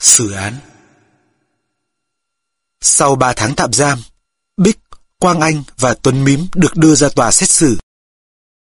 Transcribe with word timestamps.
Xử 0.00 0.32
án 0.32 0.54
Sau 2.80 3.14
3 3.16 3.32
tháng 3.32 3.54
tạm 3.54 3.72
giam, 3.72 3.98
Bích, 4.56 4.78
Quang 5.18 5.40
Anh 5.40 5.62
và 5.78 5.94
Tuấn 5.94 6.24
Mím 6.24 6.46
được 6.54 6.76
đưa 6.76 6.94
ra 6.94 7.08
tòa 7.08 7.30
xét 7.30 7.48
xử. 7.48 7.78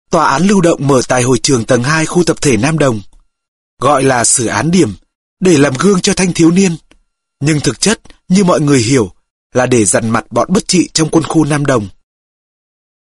Tòa 0.09 0.25
án 0.25 0.47
lưu 0.47 0.61
động 0.61 0.87
mở 0.87 1.01
tại 1.07 1.23
hội 1.23 1.39
trường 1.43 1.65
tầng 1.65 1.83
2 1.83 2.05
khu 2.05 2.23
tập 2.23 2.37
thể 2.41 2.57
Nam 2.57 2.77
Đồng, 2.77 3.01
gọi 3.79 4.03
là 4.03 4.23
xử 4.23 4.45
án 4.45 4.71
điểm, 4.71 4.95
để 5.39 5.57
làm 5.57 5.73
gương 5.79 6.01
cho 6.01 6.13
thanh 6.13 6.33
thiếu 6.33 6.51
niên. 6.51 6.75
Nhưng 7.39 7.59
thực 7.59 7.79
chất, 7.79 8.01
như 8.27 8.43
mọi 8.43 8.61
người 8.61 8.79
hiểu, 8.79 9.11
là 9.53 9.65
để 9.65 9.85
dằn 9.85 10.09
mặt 10.09 10.25
bọn 10.31 10.47
bất 10.51 10.67
trị 10.67 10.89
trong 10.93 11.09
quân 11.09 11.23
khu 11.23 11.45
Nam 11.45 11.65
Đồng. 11.65 11.87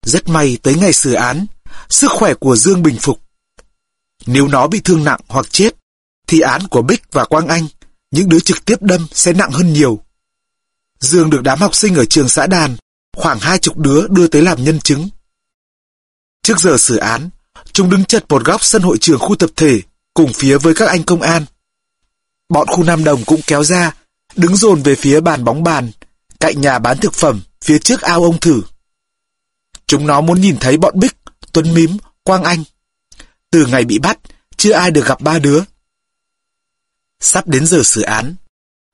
Rất 0.07 0.29
may 0.29 0.59
tới 0.63 0.75
ngày 0.75 0.93
xử 0.93 1.13
án, 1.13 1.47
sức 1.89 2.11
khỏe 2.11 2.35
của 2.35 2.57
Dương 2.57 2.83
bình 2.83 2.99
phục. 3.01 3.21
Nếu 4.27 4.49
nó 4.49 4.67
bị 4.67 4.81
thương 4.81 5.05
nặng 5.05 5.21
hoặc 5.29 5.47
chết, 5.51 5.71
thì 6.27 6.41
án 6.41 6.69
của 6.69 6.83
Bích 6.83 7.03
và 7.13 7.25
Quang 7.25 7.49
Anh, 7.49 7.67
những 8.15 8.29
đứa 8.29 8.41
trực 8.41 8.65
tiếp 8.65 8.83
đâm 8.83 9.07
sẽ 9.13 9.33
nặng 9.33 9.51
hơn 9.51 9.73
nhiều. 9.73 10.01
Dương 11.01 11.31
được 11.31 11.43
đám 11.43 11.59
học 11.59 11.75
sinh 11.75 11.95
ở 11.95 12.05
trường 12.05 12.29
xã 12.29 12.47
đàn, 12.47 12.77
khoảng 13.17 13.39
hai 13.39 13.59
chục 13.59 13.77
đứa 13.79 14.07
đưa 14.09 14.29
tới 14.29 14.43
làm 14.43 14.65
nhân 14.65 14.81
chứng. 14.81 15.09
Trước 16.43 16.61
giờ 16.61 16.77
xử 16.79 16.97
án, 16.97 17.31
chúng 17.73 17.91
đứng 17.91 18.05
chật 18.05 18.25
một 18.29 18.45
góc 18.45 18.65
sân 18.65 18.83
hội 18.83 18.99
trường 19.01 19.19
khu 19.19 19.37
tập 19.37 19.51
thể, 19.57 19.81
cùng 20.15 20.33
phía 20.33 20.59
với 20.59 20.75
các 20.75 20.89
anh 20.89 21.03
công 21.03 21.23
an. 21.23 21.45
Bọn 22.49 22.67
khu 22.67 22.85
Nam 22.85 23.05
Đồng 23.05 23.25
cũng 23.25 23.41
kéo 23.47 23.65
ra, 23.65 23.95
đứng 24.37 24.57
dồn 24.57 24.83
về 24.83 24.95
phía 24.95 25.21
bàn 25.21 25.45
bóng 25.45 25.63
bàn, 25.63 25.91
cạnh 26.41 26.61
nhà 26.61 26.79
bán 26.79 26.99
thực 26.99 27.15
phẩm, 27.15 27.41
phía 27.65 27.79
trước 27.79 28.03
ao 28.03 28.23
ông 28.23 28.41
thử. 28.41 28.63
Chúng 29.87 30.07
nó 30.07 30.21
muốn 30.21 30.41
nhìn 30.41 30.57
thấy 30.61 30.77
bọn 30.77 31.01
Bích, 31.01 31.17
Tuấn 31.53 31.75
Mím, 31.75 31.97
Quang 32.23 32.45
Anh. 32.45 32.65
Từ 33.51 33.67
ngày 33.67 33.85
bị 33.85 33.99
bắt, 33.99 34.19
chưa 34.57 34.73
ai 34.73 34.91
được 34.91 35.07
gặp 35.07 35.21
ba 35.21 35.39
đứa. 35.39 35.61
Sắp 37.21 37.47
đến 37.47 37.67
giờ 37.67 37.83
xử 37.83 38.03
án. 38.03 38.35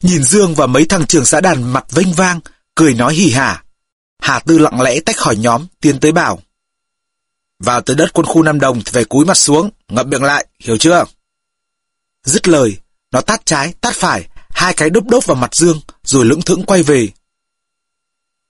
Nhìn 0.02 0.22
Dương 0.22 0.54
và 0.54 0.66
mấy 0.66 0.84
thằng 0.84 1.06
trưởng 1.06 1.24
xã 1.24 1.40
đàn 1.40 1.72
mặt 1.72 1.84
vênh 1.90 2.12
vang, 2.12 2.40
cười 2.74 2.94
nói 2.94 3.14
hỉ 3.14 3.30
hả. 3.30 3.64
Hà 4.22 4.38
Tư 4.38 4.58
lặng 4.58 4.80
lẽ 4.80 5.00
tách 5.00 5.16
khỏi 5.16 5.36
nhóm, 5.36 5.66
tiến 5.80 6.00
tới 6.00 6.12
bảo. 6.12 6.42
Vào 7.58 7.80
tới 7.80 7.96
đất 7.96 8.12
quân 8.12 8.26
khu 8.26 8.42
Nam 8.42 8.60
Đồng 8.60 8.82
thì 8.84 8.90
phải 8.92 9.04
cúi 9.04 9.24
mặt 9.24 9.36
xuống, 9.36 9.70
ngậm 9.88 10.10
miệng 10.10 10.22
lại, 10.22 10.46
hiểu 10.58 10.76
chưa? 10.78 11.04
Dứt 12.24 12.48
lời, 12.48 12.76
nó 13.10 13.20
tát 13.20 13.46
trái, 13.46 13.74
tát 13.80 13.94
phải, 13.94 14.28
hai 14.50 14.74
cái 14.74 14.90
đốp 14.90 15.04
đốp 15.06 15.26
vào 15.26 15.34
mặt 15.34 15.54
Dương, 15.54 15.80
rồi 16.04 16.24
lững 16.24 16.42
thững 16.42 16.64
quay 16.64 16.82
về. 16.82 17.08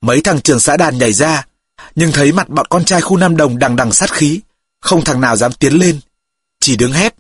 Mấy 0.01 0.21
thằng 0.21 0.41
trưởng 0.41 0.61
xã 0.61 0.77
đàn 0.77 0.99
nhảy 0.99 1.13
ra, 1.13 1.47
nhưng 1.95 2.13
thấy 2.13 2.33
mặt 2.33 2.49
bọn 2.49 2.67
con 2.71 2.85
trai 2.85 3.01
khu 3.01 3.17
Nam 3.17 3.37
Đồng 3.37 3.59
đằng 3.59 3.77
đằng 3.77 3.93
sát 3.93 4.13
khí, 4.13 4.41
không 4.81 5.05
thằng 5.05 5.21
nào 5.21 5.37
dám 5.37 5.53
tiến 5.53 5.73
lên, 5.73 6.01
chỉ 6.61 6.77
đứng 6.77 6.93
hét. 6.93 7.15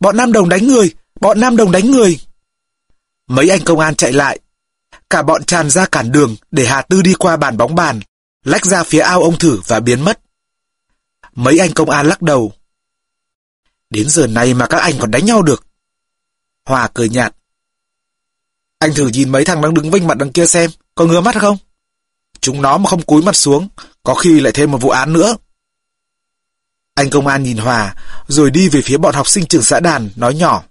Bọn 0.00 0.16
Nam 0.16 0.32
Đồng 0.32 0.48
đánh 0.48 0.66
người, 0.66 0.94
bọn 1.20 1.40
Nam 1.40 1.56
Đồng 1.56 1.72
đánh 1.72 1.90
người. 1.90 2.20
Mấy 3.26 3.48
anh 3.48 3.60
công 3.64 3.78
an 3.78 3.94
chạy 3.94 4.12
lại, 4.12 4.38
cả 5.10 5.22
bọn 5.22 5.44
tràn 5.44 5.70
ra 5.70 5.86
cản 5.86 6.12
đường 6.12 6.36
để 6.50 6.66
Hà 6.66 6.82
Tư 6.82 7.02
đi 7.02 7.14
qua 7.14 7.36
bàn 7.36 7.56
bóng 7.56 7.74
bàn, 7.74 8.00
lách 8.44 8.66
ra 8.66 8.82
phía 8.84 9.00
ao 9.00 9.22
ông 9.22 9.38
thử 9.38 9.60
và 9.66 9.80
biến 9.80 10.00
mất. 10.00 10.20
Mấy 11.34 11.58
anh 11.58 11.72
công 11.72 11.90
an 11.90 12.06
lắc 12.06 12.22
đầu. 12.22 12.52
Đến 13.90 14.08
giờ 14.08 14.26
này 14.26 14.54
mà 14.54 14.66
các 14.66 14.78
anh 14.78 14.94
còn 14.98 15.10
đánh 15.10 15.24
nhau 15.24 15.42
được. 15.42 15.66
Hòa 16.64 16.88
cười 16.94 17.08
nhạt. 17.08 17.34
Anh 18.78 18.94
thử 18.94 19.08
nhìn 19.08 19.32
mấy 19.32 19.44
thằng 19.44 19.62
đang 19.62 19.74
đứng 19.74 19.90
vinh 19.90 20.06
mặt 20.06 20.18
đằng 20.18 20.32
kia 20.32 20.46
xem, 20.46 20.70
có 20.94 21.04
ngứa 21.04 21.20
mắt 21.20 21.40
không? 21.40 21.56
Chúng 22.40 22.62
nó 22.62 22.78
mà 22.78 22.90
không 22.90 23.02
cúi 23.02 23.22
mặt 23.22 23.36
xuống, 23.36 23.68
có 24.02 24.14
khi 24.14 24.40
lại 24.40 24.52
thêm 24.52 24.70
một 24.70 24.78
vụ 24.78 24.90
án 24.90 25.12
nữa. 25.12 25.36
Anh 26.94 27.10
công 27.10 27.26
an 27.26 27.42
nhìn 27.42 27.56
Hòa, 27.56 27.94
rồi 28.28 28.50
đi 28.50 28.68
về 28.68 28.82
phía 28.82 28.96
bọn 28.96 29.14
học 29.14 29.28
sinh 29.28 29.46
trường 29.46 29.62
xã 29.62 29.80
đàn, 29.80 30.10
nói 30.16 30.34
nhỏ. 30.34 30.62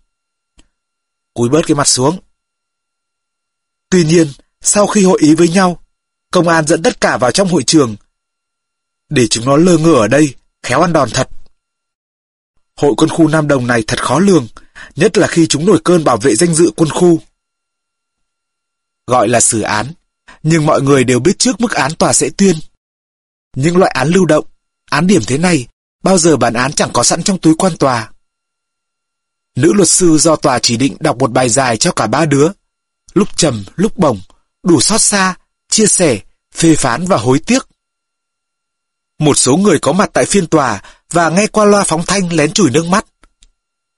Cúi 1.33 1.49
bớt 1.49 1.61
cái 1.67 1.75
mặt 1.75 1.87
xuống. 1.87 2.19
Tuy 3.89 4.03
nhiên, 4.03 4.27
sau 4.61 4.87
khi 4.87 5.03
hội 5.03 5.19
ý 5.21 5.35
với 5.35 5.49
nhau, 5.49 5.83
công 6.31 6.47
an 6.47 6.67
dẫn 6.67 6.83
tất 6.83 7.01
cả 7.01 7.17
vào 7.17 7.31
trong 7.31 7.47
hội 7.47 7.63
trường. 7.63 7.95
Để 9.09 9.27
chúng 9.27 9.45
nó 9.45 9.55
lơ 9.55 9.77
ngơ 9.77 9.93
ở 9.93 10.07
đây, 10.07 10.35
khéo 10.63 10.81
ăn 10.81 10.93
đòn 10.93 11.09
thật. 11.09 11.29
Hội 12.75 12.93
quân 12.97 13.09
khu 13.09 13.27
Nam 13.27 13.47
Đồng 13.47 13.67
này 13.67 13.83
thật 13.87 14.03
khó 14.03 14.19
lường, 14.19 14.47
nhất 14.95 15.17
là 15.17 15.27
khi 15.27 15.47
chúng 15.47 15.65
nổi 15.65 15.81
cơn 15.83 16.03
bảo 16.03 16.17
vệ 16.17 16.35
danh 16.35 16.53
dự 16.53 16.71
quân 16.75 16.89
khu. 16.89 17.19
Gọi 19.07 19.27
là 19.27 19.39
xử 19.39 19.61
án, 19.61 19.93
nhưng 20.43 20.65
mọi 20.65 20.81
người 20.81 21.03
đều 21.03 21.19
biết 21.19 21.39
trước 21.39 21.61
mức 21.61 21.71
án 21.71 21.95
tòa 21.95 22.13
sẽ 22.13 22.29
tuyên. 22.37 22.55
Những 23.55 23.77
loại 23.77 23.91
án 23.91 24.07
lưu 24.07 24.25
động, 24.25 24.45
án 24.89 25.07
điểm 25.07 25.21
thế 25.27 25.37
này, 25.37 25.67
bao 26.03 26.17
giờ 26.17 26.37
bản 26.37 26.53
án 26.53 26.73
chẳng 26.73 26.89
có 26.93 27.03
sẵn 27.03 27.23
trong 27.23 27.39
túi 27.39 27.55
quan 27.55 27.77
tòa. 27.77 28.11
Nữ 29.55 29.73
luật 29.73 29.89
sư 29.89 30.17
do 30.17 30.35
tòa 30.35 30.59
chỉ 30.59 30.77
định 30.77 30.97
đọc 30.99 31.17
một 31.17 31.31
bài 31.31 31.49
dài 31.49 31.77
cho 31.77 31.91
cả 31.91 32.07
ba 32.07 32.25
đứa. 32.25 32.47
Lúc 33.13 33.37
trầm, 33.37 33.63
lúc 33.75 33.97
bổng, 33.97 34.21
đủ 34.63 34.81
xót 34.81 35.01
xa, 35.01 35.35
chia 35.69 35.85
sẻ, 35.85 36.19
phê 36.55 36.75
phán 36.75 37.05
và 37.05 37.17
hối 37.17 37.39
tiếc. 37.39 37.67
Một 39.19 39.37
số 39.37 39.57
người 39.57 39.79
có 39.79 39.93
mặt 39.93 40.09
tại 40.13 40.25
phiên 40.25 40.47
tòa 40.47 40.81
và 41.11 41.29
nghe 41.29 41.47
qua 41.47 41.65
loa 41.65 41.83
phóng 41.83 42.03
thanh 42.05 42.33
lén 42.33 42.51
chùi 42.53 42.71
nước 42.71 42.85
mắt. 42.85 43.05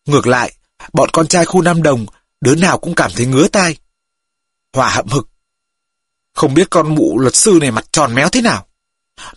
Ngược 0.06 0.28
lại, 0.28 0.54
bọn 0.94 1.10
con 1.14 1.28
trai 1.28 1.46
khu 1.46 1.62
Nam 1.62 1.84
Đồng, 1.84 2.06
đứa 2.42 2.56
nào 2.56 2.78
cũng 2.78 2.96
cảm 2.96 3.12
thấy 3.16 3.26
ngứa 3.26 3.48
tai. 3.48 3.78
Hòa 4.74 4.90
hậm 4.90 5.08
hực. 5.08 5.28
Không 6.34 6.54
biết 6.54 6.68
con 6.70 6.96
mụ 6.96 7.20
luật 7.20 7.36
sư 7.36 7.58
này 7.62 7.72
mặt 7.72 7.86
tròn 7.92 8.16
méo 8.16 8.30
thế 8.30 8.42
nào. 8.42 8.66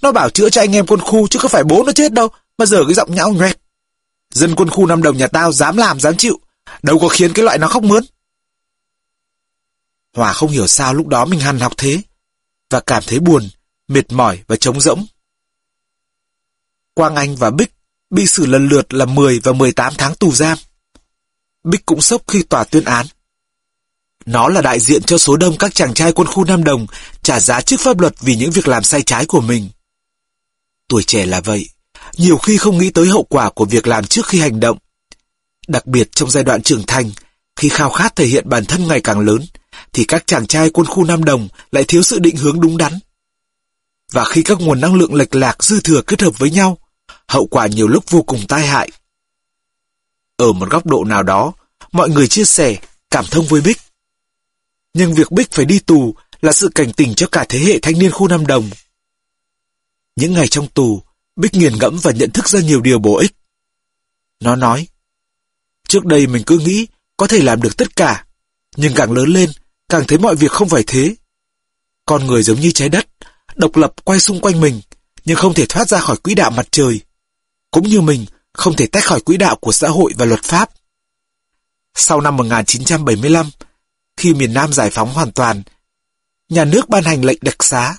Nó 0.02 0.12
bảo 0.12 0.30
chữa 0.30 0.50
cho 0.50 0.60
anh 0.60 0.76
em 0.76 0.86
quân 0.86 1.00
khu 1.00 1.28
chứ 1.28 1.38
có 1.42 1.48
phải 1.48 1.64
bố 1.64 1.84
nó 1.86 1.92
chết 1.92 2.12
đâu, 2.12 2.28
mà 2.58 2.66
giờ 2.66 2.84
cái 2.84 2.94
giọng 2.94 3.14
nhão 3.14 3.32
nhoẹt. 3.32 3.58
Dân 4.34 4.54
quân 4.54 4.70
khu 4.70 4.86
Nam 4.86 5.02
Đồng 5.02 5.16
nhà 5.16 5.26
tao 5.26 5.52
dám 5.52 5.76
làm 5.76 6.00
dám 6.00 6.16
chịu, 6.16 6.40
đâu 6.82 6.98
có 6.98 7.08
khiến 7.08 7.32
cái 7.32 7.44
loại 7.44 7.58
nó 7.58 7.68
khóc 7.68 7.82
mướn. 7.82 8.04
Hòa 10.14 10.32
không 10.32 10.50
hiểu 10.50 10.66
sao 10.66 10.94
lúc 10.94 11.06
đó 11.06 11.24
mình 11.24 11.40
hằn 11.40 11.58
học 11.60 11.72
thế, 11.76 12.02
và 12.70 12.80
cảm 12.80 13.02
thấy 13.06 13.18
buồn, 13.20 13.48
mệt 13.88 14.12
mỏi 14.12 14.42
và 14.46 14.56
trống 14.56 14.80
rỗng. 14.80 15.06
Quang 16.94 17.16
Anh 17.16 17.36
và 17.36 17.50
Bích 17.50 17.72
bị 18.10 18.26
xử 18.26 18.46
lần 18.46 18.68
lượt 18.68 18.94
là 18.94 19.04
10 19.04 19.40
và 19.40 19.52
18 19.52 19.92
tháng 19.98 20.14
tù 20.14 20.32
giam. 20.32 20.58
Bích 21.64 21.86
cũng 21.86 22.00
sốc 22.00 22.22
khi 22.28 22.42
tòa 22.42 22.64
tuyên 22.64 22.84
án. 22.84 23.06
Nó 24.26 24.48
là 24.48 24.62
đại 24.62 24.80
diện 24.80 25.02
cho 25.02 25.18
số 25.18 25.36
đông 25.36 25.58
các 25.58 25.74
chàng 25.74 25.94
trai 25.94 26.12
quân 26.12 26.28
khu 26.28 26.44
Nam 26.44 26.64
Đồng 26.64 26.86
trả 27.22 27.40
giá 27.40 27.60
trước 27.60 27.80
pháp 27.80 28.00
luật 28.00 28.14
vì 28.20 28.36
những 28.36 28.50
việc 28.50 28.68
làm 28.68 28.82
sai 28.82 29.02
trái 29.02 29.26
của 29.26 29.40
mình. 29.40 29.70
Tuổi 30.88 31.02
trẻ 31.02 31.26
là 31.26 31.40
vậy, 31.40 31.68
nhiều 32.16 32.38
khi 32.38 32.56
không 32.56 32.78
nghĩ 32.78 32.90
tới 32.90 33.06
hậu 33.06 33.22
quả 33.22 33.50
của 33.50 33.64
việc 33.64 33.86
làm 33.86 34.04
trước 34.04 34.26
khi 34.26 34.40
hành 34.40 34.60
động. 34.60 34.78
Đặc 35.68 35.86
biệt 35.86 36.08
trong 36.12 36.30
giai 36.30 36.44
đoạn 36.44 36.62
trưởng 36.62 36.82
thành, 36.86 37.10
khi 37.56 37.68
khao 37.68 37.90
khát 37.90 38.16
thể 38.16 38.26
hiện 38.26 38.48
bản 38.48 38.64
thân 38.64 38.88
ngày 38.88 39.00
càng 39.00 39.20
lớn, 39.20 39.46
thì 39.92 40.04
các 40.04 40.26
chàng 40.26 40.46
trai 40.46 40.70
quân 40.70 40.86
khu 40.86 41.04
Nam 41.04 41.24
Đồng 41.24 41.48
lại 41.72 41.84
thiếu 41.88 42.02
sự 42.02 42.18
định 42.18 42.36
hướng 42.36 42.60
đúng 42.60 42.76
đắn. 42.76 42.92
Và 44.12 44.24
khi 44.24 44.42
các 44.42 44.60
nguồn 44.60 44.80
năng 44.80 44.94
lượng 44.94 45.14
lệch 45.14 45.34
lạc 45.34 45.64
dư 45.64 45.80
thừa 45.80 46.02
kết 46.02 46.22
hợp 46.22 46.38
với 46.38 46.50
nhau, 46.50 46.78
hậu 47.28 47.46
quả 47.46 47.66
nhiều 47.66 47.88
lúc 47.88 48.10
vô 48.10 48.22
cùng 48.22 48.46
tai 48.48 48.66
hại. 48.66 48.90
Ở 50.36 50.52
một 50.52 50.70
góc 50.70 50.86
độ 50.86 51.04
nào 51.04 51.22
đó, 51.22 51.52
mọi 51.92 52.08
người 52.08 52.28
chia 52.28 52.44
sẻ, 52.44 52.76
cảm 53.10 53.24
thông 53.30 53.46
với 53.46 53.60
Bích. 53.60 53.78
Nhưng 54.94 55.14
việc 55.14 55.30
Bích 55.30 55.50
phải 55.50 55.64
đi 55.64 55.78
tù 55.78 56.14
là 56.40 56.52
sự 56.52 56.70
cảnh 56.74 56.92
tỉnh 56.92 57.14
cho 57.14 57.26
cả 57.32 57.46
thế 57.48 57.58
hệ 57.58 57.78
thanh 57.78 57.98
niên 57.98 58.10
khu 58.10 58.28
Nam 58.28 58.46
Đồng. 58.46 58.70
Những 60.16 60.32
ngày 60.32 60.48
trong 60.48 60.68
tù, 60.68 61.02
Bích 61.38 61.54
nghiền 61.54 61.78
ngẫm 61.78 61.98
và 62.02 62.12
nhận 62.12 62.30
thức 62.30 62.48
ra 62.48 62.60
nhiều 62.60 62.80
điều 62.80 62.98
bổ 62.98 63.18
ích. 63.18 63.32
Nó 64.40 64.56
nói, 64.56 64.88
trước 65.88 66.04
đây 66.04 66.26
mình 66.26 66.42
cứ 66.46 66.58
nghĩ 66.58 66.86
có 67.16 67.26
thể 67.26 67.40
làm 67.40 67.62
được 67.62 67.76
tất 67.76 67.96
cả, 67.96 68.26
nhưng 68.76 68.94
càng 68.94 69.12
lớn 69.12 69.28
lên, 69.28 69.50
càng 69.88 70.04
thấy 70.08 70.18
mọi 70.18 70.36
việc 70.36 70.50
không 70.50 70.68
phải 70.68 70.84
thế. 70.86 71.16
Con 72.06 72.26
người 72.26 72.42
giống 72.42 72.60
như 72.60 72.70
trái 72.70 72.88
đất, 72.88 73.06
độc 73.56 73.76
lập 73.76 73.94
quay 74.04 74.20
xung 74.20 74.40
quanh 74.40 74.60
mình, 74.60 74.80
nhưng 75.24 75.36
không 75.36 75.54
thể 75.54 75.66
thoát 75.68 75.88
ra 75.88 75.98
khỏi 75.98 76.16
quỹ 76.16 76.34
đạo 76.34 76.50
mặt 76.50 76.68
trời. 76.70 77.00
Cũng 77.70 77.88
như 77.88 78.00
mình, 78.00 78.26
không 78.52 78.76
thể 78.76 78.86
tách 78.86 79.04
khỏi 79.04 79.20
quỹ 79.20 79.36
đạo 79.36 79.56
của 79.56 79.72
xã 79.72 79.88
hội 79.88 80.12
và 80.16 80.24
luật 80.24 80.42
pháp. 80.42 80.70
Sau 81.94 82.20
năm 82.20 82.36
1975, 82.36 83.50
khi 84.16 84.34
miền 84.34 84.54
Nam 84.54 84.72
giải 84.72 84.90
phóng 84.90 85.12
hoàn 85.12 85.32
toàn, 85.32 85.62
nhà 86.48 86.64
nước 86.64 86.88
ban 86.88 87.04
hành 87.04 87.24
lệnh 87.24 87.38
đặc 87.42 87.64
xá. 87.64 87.96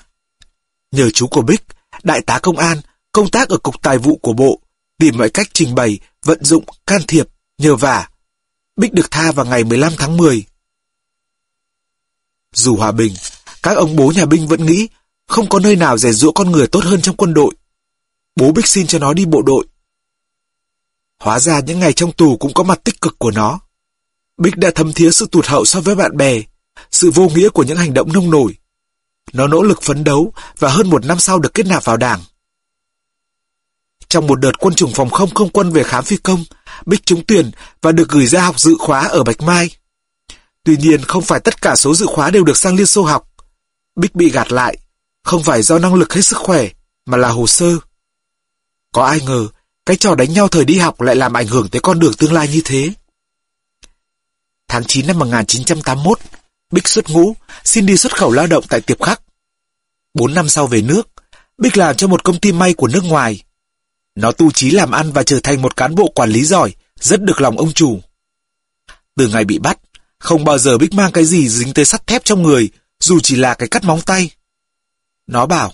Nhờ 0.91 1.09
chú 1.09 1.27
của 1.27 1.41
Bích, 1.41 1.61
đại 2.03 2.21
tá 2.21 2.39
công 2.43 2.57
an, 2.57 2.81
công 3.19 3.29
tác 3.29 3.49
ở 3.49 3.57
Cục 3.57 3.81
Tài 3.81 3.97
vụ 3.97 4.19
của 4.21 4.33
Bộ, 4.33 4.59
tìm 4.97 5.17
mọi 5.17 5.29
cách 5.29 5.47
trình 5.53 5.75
bày, 5.75 5.99
vận 6.23 6.43
dụng, 6.43 6.63
can 6.87 7.01
thiệp, 7.07 7.27
nhờ 7.57 7.75
vả. 7.75 8.09
Bích 8.75 8.93
được 8.93 9.11
tha 9.11 9.31
vào 9.31 9.45
ngày 9.45 9.63
15 9.63 9.93
tháng 9.97 10.17
10. 10.17 10.43
Dù 12.53 12.75
hòa 12.75 12.91
bình, 12.91 13.13
các 13.63 13.77
ông 13.77 13.95
bố 13.95 14.11
nhà 14.15 14.25
binh 14.25 14.47
vẫn 14.47 14.65
nghĩ 14.65 14.87
không 15.27 15.49
có 15.49 15.59
nơi 15.59 15.75
nào 15.75 15.97
rèn 15.97 16.13
rũa 16.13 16.31
con 16.31 16.51
người 16.51 16.67
tốt 16.67 16.83
hơn 16.83 17.01
trong 17.01 17.15
quân 17.15 17.33
đội. 17.33 17.53
Bố 18.35 18.51
Bích 18.51 18.67
xin 18.67 18.87
cho 18.87 18.99
nó 18.99 19.13
đi 19.13 19.25
bộ 19.25 19.41
đội. 19.41 19.65
Hóa 21.19 21.39
ra 21.39 21.59
những 21.59 21.79
ngày 21.79 21.93
trong 21.93 22.11
tù 22.11 22.37
cũng 22.37 22.53
có 22.53 22.63
mặt 22.63 22.79
tích 22.83 23.01
cực 23.01 23.19
của 23.19 23.31
nó. 23.31 23.59
Bích 24.37 24.57
đã 24.57 24.71
thấm 24.75 24.93
thía 24.93 25.11
sự 25.11 25.27
tụt 25.31 25.45
hậu 25.45 25.65
so 25.65 25.81
với 25.81 25.95
bạn 25.95 26.17
bè, 26.17 26.41
sự 26.91 27.11
vô 27.11 27.29
nghĩa 27.29 27.49
của 27.49 27.63
những 27.63 27.77
hành 27.77 27.93
động 27.93 28.13
nông 28.13 28.31
nổi. 28.31 28.57
Nó 29.33 29.47
nỗ 29.47 29.63
lực 29.63 29.81
phấn 29.81 30.03
đấu 30.03 30.33
và 30.59 30.69
hơn 30.69 30.89
một 30.89 31.05
năm 31.05 31.19
sau 31.19 31.39
được 31.39 31.53
kết 31.53 31.65
nạp 31.65 31.83
vào 31.83 31.97
đảng. 31.97 32.19
Trong 34.09 34.27
một 34.27 34.35
đợt 34.35 34.51
quân 34.59 34.75
chủng 34.75 34.91
phòng 34.93 35.09
không 35.09 35.33
không 35.33 35.49
quân 35.49 35.71
về 35.71 35.83
khám 35.83 36.03
phi 36.03 36.17
công, 36.17 36.43
Bích 36.85 37.05
trúng 37.05 37.23
tuyển 37.27 37.51
và 37.81 37.91
được 37.91 38.09
gửi 38.09 38.27
ra 38.27 38.41
học 38.41 38.59
dự 38.59 38.75
khóa 38.79 39.07
ở 39.07 39.23
Bạch 39.23 39.41
Mai. 39.41 39.69
Tuy 40.63 40.77
nhiên 40.77 41.01
không 41.01 41.23
phải 41.23 41.39
tất 41.39 41.61
cả 41.61 41.75
số 41.75 41.95
dự 41.95 42.05
khóa 42.05 42.29
đều 42.29 42.43
được 42.43 42.57
sang 42.57 42.75
Liên 42.75 42.85
Xô 42.85 43.03
học. 43.03 43.31
Bích 43.95 44.15
bị 44.15 44.29
gạt 44.29 44.51
lại, 44.51 44.77
không 45.23 45.43
phải 45.43 45.61
do 45.61 45.79
năng 45.79 45.95
lực 45.95 46.13
hay 46.13 46.23
sức 46.23 46.37
khỏe, 46.37 46.69
mà 47.05 47.17
là 47.17 47.29
hồ 47.29 47.47
sơ. 47.47 47.77
Có 48.91 49.03
ai 49.03 49.21
ngờ, 49.21 49.47
cái 49.85 49.97
trò 49.97 50.15
đánh 50.15 50.33
nhau 50.33 50.47
thời 50.47 50.65
đi 50.65 50.77
học 50.77 51.01
lại 51.01 51.15
làm 51.15 51.37
ảnh 51.37 51.47
hưởng 51.47 51.69
tới 51.69 51.81
con 51.81 51.99
đường 51.99 52.13
tương 52.13 52.33
lai 52.33 52.47
như 52.47 52.61
thế. 52.65 52.93
Tháng 54.67 54.83
9 54.83 55.07
năm 55.07 55.19
1981, 55.19 56.19
Bích 56.71 56.87
xuất 56.87 57.09
ngũ, 57.09 57.35
xin 57.63 57.85
đi 57.85 57.97
xuất 57.97 58.17
khẩu 58.17 58.31
lao 58.31 58.47
động 58.47 58.63
tại 58.69 58.81
Tiệp 58.81 59.01
Khắc. 59.01 59.21
Bốn 60.13 60.33
năm 60.33 60.49
sau 60.49 60.67
về 60.67 60.81
nước, 60.81 61.07
Bích 61.57 61.77
làm 61.77 61.95
cho 61.95 62.07
một 62.07 62.23
công 62.23 62.39
ty 62.39 62.51
may 62.51 62.73
của 62.73 62.87
nước 62.87 63.03
ngoài. 63.03 63.43
Nó 64.15 64.31
tu 64.31 64.51
trí 64.51 64.71
làm 64.71 64.91
ăn 64.91 65.11
và 65.11 65.23
trở 65.23 65.39
thành 65.39 65.61
một 65.61 65.75
cán 65.75 65.95
bộ 65.95 66.11
quản 66.15 66.29
lý 66.29 66.45
giỏi, 66.45 66.73
rất 66.99 67.21
được 67.21 67.41
lòng 67.41 67.57
ông 67.57 67.73
chủ. 67.73 67.99
Từ 69.17 69.27
ngày 69.27 69.45
bị 69.45 69.59
bắt, 69.59 69.77
không 70.19 70.43
bao 70.43 70.57
giờ 70.57 70.77
Bích 70.77 70.93
mang 70.93 71.11
cái 71.11 71.25
gì 71.25 71.49
dính 71.49 71.73
tới 71.73 71.85
sắt 71.85 72.07
thép 72.07 72.25
trong 72.25 72.43
người, 72.43 72.69
dù 72.99 73.19
chỉ 73.19 73.35
là 73.35 73.53
cái 73.53 73.67
cắt 73.69 73.83
móng 73.83 74.01
tay. 74.01 74.31
Nó 75.27 75.45
bảo, 75.45 75.73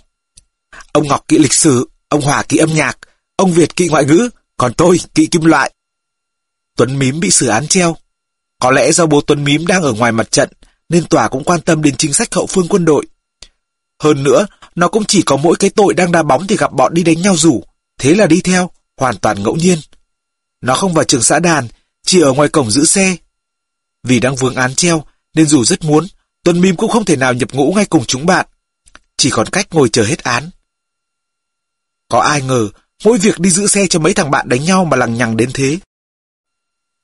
ông 0.91 1.07
Ngọc 1.07 1.25
kỹ 1.27 1.37
lịch 1.37 1.53
sử, 1.53 1.89
ông 2.09 2.21
Hòa 2.21 2.43
kỹ 2.43 2.57
âm 2.57 2.73
nhạc, 2.73 2.97
ông 3.35 3.51
Việt 3.51 3.75
kỹ 3.75 3.87
ngoại 3.87 4.05
ngữ, 4.05 4.29
còn 4.57 4.73
tôi 4.73 4.99
kỹ 5.15 5.27
kim 5.27 5.45
loại. 5.45 5.71
Tuấn 6.77 6.99
Mím 6.99 7.19
bị 7.19 7.31
xử 7.31 7.47
án 7.47 7.67
treo. 7.67 7.95
Có 8.59 8.71
lẽ 8.71 8.91
do 8.91 9.05
bố 9.05 9.21
Tuấn 9.21 9.43
Mím 9.43 9.67
đang 9.67 9.83
ở 9.83 9.93
ngoài 9.93 10.11
mặt 10.11 10.31
trận, 10.31 10.49
nên 10.89 11.05
tòa 11.05 11.27
cũng 11.27 11.43
quan 11.43 11.61
tâm 11.61 11.81
đến 11.81 11.95
chính 11.97 12.13
sách 12.13 12.33
hậu 12.33 12.45
phương 12.45 12.67
quân 12.67 12.85
đội. 12.85 13.05
Hơn 13.99 14.23
nữa, 14.23 14.47
nó 14.75 14.87
cũng 14.87 15.05
chỉ 15.05 15.21
có 15.21 15.37
mỗi 15.37 15.55
cái 15.59 15.69
tội 15.69 15.93
đang 15.93 16.11
đá 16.11 16.23
bóng 16.23 16.47
thì 16.47 16.57
gặp 16.57 16.73
bọn 16.73 16.93
đi 16.93 17.03
đánh 17.03 17.21
nhau 17.21 17.35
rủ, 17.37 17.63
thế 17.97 18.15
là 18.15 18.27
đi 18.27 18.41
theo, 18.41 18.69
hoàn 18.97 19.17
toàn 19.17 19.43
ngẫu 19.43 19.55
nhiên. 19.55 19.79
Nó 20.61 20.75
không 20.75 20.93
vào 20.93 21.03
trường 21.03 21.23
xã 21.23 21.39
đàn, 21.39 21.67
chỉ 22.05 22.21
ở 22.21 22.33
ngoài 22.33 22.49
cổng 22.49 22.71
giữ 22.71 22.85
xe. 22.85 23.15
Vì 24.03 24.19
đang 24.19 24.35
vướng 24.35 24.55
án 24.55 24.75
treo, 24.75 25.03
nên 25.33 25.47
dù 25.47 25.63
rất 25.63 25.83
muốn, 25.83 26.07
Tuần 26.43 26.61
Mim 26.61 26.75
cũng 26.75 26.89
không 26.89 27.05
thể 27.05 27.15
nào 27.15 27.33
nhập 27.33 27.53
ngũ 27.53 27.73
ngay 27.73 27.85
cùng 27.85 28.05
chúng 28.05 28.25
bạn. 28.25 28.45
Chỉ 29.17 29.29
còn 29.29 29.47
cách 29.47 29.67
ngồi 29.71 29.89
chờ 29.89 30.03
hết 30.03 30.23
án. 30.23 30.49
Có 32.09 32.19
ai 32.19 32.41
ngờ, 32.41 32.69
mỗi 33.03 33.17
việc 33.17 33.39
đi 33.39 33.49
giữ 33.49 33.67
xe 33.67 33.87
cho 33.89 33.99
mấy 33.99 34.13
thằng 34.13 34.31
bạn 34.31 34.49
đánh 34.49 34.63
nhau 34.63 34.85
mà 34.85 34.97
lằng 34.97 35.15
nhằng 35.15 35.37
đến 35.37 35.49
thế. 35.53 35.79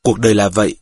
Cuộc 0.04 0.20
đời 0.20 0.34
là 0.34 0.50
vậy. 0.50 0.76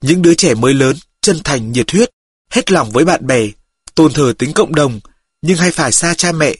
Những 0.00 0.22
đứa 0.22 0.34
trẻ 0.34 0.54
mới 0.54 0.74
lớn, 0.74 0.96
chân 1.20 1.40
thành, 1.44 1.72
nhiệt 1.72 1.90
huyết, 1.90 2.10
hết 2.50 2.70
lòng 2.70 2.90
với 2.90 3.04
bạn 3.04 3.26
bè, 3.26 3.48
tôn 3.94 4.12
thờ 4.12 4.32
tính 4.38 4.52
cộng 4.52 4.74
đồng, 4.74 5.00
nhưng 5.42 5.58
hay 5.58 5.70
phải 5.70 5.92
xa 5.92 6.14
cha 6.14 6.32
mẹ, 6.32 6.54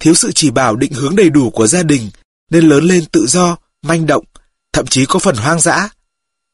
thiếu 0.00 0.14
sự 0.14 0.32
chỉ 0.32 0.50
bảo 0.50 0.76
định 0.76 0.92
hướng 0.92 1.16
đầy 1.16 1.30
đủ 1.30 1.50
của 1.50 1.66
gia 1.66 1.82
đình, 1.82 2.10
nên 2.52 2.68
lớn 2.68 2.84
lên 2.84 3.04
tự 3.04 3.26
do, 3.26 3.56
manh 3.82 4.06
động, 4.06 4.24
thậm 4.72 4.86
chí 4.86 5.06
có 5.06 5.18
phần 5.18 5.36
hoang 5.36 5.60
dã. 5.60 5.88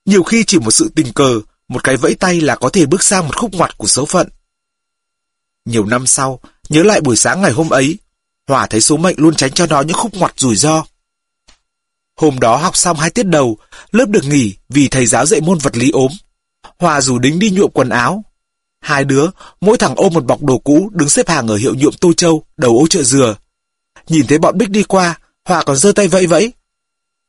Nhiều 0.05 0.23
khi 0.23 0.45
chỉ 0.47 0.59
một 0.59 0.71
sự 0.71 0.91
tình 0.97 1.13
cờ, 1.13 1.41
một 1.69 1.85
cái 1.85 1.97
vẫy 1.97 2.15
tay 2.15 2.41
là 2.41 2.57
có 2.57 2.69
thể 2.69 2.87
bước 2.87 3.03
sang 3.03 3.27
một 3.27 3.37
khúc 3.37 3.55
ngoặt 3.55 3.79
của 3.79 3.87
số 3.87 4.07
phận. 4.07 4.29
Nhiều 5.65 5.85
năm 5.87 6.07
sau, 6.07 6.41
nhớ 6.69 6.83
lại 6.83 7.01
buổi 7.01 7.17
sáng 7.17 7.43
ngày 7.43 7.53
hôm 7.53 7.71
ấy, 7.71 7.99
Hòa 8.49 8.67
thấy 8.67 8.81
số 8.81 8.97
mệnh 8.97 9.15
luôn 9.19 9.35
tránh 9.35 9.53
cho 9.53 9.67
nó 9.67 9.81
những 9.81 9.97
khúc 9.97 10.15
ngoặt 10.15 10.33
rủi 10.37 10.57
ro. 10.57 10.85
Hôm 12.17 12.41
đó 12.41 12.57
học 12.57 12.77
xong 12.77 12.97
hai 12.97 13.11
tiết 13.11 13.27
đầu, 13.27 13.59
lớp 13.91 14.09
được 14.09 14.25
nghỉ 14.25 14.55
vì 14.69 14.89
thầy 14.89 15.07
giáo 15.07 15.27
dạy 15.27 15.41
môn 15.41 15.59
vật 15.59 15.77
lý 15.77 15.91
ốm. 15.91 16.13
Hòa 16.79 17.01
rủ 17.01 17.19
đính 17.19 17.39
đi 17.39 17.51
nhuộm 17.51 17.71
quần 17.71 17.89
áo. 17.89 18.25
Hai 18.81 19.05
đứa, 19.05 19.27
mỗi 19.61 19.79
thằng 19.79 19.95
ôm 19.97 20.13
một 20.15 20.25
bọc 20.25 20.43
đồ 20.43 20.59
cũ 20.59 20.91
đứng 20.93 21.09
xếp 21.09 21.29
hàng 21.29 21.49
ở 21.49 21.57
hiệu 21.57 21.75
nhuộm 21.75 21.95
Tô 22.01 22.13
Châu, 22.13 22.45
đầu 22.57 22.79
ô 22.79 22.87
chợ 22.87 23.03
dừa. 23.03 23.37
Nhìn 24.09 24.27
thấy 24.27 24.39
bọn 24.39 24.59
Bích 24.59 24.71
đi 24.71 24.83
qua, 24.83 25.19
Hòa 25.49 25.63
còn 25.63 25.77
giơ 25.77 25.93
tay 25.93 26.09
vẫy 26.09 26.27
vẫy. 26.27 26.53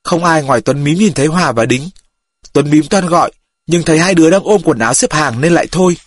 Không 0.03 0.23
ai 0.23 0.43
ngoài 0.43 0.61
Tuấn 0.61 0.83
Mím 0.83 0.97
nhìn 0.97 1.13
thấy 1.13 1.27
Hòa 1.27 1.51
và 1.51 1.65
Đính. 1.65 1.89
Tuấn 2.53 2.69
Mím 2.69 2.87
toan 2.87 3.07
gọi, 3.07 3.31
nhưng 3.67 3.83
thấy 3.83 3.99
hai 3.99 4.15
đứa 4.15 4.29
đang 4.29 4.43
ôm 4.43 4.61
quần 4.63 4.79
áo 4.79 4.93
xếp 4.93 5.13
hàng 5.13 5.41
nên 5.41 5.53
lại 5.53 5.67
thôi. 5.71 5.97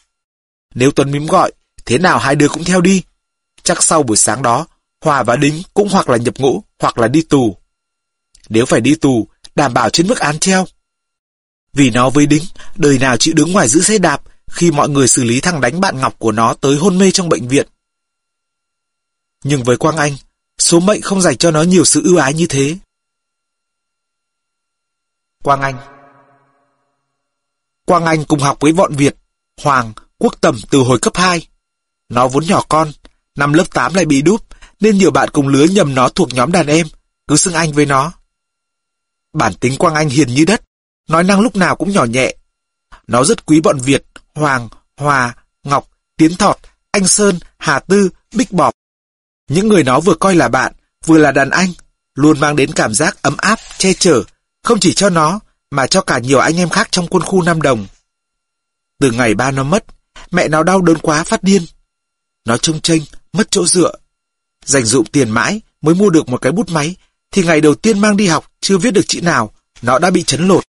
Nếu 0.75 0.91
Tuấn 0.91 1.11
Mím 1.11 1.27
gọi, 1.27 1.53
thế 1.85 1.99
nào 1.99 2.19
hai 2.19 2.35
đứa 2.35 2.49
cũng 2.49 2.65
theo 2.65 2.81
đi. 2.81 3.03
Chắc 3.63 3.83
sau 3.83 4.03
buổi 4.03 4.17
sáng 4.17 4.43
đó, 4.43 4.67
Hòa 5.05 5.23
và 5.23 5.37
Đính 5.37 5.63
cũng 5.75 5.89
hoặc 5.89 6.09
là 6.09 6.17
nhập 6.17 6.35
ngũ, 6.39 6.63
hoặc 6.79 6.99
là 6.99 7.09
đi 7.09 7.23
tù. 7.23 7.57
Nếu 8.49 8.67
phải 8.67 8.81
đi 8.81 8.95
tù, 8.95 9.29
đảm 9.55 9.75
bảo 9.75 9.91
trên 9.91 10.09
mức 10.09 10.19
án 10.19 10.39
treo. 10.39 10.67
Vì 11.73 11.91
nó 11.91 12.11
với 12.11 12.27
Đính, 12.27 12.45
đời 12.77 12.99
nào 12.99 13.17
chịu 13.17 13.35
đứng 13.35 13.53
ngoài 13.53 13.69
giữ 13.69 13.81
xe 13.81 13.99
đạp 13.99 14.23
khi 14.51 14.71
mọi 14.71 14.89
người 14.89 15.09
xử 15.09 15.25
lý 15.25 15.41
thằng 15.41 15.61
đánh 15.61 15.81
bạn 15.81 16.01
Ngọc 16.01 16.19
của 16.19 16.33
nó 16.33 16.55
tới 16.55 16.77
hôn 16.77 16.99
mê 16.99 17.11
trong 17.11 17.29
bệnh 17.29 17.49
viện. 17.49 17.69
Nhưng 19.45 19.65
với 19.65 19.77
Quang 19.77 19.97
Anh, 19.97 20.17
số 20.59 20.81
mệnh 20.81 21.03
không 21.03 21.21
dành 21.21 21.37
cho 21.37 21.51
nó 21.51 21.63
nhiều 21.63 21.85
sự 21.85 22.03
ưu 22.05 22.17
ái 22.17 22.35
như 22.35 22.47
thế. 22.49 22.77
Quang 25.43 25.61
Anh 25.61 25.77
Quang 27.87 28.05
Anh 28.05 28.25
cùng 28.25 28.41
học 28.41 28.57
với 28.61 28.73
bọn 28.73 28.93
Việt, 28.97 29.17
Hoàng, 29.63 29.93
Quốc 30.19 30.35
Tầm 30.41 30.57
từ 30.71 30.79
hồi 30.79 30.99
cấp 30.99 31.17
2. 31.17 31.47
Nó 32.09 32.29
vốn 32.29 32.45
nhỏ 32.47 32.63
con, 32.69 32.91
năm 33.37 33.53
lớp 33.53 33.65
8 33.75 33.95
lại 33.95 34.05
bị 34.05 34.23
đúp, 34.23 34.41
nên 34.81 34.99
nhiều 34.99 35.11
bạn 35.11 35.29
cùng 35.33 35.49
lứa 35.49 35.65
nhầm 35.65 35.95
nó 35.95 36.09
thuộc 36.09 36.35
nhóm 36.35 36.53
đàn 36.53 36.67
em, 36.67 36.87
cứ 37.27 37.37
xưng 37.37 37.55
anh 37.55 37.73
với 37.73 37.87
nó. 37.87 38.13
Bản 39.33 39.55
tính 39.55 39.77
Quang 39.77 39.95
Anh 39.95 40.09
hiền 40.09 40.35
như 40.35 40.45
đất, 40.45 40.63
nói 41.09 41.25
năng 41.25 41.41
lúc 41.41 41.57
nào 41.57 41.77
cũng 41.77 41.91
nhỏ 41.91 42.05
nhẹ. 42.05 42.35
Nó 43.07 43.25
rất 43.25 43.47
quý 43.47 43.61
bọn 43.61 43.79
Việt, 43.79 44.05
Hoàng, 44.35 44.69
Hòa, 44.97 45.35
Ngọc, 45.63 45.89
Tiến 46.17 46.37
Thọt, 46.37 46.59
Anh 46.91 47.09
Sơn, 47.09 47.39
Hà 47.59 47.79
Tư, 47.79 48.11
Bích 48.35 48.53
Bọp. 48.53 48.75
Những 49.49 49.69
người 49.69 49.85
nó 49.85 50.01
vừa 50.01 50.15
coi 50.15 50.35
là 50.35 50.49
bạn, 50.49 50.73
vừa 51.07 51.19
là 51.19 51.33
đàn 51.33 51.51
anh, 51.51 51.73
luôn 52.15 52.41
mang 52.41 52.57
đến 52.57 52.73
cảm 52.73 52.95
giác 52.95 53.23
ấm 53.23 53.37
áp, 53.37 53.59
che 53.79 53.93
chở, 53.93 54.23
không 54.63 54.81
chỉ 54.81 54.95
cho 54.95 55.11
nó, 55.11 55.41
mà 55.71 55.87
cho 55.87 56.01
cả 56.01 56.19
nhiều 56.19 56.39
anh 56.39 56.57
em 56.57 56.69
khác 56.69 56.89
trong 56.91 57.07
quân 57.07 57.23
khu 57.23 57.43
Nam 57.43 57.63
Đồng. 57.63 57.87
Từ 59.01 59.11
ngày 59.11 59.35
ba 59.35 59.51
nó 59.51 59.63
mất, 59.63 59.85
mẹ 60.31 60.49
nó 60.49 60.63
đau 60.63 60.83
đớn 60.83 60.99
quá 60.99 61.25
phát 61.25 61.43
điên. 61.43 61.63
Nó 62.45 62.57
trông 62.57 62.81
tranh, 62.81 63.01
mất 63.33 63.51
chỗ 63.51 63.67
dựa. 63.67 63.93
Dành 64.65 64.85
dụng 64.85 65.07
tiền 65.07 65.31
mãi 65.31 65.61
mới 65.81 65.95
mua 65.95 66.11
được 66.11 66.29
một 66.29 66.43
cái 66.43 66.53
bút 66.53 66.71
máy, 66.71 66.97
thì 67.31 67.45
ngày 67.45 67.61
đầu 67.61 67.75
tiên 67.75 67.99
mang 67.99 68.17
đi 68.17 68.27
học 68.27 68.53
chưa 68.61 68.79
viết 68.79 68.91
được 68.91 69.05
chữ 69.09 69.21
nào, 69.21 69.53
nó 69.83 69.99
đã 69.99 70.11
bị 70.11 70.23
chấn 70.23 70.49
lột. 70.49 70.65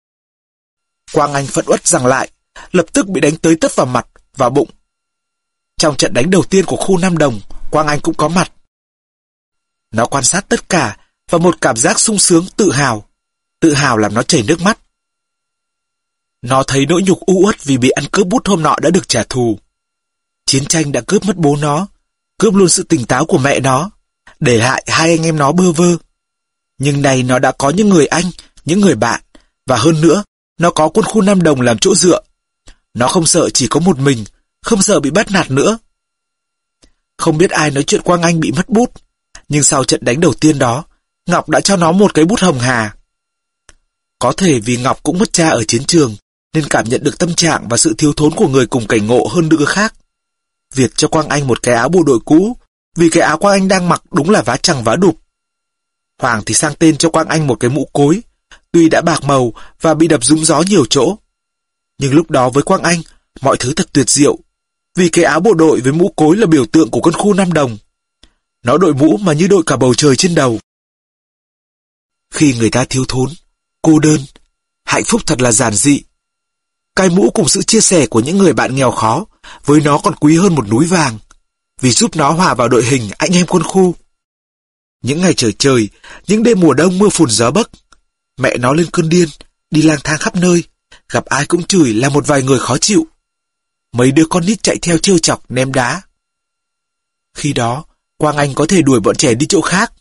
Quang 1.13 1.35
Anh 1.35 1.47
phẫn 1.47 1.65
uất 1.69 1.87
rằng 1.87 2.07
lại, 2.07 2.31
lập 2.73 2.87
tức 2.93 3.09
bị 3.09 3.21
đánh 3.21 3.37
tới 3.37 3.57
tấp 3.57 3.71
vào 3.75 3.87
mặt, 3.87 4.07
và 4.37 4.49
bụng. 4.49 4.71
Trong 5.79 5.97
trận 5.97 6.15
đánh 6.15 6.31
đầu 6.31 6.43
tiên 6.43 6.65
của 6.65 6.77
khu 6.77 6.99
Nam 6.99 7.19
Đồng, 7.19 7.41
Quang 7.71 7.87
Anh 7.87 8.01
cũng 8.01 8.15
có 8.15 8.29
mặt. 8.29 8.53
Nó 9.91 10.07
quan 10.07 10.25
sát 10.25 10.49
tất 10.49 10.69
cả 10.69 10.97
và 11.31 11.39
một 11.39 11.61
cảm 11.61 11.77
giác 11.77 12.01
sung 12.01 12.19
sướng 12.19 12.47
tự 12.57 12.73
hào. 12.73 13.09
Tự 13.61 13.75
hào 13.75 13.99
làm 13.99 14.15
nó 14.15 14.23
chảy 14.23 14.43
nước 14.43 14.61
mắt. 14.61 14.79
Nó 16.43 16.63
thấy 16.63 16.87
nỗi 16.87 17.03
nhục 17.03 17.21
u 17.21 17.43
uất 17.45 17.65
vì 17.65 17.79
bị 17.79 17.91
ăn 17.91 18.05
cướp 18.13 18.27
bút 18.27 18.49
hôm 18.49 18.63
nọ 18.63 18.77
đã 18.83 18.91
được 18.91 19.09
trả 19.09 19.25
thù. 19.25 19.59
Chiến 20.47 20.65
tranh 20.65 20.93
đã 20.93 21.01
cướp 21.07 21.25
mất 21.25 21.37
bố 21.37 21.57
nó, 21.57 21.87
cướp 22.39 22.55
luôn 22.55 22.69
sự 22.69 22.83
tỉnh 22.83 23.05
táo 23.05 23.25
của 23.25 23.39
mẹ 23.39 23.61
nó, 23.61 23.91
để 24.41 24.57
lại 24.57 24.85
hai 24.87 25.11
anh 25.11 25.27
em 25.27 25.37
nó 25.37 25.53
bơ 25.53 25.73
vơ. 25.73 25.97
Nhưng 26.79 27.03
nay 27.03 27.23
nó 27.23 27.39
đã 27.39 27.53
có 27.53 27.71
những 27.71 27.89
người 27.89 28.07
anh, 28.07 28.31
những 28.65 28.81
người 28.81 28.95
bạn, 28.95 29.21
và 29.67 29.77
hơn 29.77 30.01
nữa, 30.01 30.25
nó 30.59 30.71
có 30.71 30.89
quân 30.89 31.07
khu 31.07 31.23
Nam 31.23 31.43
Đồng 31.43 31.61
làm 31.61 31.79
chỗ 31.79 31.95
dựa. 31.95 32.21
Nó 32.95 33.09
không 33.09 33.27
sợ 33.27 33.49
chỉ 33.55 33.67
có 33.69 33.81
một 33.81 33.99
mình, 33.99 34.25
không 34.63 34.83
sợ 34.83 35.01
bị 35.01 35.11
bắt 35.11 35.31
nạt 35.31 35.51
nữa. 35.51 35.79
Không 37.19 37.39
biết 37.39 37.51
ai 37.51 37.71
nói 37.71 37.85
chuyện 37.85 38.03
Quang 38.03 38.23
Anh 38.23 38.41
bị 38.41 38.53
mất 38.53 38.69
bút, 38.69 38.93
nhưng 39.51 39.63
sau 39.63 39.85
trận 39.85 40.05
đánh 40.05 40.21
đầu 40.21 40.33
tiên 40.41 40.59
đó, 40.59 40.85
Ngọc 41.27 41.49
đã 41.49 41.61
cho 41.61 41.77
nó 41.77 41.93
một 41.93 42.15
cái 42.15 42.25
bút 42.25 42.41
hồng 42.41 42.59
hà. 42.59 42.95
Có 44.19 44.33
thể 44.33 44.61
vì 44.61 44.77
Ngọc 44.77 45.03
cũng 45.03 45.19
mất 45.19 45.33
cha 45.33 45.49
ở 45.49 45.65
chiến 45.65 45.85
trường, 45.85 46.17
nên 46.55 46.65
cảm 46.71 46.89
nhận 46.89 47.05
được 47.05 47.19
tâm 47.19 47.35
trạng 47.35 47.69
và 47.69 47.77
sự 47.77 47.95
thiếu 47.99 48.13
thốn 48.17 48.35
của 48.35 48.49
người 48.49 48.67
cùng 48.67 48.87
cảnh 48.87 49.07
ngộ 49.07 49.27
hơn 49.27 49.49
nữ 49.49 49.65
khác. 49.69 49.95
Việt 50.75 50.91
cho 50.97 51.09
Quang 51.09 51.29
Anh 51.29 51.47
một 51.47 51.63
cái 51.63 51.75
áo 51.75 51.89
bộ 51.89 52.03
đội 52.03 52.19
cũ, 52.25 52.57
vì 52.97 53.09
cái 53.11 53.23
áo 53.23 53.39
Quang 53.39 53.55
Anh 53.55 53.69
đang 53.69 53.89
mặc 53.89 54.03
đúng 54.11 54.31
là 54.31 54.43
vá 54.43 54.57
chẳng 54.57 54.85
vá 54.85 54.97
đục. 54.97 55.17
Hoàng 56.19 56.43
thì 56.47 56.55
sang 56.55 56.75
tên 56.79 56.97
cho 56.97 57.11
Quang 57.11 57.29
Anh 57.29 57.47
một 57.47 57.55
cái 57.61 57.71
mũ 57.71 57.89
cối, 57.93 58.21
tuy 58.73 58.89
đã 58.89 59.01
bạc 59.01 59.25
màu 59.25 59.53
và 59.81 59.95
bị 59.95 60.09
đập 60.09 60.25
rúng 60.25 60.45
gió 60.45 60.63
nhiều 60.69 60.85
chỗ. 60.91 61.17
Nhưng 61.99 62.15
lúc 62.15 62.31
đó 62.31 62.51
với 62.51 62.63
Quang 62.63 62.83
Anh, 62.83 63.03
mọi 63.41 63.57
thứ 63.57 63.73
thật 63.77 63.89
tuyệt 63.93 64.11
diệu, 64.11 64.39
vì 64.97 65.09
cái 65.09 65.25
áo 65.25 65.41
bộ 65.41 65.55
đội 65.55 65.81
với 65.81 65.93
mũ 65.93 66.13
cối 66.17 66.37
là 66.37 66.47
biểu 66.47 66.67
tượng 66.67 66.91
của 66.91 67.01
quân 67.01 67.15
khu 67.15 67.35
Nam 67.35 67.53
Đồng. 67.53 67.79
Nó 68.63 68.79
đội 68.79 68.95
mũ 68.95 69.17
mà 69.17 69.33
như 69.33 69.47
đội 69.47 69.63
cả 69.67 69.77
bầu 69.77 69.95
trời 69.95 70.17
trên 70.17 70.35
đầu. 70.35 70.61
Khi 72.35 72.55
người 72.59 72.71
ta 72.71 72.85
thiếu 72.85 73.05
thốn, 73.09 73.29
cô 73.83 73.99
đơn, 73.99 74.21
hạnh 74.85 75.05
phúc 75.07 75.23
thật 75.27 75.41
là 75.41 75.53
giản 75.53 75.75
dị. 75.75 76.03
Cái 76.97 77.09
mũ 77.09 77.31
cùng 77.35 77.49
sự 77.49 77.63
chia 77.63 77.81
sẻ 77.81 78.07
của 78.07 78.21
những 78.21 78.39
người 78.39 78.53
bạn 78.53 78.75
nghèo 78.75 78.91
khó, 78.91 79.25
với 79.65 79.81
nó 79.81 79.99
còn 79.99 80.15
quý 80.15 80.37
hơn 80.37 80.55
một 80.55 80.69
núi 80.69 80.87
vàng, 80.87 81.19
vì 81.81 81.91
giúp 81.91 82.17
nó 82.17 82.31
hòa 82.31 82.55
vào 82.55 82.69
đội 82.69 82.85
hình 82.85 83.11
anh 83.19 83.37
em 83.37 83.47
quân 83.47 83.63
khu. 83.63 83.95
Những 85.03 85.21
ngày 85.21 85.35
trời 85.35 85.53
trời, 85.59 85.89
những 86.27 86.43
đêm 86.43 86.61
mùa 86.61 86.75
đông 86.75 86.99
mưa 86.99 87.09
phùn 87.09 87.31
gió 87.31 87.51
bấc, 87.51 87.71
mẹ 88.37 88.57
nó 88.59 88.73
lên 88.73 88.87
cơn 88.93 89.09
điên, 89.09 89.29
đi 89.71 89.83
lang 89.83 89.99
thang 90.05 90.19
khắp 90.19 90.37
nơi, 90.37 90.65
gặp 91.09 91.25
ai 91.25 91.47
cũng 91.47 91.67
chửi 91.67 91.95
là 91.95 92.09
một 92.09 92.27
vài 92.27 92.43
người 92.43 92.59
khó 92.59 92.79
chịu. 92.79 93.07
Mấy 93.93 94.13
đứa 94.13 94.25
con 94.31 94.47
nít 94.47 94.63
chạy 94.63 94.77
theo 94.83 94.99
trêu 94.99 95.19
chọc, 95.19 95.51
ném 95.51 95.73
đá. 95.73 96.03
Khi 97.35 97.53
đó, 97.53 97.85
Quang 98.21 98.37
Anh 98.37 98.55
có 98.55 98.67
thể 98.69 98.83
đuổi 98.83 99.01
bọn 99.01 99.17
trẻ 99.17 99.35
đi 99.35 99.47
chỗ 99.49 99.61
khác. 99.61 99.93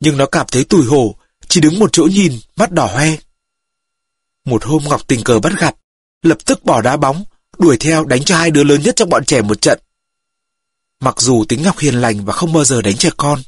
Nhưng 0.00 0.16
nó 0.16 0.26
cảm 0.26 0.46
thấy 0.52 0.64
tủi 0.64 0.84
hổ, 0.84 1.14
chỉ 1.48 1.60
đứng 1.60 1.78
một 1.78 1.90
chỗ 1.92 2.04
nhìn, 2.04 2.32
mắt 2.56 2.70
đỏ 2.72 2.86
hoe. 2.86 3.16
Một 4.44 4.64
hôm 4.64 4.84
Ngọc 4.84 5.08
tình 5.08 5.24
cờ 5.24 5.38
bắt 5.40 5.52
gặp, 5.58 5.74
lập 6.22 6.38
tức 6.44 6.64
bỏ 6.64 6.80
đá 6.82 6.96
bóng, 6.96 7.24
đuổi 7.58 7.76
theo 7.76 8.04
đánh 8.04 8.24
cho 8.24 8.36
hai 8.36 8.50
đứa 8.50 8.64
lớn 8.64 8.82
nhất 8.82 8.96
trong 8.96 9.08
bọn 9.08 9.24
trẻ 9.24 9.42
một 9.42 9.60
trận. 9.60 9.78
Mặc 11.00 11.20
dù 11.20 11.44
tính 11.48 11.62
Ngọc 11.62 11.78
hiền 11.78 11.94
lành 11.94 12.24
và 12.24 12.32
không 12.32 12.52
bao 12.52 12.64
giờ 12.64 12.82
đánh 12.82 12.96
trẻ 12.96 13.10
con. 13.16 13.42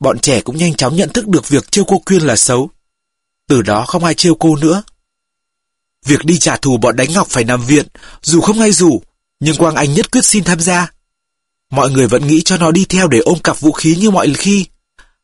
Bọn 0.00 0.18
trẻ 0.18 0.40
cũng 0.40 0.56
nhanh 0.56 0.74
chóng 0.74 0.96
nhận 0.96 1.08
thức 1.08 1.28
được 1.28 1.48
việc 1.48 1.70
trêu 1.70 1.84
cô 1.84 1.98
Quyên 1.98 2.22
là 2.22 2.36
xấu. 2.36 2.70
Từ 3.48 3.62
đó 3.62 3.84
không 3.86 4.04
ai 4.04 4.14
trêu 4.14 4.34
cô 4.34 4.56
nữa. 4.56 4.82
Việc 6.06 6.24
đi 6.24 6.38
trả 6.38 6.56
thù 6.56 6.76
bọn 6.76 6.96
đánh 6.96 7.12
Ngọc 7.12 7.26
phải 7.30 7.44
nằm 7.44 7.66
viện, 7.66 7.86
dù 8.22 8.40
không 8.40 8.60
ai 8.60 8.72
rủ, 8.72 9.02
nhưng 9.40 9.56
Quang 9.56 9.74
Anh 9.74 9.94
nhất 9.94 10.12
quyết 10.12 10.24
xin 10.24 10.44
tham 10.44 10.60
gia. 10.60 10.92
Mọi 11.70 11.90
người 11.90 12.06
vẫn 12.06 12.26
nghĩ 12.26 12.42
cho 12.42 12.56
nó 12.56 12.70
đi 12.70 12.84
theo 12.84 13.08
để 13.08 13.18
ôm 13.18 13.38
cặp 13.38 13.60
vũ 13.60 13.72
khí 13.72 13.96
như 13.96 14.10
mọi 14.10 14.34
khi. 14.34 14.66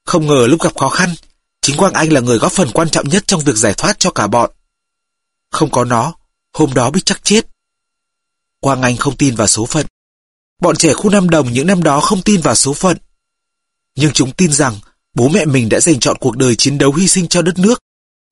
Không 0.05 0.27
ngờ 0.27 0.47
lúc 0.49 0.63
gặp 0.63 0.79
khó 0.79 0.89
khăn, 0.89 1.15
chính 1.63 1.77
Quang 1.77 1.93
Anh 1.93 2.13
là 2.13 2.21
người 2.21 2.39
góp 2.39 2.53
phần 2.53 2.71
quan 2.73 2.91
trọng 2.91 3.09
nhất 3.09 3.25
trong 3.27 3.41
việc 3.41 3.57
giải 3.57 3.75
thoát 3.77 3.99
cho 3.99 4.11
cả 4.11 4.27
bọn. 4.27 4.51
Không 5.51 5.71
có 5.71 5.85
nó, 5.85 6.15
hôm 6.53 6.75
đó 6.75 6.91
biết 6.91 7.01
chắc 7.05 7.25
chết. 7.25 7.47
Quang 8.61 8.83
Anh 8.83 8.97
không 8.97 9.17
tin 9.17 9.35
vào 9.35 9.47
số 9.47 9.67
phận. 9.67 9.87
Bọn 10.61 10.77
trẻ 10.77 10.93
khu 10.93 11.11
Nam 11.11 11.31
Đồng 11.31 11.53
những 11.53 11.67
năm 11.67 11.83
đó 11.83 12.01
không 12.01 12.23
tin 12.23 12.41
vào 12.41 12.55
số 12.55 12.75
phận. 12.75 12.97
Nhưng 13.97 14.13
chúng 14.13 14.33
tin 14.33 14.53
rằng 14.53 14.79
bố 15.15 15.29
mẹ 15.29 15.45
mình 15.45 15.69
đã 15.69 15.81
dành 15.81 16.01
chọn 16.01 16.17
cuộc 16.21 16.37
đời 16.37 16.55
chiến 16.57 16.79
đấu 16.79 16.93
hy 16.93 17.09
sinh 17.09 17.29
cho 17.29 17.43
đất 17.43 17.59
nước. 17.59 17.83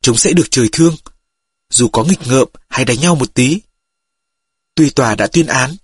Chúng 0.02 0.16
sẽ 0.16 0.32
được 0.32 0.50
trời 0.50 0.68
thương, 0.72 0.96
dù 1.70 1.88
có 1.88 2.04
nghịch 2.04 2.26
ngợm 2.26 2.48
hay 2.68 2.84
đánh 2.84 3.00
nhau 3.00 3.14
một 3.14 3.34
tí. 3.34 3.60
Tuy 4.74 4.90
tòa 4.90 5.14
đã 5.14 5.26
tuyên 5.26 5.46
án, 5.46 5.76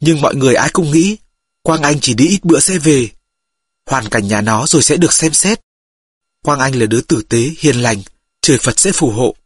nhưng 0.00 0.20
mọi 0.20 0.34
người 0.34 0.54
ai 0.54 0.70
cũng 0.72 0.90
nghĩ 0.90 1.16
Quang 1.62 1.82
Anh 1.82 2.00
chỉ 2.00 2.14
đi 2.14 2.28
ít 2.28 2.44
bữa 2.44 2.60
sẽ 2.60 2.78
về. 2.78 3.08
Hoàn 3.86 4.08
cảnh 4.08 4.28
nhà 4.28 4.40
nó 4.40 4.66
rồi 4.66 4.82
sẽ 4.82 4.96
được 4.96 5.12
xem 5.12 5.32
xét. 5.32 5.60
Quang 6.42 6.60
Anh 6.60 6.74
là 6.74 6.86
đứa 6.86 7.00
tử 7.00 7.22
tế, 7.28 7.50
hiền 7.58 7.76
lành, 7.76 8.02
trời 8.40 8.58
Phật 8.58 8.78
sẽ 8.78 8.92
phù 8.92 9.10
hộ. 9.10 9.36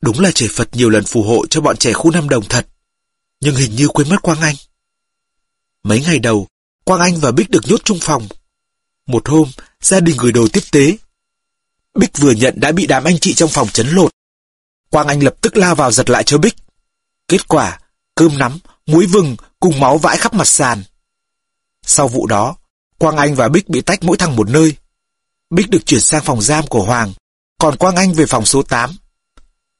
Đúng 0.00 0.20
là 0.20 0.30
trời 0.34 0.48
Phật 0.48 0.68
nhiều 0.72 0.90
lần 0.90 1.04
phù 1.04 1.22
hộ 1.22 1.46
cho 1.46 1.60
bọn 1.60 1.76
trẻ 1.76 1.92
khu 1.92 2.10
Nam 2.10 2.28
Đồng 2.28 2.44
thật, 2.48 2.66
nhưng 3.40 3.56
hình 3.56 3.76
như 3.76 3.88
quên 3.88 4.08
mất 4.08 4.22
Quang 4.22 4.40
Anh. 4.40 4.54
Mấy 5.82 6.00
ngày 6.00 6.18
đầu, 6.18 6.48
Quang 6.84 7.00
Anh 7.00 7.20
và 7.20 7.32
Bích 7.32 7.50
được 7.50 7.60
nhốt 7.64 7.80
chung 7.84 7.98
phòng. 8.00 8.28
Một 9.06 9.28
hôm, 9.28 9.50
gia 9.80 10.00
đình 10.00 10.16
gửi 10.18 10.32
đồ 10.32 10.48
tiếp 10.52 10.62
tế. 10.72 10.96
Bích 11.94 12.18
vừa 12.18 12.32
nhận 12.32 12.54
đã 12.60 12.72
bị 12.72 12.86
đám 12.86 13.04
anh 13.04 13.18
chị 13.18 13.34
trong 13.34 13.50
phòng 13.50 13.68
chấn 13.68 13.88
lột. 13.88 14.10
Quang 14.90 15.08
Anh 15.08 15.22
lập 15.22 15.34
tức 15.40 15.56
lao 15.56 15.74
vào 15.74 15.92
giật 15.92 16.10
lại 16.10 16.24
cho 16.24 16.38
Bích. 16.38 16.54
Kết 17.28 17.48
quả, 17.48 17.80
cơm 18.14 18.38
nắm, 18.38 18.58
muối 18.86 19.06
vừng 19.06 19.36
cùng 19.60 19.80
máu 19.80 19.98
vãi 19.98 20.16
khắp 20.16 20.34
mặt 20.34 20.48
sàn. 20.48 20.82
Sau 21.86 22.08
vụ 22.08 22.26
đó, 22.26 22.56
Quang 22.98 23.16
Anh 23.16 23.34
và 23.34 23.48
Bích 23.48 23.68
bị 23.68 23.80
tách 23.80 24.02
mỗi 24.02 24.16
thằng 24.16 24.36
một 24.36 24.48
nơi. 24.48 24.76
Bích 25.50 25.70
được 25.70 25.86
chuyển 25.86 26.00
sang 26.00 26.22
phòng 26.24 26.42
giam 26.42 26.66
của 26.66 26.82
Hoàng, 26.84 27.12
còn 27.58 27.76
Quang 27.76 27.96
Anh 27.96 28.12
về 28.12 28.26
phòng 28.26 28.46
số 28.46 28.62
8. 28.62 28.96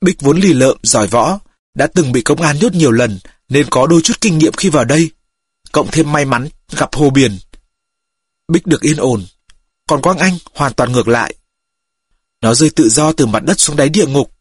Bích 0.01 0.21
vốn 0.21 0.41
lì 0.41 0.53
lợm, 0.53 0.77
giỏi 0.83 1.07
võ, 1.07 1.39
đã 1.75 1.87
từng 1.87 2.13
bị 2.13 2.23
công 2.23 2.43
an 2.43 2.59
nhốt 2.59 2.75
nhiều 2.75 2.93
lần 2.93 3.19
nên 3.49 3.67
có 3.71 3.87
đôi 3.87 4.01
chút 4.05 4.21
kinh 4.21 4.39
nghiệm 4.39 4.53
khi 4.53 4.69
vào 4.69 4.85
đây. 4.85 5.11
Cộng 5.73 5.91
thêm 5.91 6.13
may 6.13 6.25
mắn 6.25 6.49
gặp 6.77 6.95
Hồ 6.95 7.11
Biển. 7.11 7.39
Bích 8.49 8.67
được 8.67 8.81
yên 8.81 8.97
ổn, 8.97 9.27
còn 9.89 10.03
Quang 10.03 10.19
Anh 10.19 10.39
hoàn 10.55 10.75
toàn 10.75 10.93
ngược 10.93 11.09
lại. 11.09 11.35
Nó 12.41 12.55
rơi 12.55 12.71
tự 12.71 12.89
do 12.89 13.13
từ 13.13 13.27
mặt 13.27 13.43
đất 13.45 13.61
xuống 13.61 13.77
đáy 13.77 13.89
địa 13.89 14.07
ngục. 14.07 14.36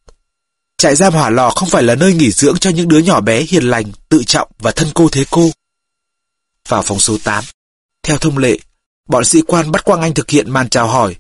Trại 0.77 0.96
giam 0.96 1.13
hỏa 1.13 1.29
lò 1.29 1.50
không 1.50 1.70
phải 1.70 1.84
là 1.84 1.96
nơi 1.96 2.13
nghỉ 2.13 2.32
dưỡng 2.32 2.58
cho 2.58 2.70
những 2.70 2.88
đứa 2.88 3.00
nhỏ 3.00 3.22
bé 3.22 3.41
hiền 3.41 3.63
lành, 3.63 3.91
tự 4.10 4.24
trọng 4.24 4.51
và 4.60 4.72
thân 4.72 4.88
cô 4.94 5.10
thế 5.12 5.25
cô. 5.29 5.51
Vào 6.67 6.82
phòng 6.82 7.00
số 7.00 7.17
8, 7.24 7.44
theo 8.03 8.17
thông 8.17 8.38
lệ, 8.38 8.60
bọn 9.08 9.25
sĩ 9.25 9.41
quan 9.41 9.72
bắt 9.72 9.86
Quang 9.86 10.01
Anh 10.01 10.13
thực 10.13 10.29
hiện 10.29 10.51
màn 10.51 10.70
chào 10.70 10.88
hỏi. 10.88 11.15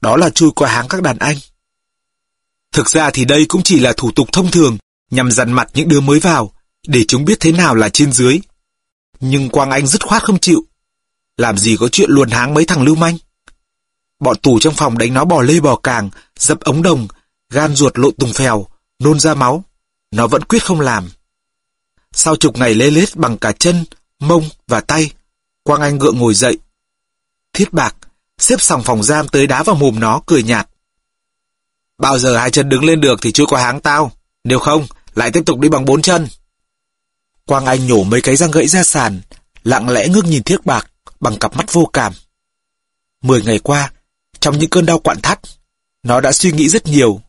Đó 0.00 0.16
là 0.16 0.30
chui 0.30 0.50
qua 0.50 0.70
háng 0.70 0.88
các 0.88 1.02
đàn 1.02 1.18
anh. 1.18 1.36
Thực 2.72 2.90
ra 2.90 3.10
thì 3.10 3.24
đây 3.24 3.46
cũng 3.48 3.62
chỉ 3.62 3.78
là 3.78 3.92
thủ 3.96 4.10
tục 4.10 4.28
thông 4.32 4.50
thường 4.50 4.78
nhằm 5.10 5.30
dằn 5.30 5.52
mặt 5.52 5.68
những 5.74 5.88
đứa 5.88 6.00
mới 6.00 6.20
vào, 6.20 6.52
để 6.86 7.04
chúng 7.08 7.24
biết 7.24 7.40
thế 7.40 7.52
nào 7.52 7.74
là 7.74 7.88
trên 7.88 8.12
dưới. 8.12 8.40
Nhưng 9.20 9.48
Quang 9.48 9.70
Anh 9.70 9.86
dứt 9.86 10.04
khoát 10.06 10.22
không 10.22 10.38
chịu. 10.38 10.64
Làm 11.36 11.58
gì 11.58 11.76
có 11.76 11.88
chuyện 11.88 12.10
luồn 12.10 12.30
háng 12.30 12.54
mấy 12.54 12.64
thằng 12.64 12.82
lưu 12.82 12.94
manh. 12.94 13.16
Bọn 14.20 14.36
tù 14.36 14.58
trong 14.58 14.74
phòng 14.74 14.98
đánh 14.98 15.14
nó 15.14 15.24
bò 15.24 15.42
lê 15.42 15.60
bò 15.60 15.76
càng, 15.76 16.10
dập 16.38 16.60
ống 16.60 16.82
đồng, 16.82 17.08
gan 17.50 17.74
ruột 17.76 17.98
lộn 17.98 18.14
tùng 18.14 18.32
phèo, 18.32 18.66
nôn 18.98 19.20
ra 19.20 19.34
máu. 19.34 19.64
Nó 20.10 20.26
vẫn 20.26 20.44
quyết 20.44 20.64
không 20.64 20.80
làm. 20.80 21.10
Sau 22.12 22.36
chục 22.36 22.56
ngày 22.56 22.74
lê 22.74 22.90
lết 22.90 23.16
bằng 23.16 23.38
cả 23.38 23.52
chân, 23.52 23.84
mông 24.18 24.48
và 24.66 24.80
tay, 24.80 25.10
Quang 25.62 25.82
Anh 25.82 25.98
gượng 25.98 26.18
ngồi 26.18 26.34
dậy. 26.34 26.58
Thiết 27.52 27.72
bạc, 27.72 27.96
xếp 28.38 28.56
sòng 28.60 28.82
phòng 28.82 29.02
giam 29.02 29.28
tới 29.28 29.46
đá 29.46 29.62
vào 29.62 29.76
mồm 29.76 30.00
nó, 30.00 30.20
cười 30.26 30.42
nhạt. 30.42 30.68
Bao 31.98 32.18
giờ 32.18 32.36
hai 32.36 32.50
chân 32.50 32.68
đứng 32.68 32.84
lên 32.84 33.00
được 33.00 33.18
thì 33.22 33.32
chưa 33.32 33.46
có 33.46 33.56
háng 33.56 33.80
tao, 33.80 34.12
nếu 34.44 34.58
không, 34.58 34.86
lại 35.14 35.30
tiếp 35.30 35.42
tục 35.46 35.60
đi 35.60 35.68
bằng 35.68 35.84
bốn 35.84 36.02
chân. 36.02 36.28
Quang 37.46 37.66
Anh 37.66 37.86
nhổ 37.86 38.02
mấy 38.02 38.20
cái 38.20 38.36
răng 38.36 38.50
gãy 38.50 38.66
ra 38.66 38.84
sàn, 38.84 39.20
lặng 39.64 39.88
lẽ 39.88 40.08
ngước 40.08 40.24
nhìn 40.24 40.42
Thiết 40.42 40.66
Bạc 40.66 40.90
bằng 41.20 41.38
cặp 41.38 41.56
mắt 41.56 41.72
vô 41.72 41.90
cảm. 41.92 42.12
Mười 43.22 43.42
ngày 43.42 43.58
qua, 43.58 43.92
trong 44.40 44.58
những 44.58 44.70
cơn 44.70 44.86
đau 44.86 44.98
quặn 44.98 45.20
thắt, 45.20 45.40
nó 46.02 46.20
đã 46.20 46.32
suy 46.32 46.52
nghĩ 46.52 46.68
rất 46.68 46.86
nhiều. 46.86 47.20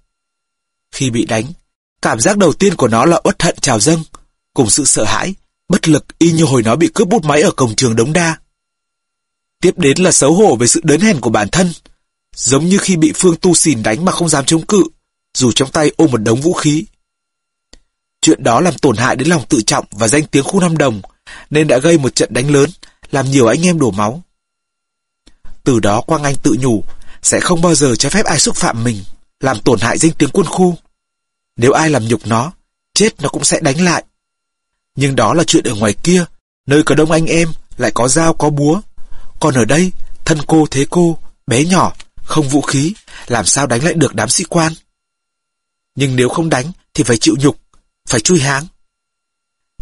Khi 0.96 1.10
bị 1.10 1.26
đánh, 1.26 1.46
cảm 2.02 2.20
giác 2.20 2.38
đầu 2.38 2.54
tiên 2.54 2.76
của 2.76 2.88
nó 2.88 3.06
là 3.06 3.22
uất 3.24 3.44
hận 3.44 3.56
trào 3.62 3.80
dâng, 3.80 4.04
cùng 4.54 4.70
sự 4.70 4.86
sợ 4.86 5.04
hãi, 5.04 5.36
bất 5.70 5.88
lực 5.88 6.06
y 6.20 6.32
như 6.32 6.44
hồi 6.44 6.64
nó 6.64 6.76
bị 6.76 6.90
cướp 6.94 7.08
bút 7.08 7.24
máy 7.24 7.42
ở 7.42 7.52
cổng 7.52 7.76
trường 7.76 7.96
Đống 7.96 8.14
Đa. 8.14 8.38
Tiếp 9.62 9.78
đến 9.78 9.98
là 9.98 10.12
xấu 10.12 10.34
hổ 10.34 10.56
về 10.56 10.68
sự 10.68 10.82
đớn 10.84 11.02
hèn 11.02 11.22
của 11.22 11.30
bản 11.30 11.50
thân, 11.50 11.72
giống 12.36 12.66
như 12.66 12.78
khi 12.78 12.96
bị 12.96 13.14
Phương 13.16 13.36
Tu 13.42 13.54
xìn 13.54 13.84
đánh 13.84 14.06
mà 14.06 14.12
không 14.12 14.30
dám 14.30 14.46
chống 14.46 14.66
cự, 14.66 14.84
dù 15.38 15.52
trong 15.52 15.72
tay 15.72 15.92
ôm 15.98 16.12
một 16.12 16.18
đống 16.18 16.42
vũ 16.42 16.54
khí. 16.54 16.86
Chuyện 18.22 18.44
đó 18.44 18.62
làm 18.62 18.74
tổn 18.74 18.98
hại 18.98 19.16
đến 19.16 19.28
lòng 19.28 19.46
tự 19.50 19.62
trọng 19.62 19.86
và 19.92 20.08
danh 20.08 20.24
tiếng 20.26 20.44
khu 20.44 20.60
Nam 20.60 20.78
Đồng, 20.78 21.02
nên 21.50 21.68
đã 21.68 21.78
gây 21.78 21.98
một 21.98 22.16
trận 22.16 22.34
đánh 22.34 22.52
lớn, 22.52 22.70
làm 23.12 23.32
nhiều 23.32 23.48
anh 23.48 23.66
em 23.66 23.80
đổ 23.80 23.92
máu. 23.92 24.24
Từ 25.64 25.80
đó 25.80 26.02
Quang 26.02 26.24
Anh 26.24 26.36
tự 26.44 26.56
nhủ, 26.60 26.84
sẽ 27.22 27.40
không 27.40 27.62
bao 27.62 27.76
giờ 27.76 27.96
cho 27.96 28.10
phép 28.10 28.26
ai 28.26 28.40
xúc 28.40 28.56
phạm 28.56 28.84
mình, 28.84 29.04
làm 29.40 29.60
tổn 29.60 29.80
hại 29.80 29.98
danh 29.98 30.12
tiếng 30.12 30.30
quân 30.30 30.46
khu. 30.46 30.78
Nếu 31.58 31.72
ai 31.72 31.90
làm 31.90 32.08
nhục 32.08 32.28
nó, 32.28 32.52
chết 32.94 33.22
nó 33.22 33.30
cũng 33.30 33.44
sẽ 33.44 33.60
đánh 33.60 33.82
lại. 33.82 34.04
Nhưng 34.96 35.16
đó 35.16 35.34
là 35.34 35.44
chuyện 35.44 35.64
ở 35.64 35.76
ngoài 35.76 35.94
kia, 36.04 36.26
nơi 36.66 36.84
có 36.84 36.96
đông 36.96 37.12
anh 37.12 37.26
em, 37.26 37.50
lại 37.78 37.92
có 37.96 38.08
dao 38.08 38.34
có 38.34 38.50
búa. 38.50 38.82
Còn 39.40 39.56
ở 39.56 39.66
đây, 39.66 39.92
thân 40.26 40.38
cô 40.48 40.66
thế 40.72 40.86
cô, 40.90 41.20
bé 41.48 41.66
nhỏ, 41.66 41.94
không 42.24 42.50
vũ 42.50 42.62
khí, 42.62 42.94
làm 43.28 43.46
sao 43.46 43.68
đánh 43.68 43.84
lại 43.84 43.94
được 43.94 44.16
đám 44.16 44.30
sĩ 44.30 44.44
quan. 44.44 44.74
Nhưng 45.96 46.16
nếu 46.16 46.30
không 46.30 46.50
đánh 46.50 46.72
thì 46.94 47.04
phải 47.04 47.18
chịu 47.18 47.36
nhục, 47.40 47.60
phải 48.08 48.20
chui 48.20 48.40
háng. 48.40 48.68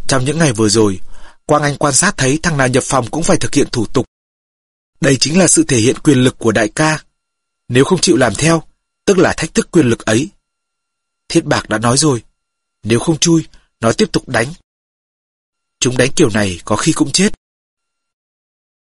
Trong 0.08 0.26
những 0.26 0.40
ngày 0.40 0.54
vừa 0.54 0.70
rồi, 0.70 1.00
Quang 1.46 1.64
Anh 1.64 1.78
quan 1.78 1.94
sát 1.94 2.18
thấy 2.18 2.40
thằng 2.44 2.58
nào 2.58 2.68
nhập 2.68 2.84
phòng 2.84 3.08
cũng 3.12 3.24
phải 3.24 3.38
thực 3.38 3.54
hiện 3.54 3.68
thủ 3.72 3.86
tục. 3.86 4.06
Đây 5.02 5.18
chính 5.20 5.40
là 5.40 5.48
sự 5.48 5.64
thể 5.68 5.78
hiện 5.78 6.00
quyền 6.04 6.18
lực 6.18 6.40
của 6.40 6.52
đại 6.52 6.70
ca. 6.70 7.04
Nếu 7.70 7.84
không 7.84 8.02
chịu 8.02 8.16
làm 8.16 8.36
theo, 8.36 8.64
tức 9.06 9.18
là 9.18 9.34
thách 9.38 9.54
thức 9.54 9.72
quyền 9.72 9.86
lực 9.86 10.06
ấy. 10.06 10.30
Thiết 11.28 11.46
Bạc 11.46 11.70
đã 11.70 11.78
nói 11.78 11.98
rồi, 11.98 12.24
nếu 12.84 13.00
không 13.00 13.18
chui, 13.18 13.48
nó 13.80 13.92
tiếp 13.92 14.10
tục 14.12 14.30
đánh. 14.30 14.54
Chúng 15.80 15.98
đánh 15.98 16.12
kiểu 16.16 16.30
này 16.30 16.60
có 16.66 16.76
khi 16.76 16.94
cũng 16.94 17.12
chết. 17.12 17.34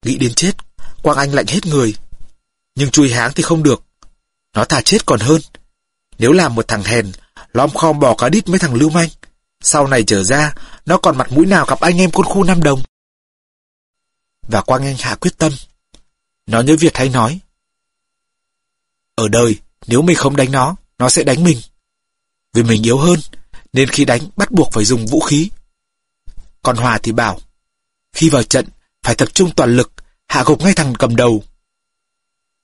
Nghĩ 0.03 0.19
đến 0.19 0.35
chết, 0.35 0.53
Quang 1.03 1.19
Anh 1.19 1.35
lạnh 1.35 1.47
hết 1.49 1.67
người. 1.67 1.95
Nhưng 2.75 2.91
chui 2.91 3.11
háng 3.11 3.33
thì 3.35 3.43
không 3.43 3.63
được. 3.63 3.83
Nó 4.53 4.65
thà 4.65 4.81
chết 4.81 5.07
còn 5.07 5.21
hơn. 5.21 5.41
Nếu 6.19 6.33
làm 6.33 6.55
một 6.55 6.69
thằng 6.69 6.83
hèn, 6.83 7.13
lom 7.53 7.71
khom 7.71 8.01
bỏ 8.01 8.15
cá 8.15 8.29
đít 8.29 8.49
mấy 8.49 8.59
thằng 8.59 8.75
lưu 8.75 8.91
manh, 8.91 9.09
sau 9.61 9.87
này 9.87 10.03
trở 10.07 10.23
ra, 10.23 10.55
nó 10.87 10.99
còn 10.99 11.19
mặt 11.19 11.33
mũi 11.33 11.47
nào 11.47 11.67
gặp 11.67 11.81
anh 11.81 12.01
em 12.01 12.11
quân 12.11 12.27
khu 12.27 12.45
Nam 12.45 12.63
Đồng. 12.63 12.83
Và 14.43 14.63
Quang 14.63 14.85
Anh 14.85 14.97
hạ 14.99 15.15
quyết 15.15 15.39
tâm. 15.39 15.53
Nó 16.47 16.61
nhớ 16.61 16.77
Việt 16.81 16.97
hay 16.97 17.09
nói. 17.09 17.41
Ở 19.15 19.29
đời, 19.29 19.57
nếu 19.87 20.03
mình 20.03 20.17
không 20.17 20.37
đánh 20.37 20.53
nó, 20.53 20.77
nó 20.99 21.09
sẽ 21.09 21.25
đánh 21.25 21.45
mình. 21.45 21.61
Vì 22.57 22.63
mình 22.63 22.83
yếu 22.83 22.99
hơn, 22.99 23.21
nên 23.73 23.89
khi 23.89 24.05
đánh 24.05 24.21
bắt 24.37 24.51
buộc 24.51 24.73
phải 24.73 24.85
dùng 24.85 25.07
vũ 25.07 25.21
khí. 25.21 25.51
Còn 26.63 26.77
Hòa 26.77 26.99
thì 27.03 27.13
bảo, 27.13 27.41
khi 28.13 28.29
vào 28.31 28.43
trận, 28.43 28.69
phải 29.03 29.15
tập 29.15 29.29
trung 29.35 29.51
toàn 29.57 29.77
lực, 29.77 29.93
hạ 30.29 30.43
gục 30.47 30.63
ngay 30.63 30.73
thằng 30.75 30.95
cầm 30.99 31.17
đầu. 31.17 31.45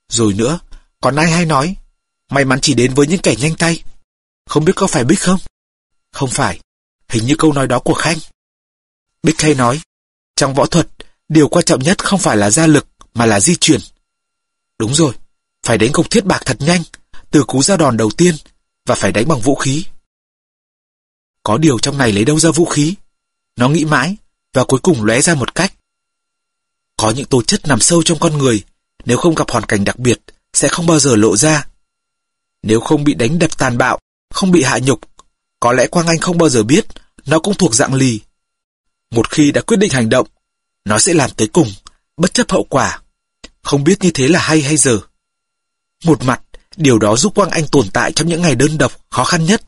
Rồi 0.09 0.33
nữa, 0.33 0.59
còn 1.01 1.17
ai 1.17 1.31
hay 1.31 1.47
nói, 1.47 1.77
may 2.31 2.45
mắn 2.45 2.59
chỉ 2.63 2.75
đến 2.75 2.95
với 2.95 3.07
những 3.07 3.21
kẻ 3.23 3.35
nhanh 3.39 3.55
tay. 3.55 3.83
Không 4.47 4.65
biết 4.65 4.73
có 4.77 4.87
phải 4.87 5.05
Bích 5.05 5.21
không? 5.21 5.41
Không 6.13 6.31
phải, 6.31 6.61
hình 7.09 7.27
như 7.27 7.35
câu 7.39 7.53
nói 7.53 7.67
đó 7.67 7.79
của 7.79 7.95
Khanh. 7.95 8.19
Bích 9.23 9.41
hay 9.41 9.55
nói, 9.55 9.81
trong 10.37 10.55
võ 10.55 10.67
thuật, 10.67 10.89
điều 11.29 11.49
quan 11.49 11.65
trọng 11.65 11.83
nhất 11.83 12.05
không 12.05 12.21
phải 12.21 12.37
là 12.37 12.51
gia 12.51 12.67
lực, 12.67 12.89
mà 13.15 13.27
là 13.27 13.41
di 13.41 13.57
chuyển. 13.57 13.81
Đúng 14.79 14.95
rồi, 14.95 15.15
phải 15.63 15.79
đánh 15.79 15.93
cục 15.93 16.11
thiết 16.11 16.25
bạc 16.25 16.43
thật 16.45 16.57
nhanh, 16.61 16.83
từ 17.31 17.45
cú 17.45 17.63
ra 17.63 17.77
đòn 17.77 17.97
đầu 17.97 18.11
tiên, 18.11 18.35
và 18.87 18.95
phải 18.95 19.13
đánh 19.13 19.29
bằng 19.29 19.41
vũ 19.41 19.55
khí. 19.55 19.85
Có 21.43 21.59
điều 21.59 21.79
trong 21.79 21.99
này 21.99 22.13
lấy 22.13 22.25
đâu 22.25 22.39
ra 22.39 22.51
vũ 22.51 22.65
khí? 22.65 22.95
Nó 23.57 23.69
nghĩ 23.69 23.85
mãi, 23.85 24.17
và 24.53 24.65
cuối 24.65 24.81
cùng 24.83 25.05
lóe 25.05 25.21
ra 25.21 25.35
một 25.35 25.55
cách. 25.55 25.75
Có 26.97 27.11
những 27.11 27.27
tố 27.27 27.43
chất 27.43 27.67
nằm 27.67 27.81
sâu 27.81 28.03
trong 28.03 28.19
con 28.19 28.39
người, 28.39 28.65
nếu 29.05 29.19
không 29.19 29.35
gặp 29.35 29.51
hoàn 29.51 29.65
cảnh 29.65 29.85
đặc 29.85 29.99
biệt, 29.99 30.21
sẽ 30.53 30.69
không 30.69 30.87
bao 30.87 30.99
giờ 30.99 31.17
lộ 31.17 31.37
ra. 31.37 31.67
Nếu 32.63 32.81
không 32.81 33.05
bị 33.05 33.15
đánh 33.15 33.39
đập 33.39 33.59
tàn 33.59 33.79
bạo, 33.79 33.99
không 34.35 34.51
bị 34.51 34.63
hạ 34.63 34.79
nhục, 34.79 35.01
có 35.61 35.73
lẽ 35.73 35.87
Quang 35.87 36.07
Anh 36.07 36.19
không 36.19 36.39
bao 36.39 36.49
giờ 36.49 36.63
biết 36.63 36.87
nó 37.27 37.39
cũng 37.39 37.55
thuộc 37.55 37.75
dạng 37.75 37.95
lì. 37.95 38.21
Một 39.11 39.31
khi 39.31 39.53
đã 39.53 39.61
quyết 39.61 39.77
định 39.77 39.91
hành 39.91 40.09
động, 40.09 40.29
nó 40.85 40.99
sẽ 40.99 41.15
làm 41.15 41.31
tới 41.31 41.49
cùng, 41.49 41.69
bất 42.17 42.35
chấp 42.35 42.51
hậu 42.51 42.67
quả. 42.71 43.01
Không 43.63 43.85
biết 43.85 43.97
như 44.01 44.11
thế 44.15 44.29
là 44.29 44.41
hay 44.41 44.63
hay 44.63 44.77
giờ. 44.77 45.01
Một 46.05 46.23
mặt, 46.23 46.43
điều 46.77 46.99
đó 46.99 47.17
giúp 47.17 47.35
Quang 47.35 47.51
Anh 47.51 47.67
tồn 47.67 47.91
tại 47.93 48.13
trong 48.13 48.29
những 48.29 48.43
ngày 48.43 48.55
đơn 48.55 48.79
độc, 48.79 48.93
khó 49.11 49.25
khăn 49.25 49.45
nhất. 49.45 49.63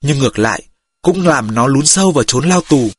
Nhưng 0.00 0.18
ngược 0.18 0.38
lại, 0.38 0.62
cũng 1.02 1.26
làm 1.26 1.54
nó 1.54 1.66
lún 1.66 1.86
sâu 1.86 2.12
vào 2.12 2.24
trốn 2.24 2.48
lao 2.48 2.60
tù. 2.60 2.90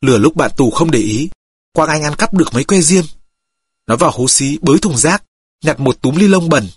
Lửa 0.00 0.18
lúc 0.18 0.36
bạn 0.36 0.50
tù 0.56 0.70
không 0.70 0.90
để 0.90 0.98
ý, 0.98 1.28
Quang 1.72 1.88
Anh 1.88 2.02
ăn 2.02 2.14
cắp 2.16 2.34
được 2.34 2.54
mấy 2.54 2.64
que 2.64 2.80
diêm. 2.80 3.04
Nó 3.86 3.96
vào 3.96 4.10
hố 4.10 4.28
xí 4.28 4.58
bới 4.62 4.78
thùng 4.78 4.96
rác, 4.96 5.22
nhặt 5.64 5.80
một 5.80 6.02
túm 6.02 6.16
ly 6.16 6.28
lông 6.28 6.48
bẩn. 6.48 6.68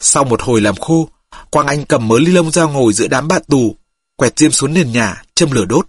Sau 0.00 0.24
một 0.24 0.42
hồi 0.42 0.60
làm 0.60 0.76
khô, 0.76 1.08
Quang 1.50 1.66
Anh 1.66 1.84
cầm 1.84 2.08
mớ 2.08 2.18
ly 2.18 2.32
lông 2.32 2.50
ra 2.50 2.64
ngồi 2.64 2.92
giữa 2.92 3.08
đám 3.08 3.28
bạn 3.28 3.42
tù, 3.48 3.76
quẹt 4.16 4.38
diêm 4.38 4.50
xuống 4.50 4.74
nền 4.74 4.92
nhà, 4.92 5.22
châm 5.34 5.50
lửa 5.50 5.64
đốt. 5.64 5.86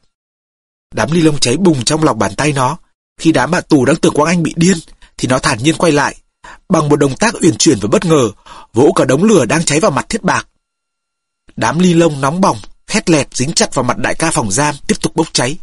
Đám 0.94 1.12
ly 1.12 1.22
lông 1.22 1.40
cháy 1.40 1.58
bùng 1.58 1.84
trong 1.84 2.04
lòng 2.04 2.20
bàn 2.20 2.36
tay 2.36 2.54
nó. 2.54 2.78
Khi 3.18 3.32
đám 3.32 3.52
bạn 3.52 3.64
tù 3.70 3.86
đang 3.86 3.96
tưởng 3.96 4.14
Quang 4.14 4.28
Anh 4.28 4.44
bị 4.44 4.54
điên, 4.56 4.78
thì 5.18 5.28
nó 5.28 5.40
thản 5.40 5.64
nhiên 5.64 5.75
quay 5.78 5.92
lại. 5.92 6.16
Bằng 6.70 6.90
một 6.90 6.96
động 6.96 7.16
tác 7.16 7.34
uyển 7.42 7.58
chuyển 7.58 7.80
và 7.82 7.88
bất 7.92 8.06
ngờ, 8.06 8.32
vỗ 8.74 8.92
cả 8.96 9.06
đống 9.06 9.24
lửa 9.24 9.46
đang 9.46 9.66
cháy 9.66 9.80
vào 9.80 9.92
mặt 9.92 10.06
thiết 10.10 10.24
bạc. 10.24 10.48
Đám 11.56 11.80
ly 11.80 11.94
lông 11.94 12.22
nóng 12.22 12.42
bỏng, 12.42 12.58
khét 12.88 13.10
lẹt 13.10 13.28
dính 13.36 13.54
chặt 13.54 13.76
vào 13.76 13.84
mặt 13.84 13.98
đại 13.98 14.16
ca 14.16 14.32
phòng 14.32 14.52
giam 14.52 14.76
tiếp 14.88 14.96
tục 15.02 15.16
bốc 15.16 15.28
cháy. 15.34 15.58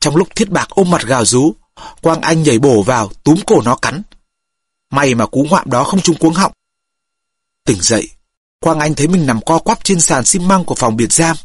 Trong 0.00 0.16
lúc 0.16 0.28
thiết 0.34 0.50
bạc 0.50 0.68
ôm 0.70 0.90
mặt 0.90 1.02
gào 1.06 1.24
rú, 1.24 1.54
Quang 2.02 2.20
Anh 2.20 2.42
nhảy 2.42 2.58
bổ 2.58 2.82
vào, 2.82 3.10
túm 3.24 3.36
cổ 3.46 3.62
nó 3.64 3.76
cắn. 3.76 4.02
May 4.90 5.14
mà 5.14 5.26
cú 5.26 5.46
ngoạm 5.50 5.70
đó 5.70 5.84
không 5.84 6.00
trúng 6.00 6.16
cuống 6.16 6.34
họng. 6.34 6.52
Tỉnh 7.64 7.80
dậy, 7.80 8.08
Quang 8.60 8.80
Anh 8.80 8.94
thấy 8.94 9.08
mình 9.08 9.26
nằm 9.26 9.40
co 9.40 9.58
quắp 9.58 9.84
trên 9.84 10.00
sàn 10.00 10.24
xi 10.24 10.38
măng 10.38 10.64
của 10.64 10.74
phòng 10.74 10.96
biệt 10.96 11.12
giam. 11.12 11.36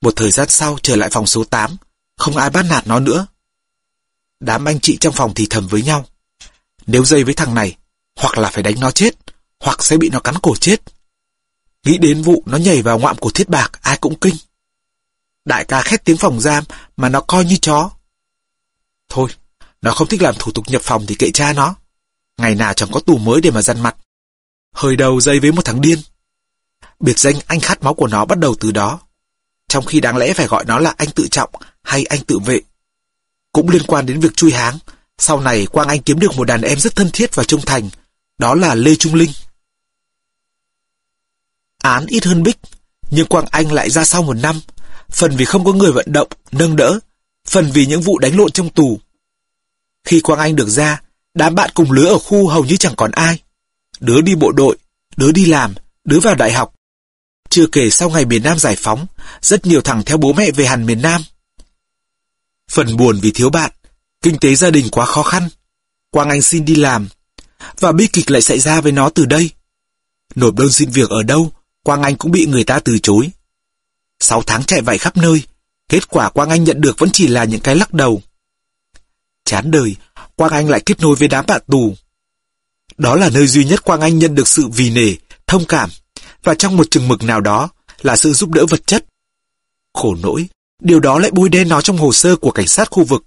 Một 0.00 0.12
thời 0.16 0.30
gian 0.30 0.48
sau 0.48 0.78
trở 0.82 0.96
lại 0.96 1.10
phòng 1.12 1.26
số 1.26 1.44
8, 1.44 1.76
không 2.16 2.36
ai 2.36 2.50
bắt 2.50 2.62
nạt 2.62 2.86
nó 2.86 3.00
nữa. 3.00 3.26
Đám 4.40 4.64
anh 4.64 4.80
chị 4.80 4.96
trong 5.00 5.12
phòng 5.12 5.34
thì 5.34 5.46
thầm 5.50 5.66
với 5.66 5.82
nhau. 5.82 6.04
Nếu 6.86 7.04
dây 7.04 7.24
với 7.24 7.34
thằng 7.34 7.54
này, 7.54 7.76
hoặc 8.16 8.38
là 8.38 8.50
phải 8.50 8.62
đánh 8.62 8.80
nó 8.80 8.90
chết, 8.90 9.10
hoặc 9.60 9.84
sẽ 9.84 9.96
bị 9.96 10.10
nó 10.10 10.20
cắn 10.20 10.34
cổ 10.42 10.56
chết. 10.56 10.80
Nghĩ 11.84 11.98
đến 11.98 12.22
vụ 12.22 12.42
nó 12.46 12.56
nhảy 12.56 12.82
vào 12.82 12.98
ngoạm 12.98 13.16
của 13.16 13.30
thiết 13.30 13.48
bạc, 13.48 13.82
ai 13.82 13.96
cũng 14.00 14.18
kinh. 14.20 14.34
Đại 15.44 15.64
ca 15.64 15.82
khét 15.82 16.04
tiếng 16.04 16.16
phòng 16.16 16.40
giam 16.40 16.64
mà 16.96 17.08
nó 17.08 17.20
coi 17.20 17.44
như 17.44 17.56
chó. 17.56 17.90
Thôi, 19.08 19.30
nó 19.82 19.92
không 19.92 20.08
thích 20.08 20.22
làm 20.22 20.34
thủ 20.38 20.52
tục 20.52 20.64
nhập 20.68 20.82
phòng 20.82 21.06
thì 21.06 21.14
kệ 21.14 21.30
cha 21.30 21.52
nó. 21.52 21.74
Ngày 22.38 22.54
nào 22.54 22.74
chẳng 22.74 22.88
có 22.92 23.00
tù 23.00 23.18
mới 23.18 23.40
để 23.40 23.50
mà 23.50 23.62
dằn 23.62 23.82
mặt. 23.82 23.96
Hơi 24.72 24.96
đầu 24.96 25.20
dây 25.20 25.40
với 25.40 25.52
một 25.52 25.64
thằng 25.64 25.80
điên. 25.80 25.98
Biệt 27.00 27.18
danh 27.18 27.34
anh 27.46 27.60
khát 27.60 27.82
máu 27.82 27.94
của 27.94 28.06
nó 28.06 28.24
bắt 28.24 28.38
đầu 28.38 28.54
từ 28.60 28.72
đó. 28.72 29.00
Trong 29.68 29.84
khi 29.84 30.00
đáng 30.00 30.16
lẽ 30.16 30.32
phải 30.34 30.46
gọi 30.46 30.64
nó 30.64 30.78
là 30.78 30.94
anh 30.96 31.10
tự 31.10 31.28
trọng 31.28 31.50
hay 31.82 32.04
anh 32.04 32.20
tự 32.24 32.38
vệ. 32.38 32.60
Cũng 33.52 33.68
liên 33.68 33.82
quan 33.86 34.06
đến 34.06 34.20
việc 34.20 34.36
chui 34.36 34.52
háng, 34.52 34.78
sau 35.18 35.40
này 35.40 35.66
Quang 35.66 35.88
Anh 35.88 36.02
kiếm 36.02 36.18
được 36.18 36.36
một 36.36 36.44
đàn 36.44 36.62
em 36.62 36.78
rất 36.78 36.96
thân 36.96 37.10
thiết 37.12 37.34
và 37.34 37.44
trung 37.44 37.60
thành, 37.66 37.88
đó 38.38 38.54
là 38.54 38.74
Lê 38.74 38.94
Trung 38.94 39.14
Linh. 39.14 39.30
Án 41.82 42.06
ít 42.06 42.24
hơn 42.24 42.42
Bích, 42.42 42.58
nhưng 43.10 43.26
Quang 43.26 43.46
Anh 43.50 43.72
lại 43.72 43.90
ra 43.90 44.04
sau 44.04 44.22
một 44.22 44.34
năm, 44.34 44.60
phần 45.10 45.36
vì 45.36 45.44
không 45.44 45.64
có 45.64 45.72
người 45.72 45.92
vận 45.92 46.12
động, 46.12 46.28
nâng 46.52 46.76
đỡ, 46.76 46.98
phần 47.48 47.70
vì 47.74 47.86
những 47.86 48.00
vụ 48.00 48.18
đánh 48.18 48.36
lộn 48.36 48.50
trong 48.50 48.70
tù. 48.70 49.00
Khi 50.04 50.20
Quang 50.20 50.40
Anh 50.40 50.56
được 50.56 50.68
ra, 50.68 51.02
đám 51.34 51.54
bạn 51.54 51.70
cùng 51.74 51.92
lứa 51.92 52.08
ở 52.08 52.18
khu 52.18 52.48
hầu 52.48 52.64
như 52.64 52.76
chẳng 52.76 52.94
còn 52.96 53.10
ai. 53.10 53.42
Đứa 54.00 54.20
đi 54.20 54.34
bộ 54.34 54.52
đội, 54.52 54.76
đứa 55.16 55.32
đi 55.32 55.44
làm, 55.44 55.74
đứa 56.04 56.20
vào 56.20 56.34
đại 56.34 56.52
học. 56.52 56.74
Chưa 57.50 57.66
kể 57.72 57.90
sau 57.90 58.10
ngày 58.10 58.24
miền 58.24 58.42
Nam 58.42 58.58
giải 58.58 58.76
phóng, 58.78 59.06
rất 59.40 59.66
nhiều 59.66 59.80
thằng 59.80 60.02
theo 60.04 60.16
bố 60.16 60.32
mẹ 60.32 60.50
về 60.50 60.66
hẳn 60.66 60.86
miền 60.86 61.02
Nam. 61.02 61.22
Phần 62.70 62.96
buồn 62.96 63.18
vì 63.22 63.30
thiếu 63.30 63.50
bạn, 63.50 63.72
kinh 64.24 64.38
tế 64.38 64.54
gia 64.54 64.70
đình 64.70 64.88
quá 64.90 65.06
khó 65.06 65.22
khăn. 65.22 65.48
Quang 66.10 66.28
Anh 66.28 66.42
xin 66.42 66.64
đi 66.64 66.74
làm, 66.74 67.08
và 67.80 67.92
bi 67.92 68.08
kịch 68.12 68.30
lại 68.30 68.42
xảy 68.42 68.58
ra 68.58 68.80
với 68.80 68.92
nó 68.92 69.08
từ 69.08 69.26
đây. 69.26 69.50
Nộp 70.34 70.54
đơn 70.54 70.70
xin 70.70 70.90
việc 70.90 71.10
ở 71.10 71.22
đâu, 71.22 71.52
Quang 71.82 72.02
Anh 72.02 72.16
cũng 72.16 72.30
bị 72.30 72.46
người 72.46 72.64
ta 72.64 72.78
từ 72.78 72.98
chối. 72.98 73.30
Sáu 74.20 74.42
tháng 74.42 74.64
chạy 74.64 74.80
vạy 74.80 74.98
khắp 74.98 75.16
nơi, 75.16 75.42
kết 75.88 76.08
quả 76.08 76.30
Quang 76.30 76.50
Anh 76.50 76.64
nhận 76.64 76.80
được 76.80 76.98
vẫn 76.98 77.10
chỉ 77.12 77.26
là 77.26 77.44
những 77.44 77.60
cái 77.60 77.76
lắc 77.76 77.92
đầu. 77.92 78.22
Chán 79.44 79.70
đời, 79.70 79.96
Quang 80.36 80.52
Anh 80.52 80.68
lại 80.68 80.80
kết 80.86 81.00
nối 81.00 81.16
với 81.16 81.28
đám 81.28 81.44
bạn 81.46 81.62
tù. 81.66 81.94
Đó 82.98 83.16
là 83.16 83.30
nơi 83.30 83.46
duy 83.46 83.64
nhất 83.64 83.84
Quang 83.84 84.00
Anh 84.00 84.18
nhận 84.18 84.34
được 84.34 84.48
sự 84.48 84.68
vì 84.68 84.90
nể, 84.90 85.14
thông 85.46 85.64
cảm, 85.64 85.90
và 86.42 86.54
trong 86.54 86.76
một 86.76 86.90
chừng 86.90 87.08
mực 87.08 87.22
nào 87.22 87.40
đó 87.40 87.68
là 88.02 88.16
sự 88.16 88.32
giúp 88.32 88.50
đỡ 88.50 88.66
vật 88.66 88.86
chất. 88.86 89.04
Khổ 89.94 90.14
nỗi, 90.22 90.48
điều 90.82 91.00
đó 91.00 91.18
lại 91.18 91.30
bôi 91.30 91.48
đen 91.48 91.68
nó 91.68 91.80
trong 91.80 91.98
hồ 91.98 92.12
sơ 92.12 92.36
của 92.36 92.50
cảnh 92.50 92.66
sát 92.66 92.88
khu 92.90 93.04
vực. 93.04 93.24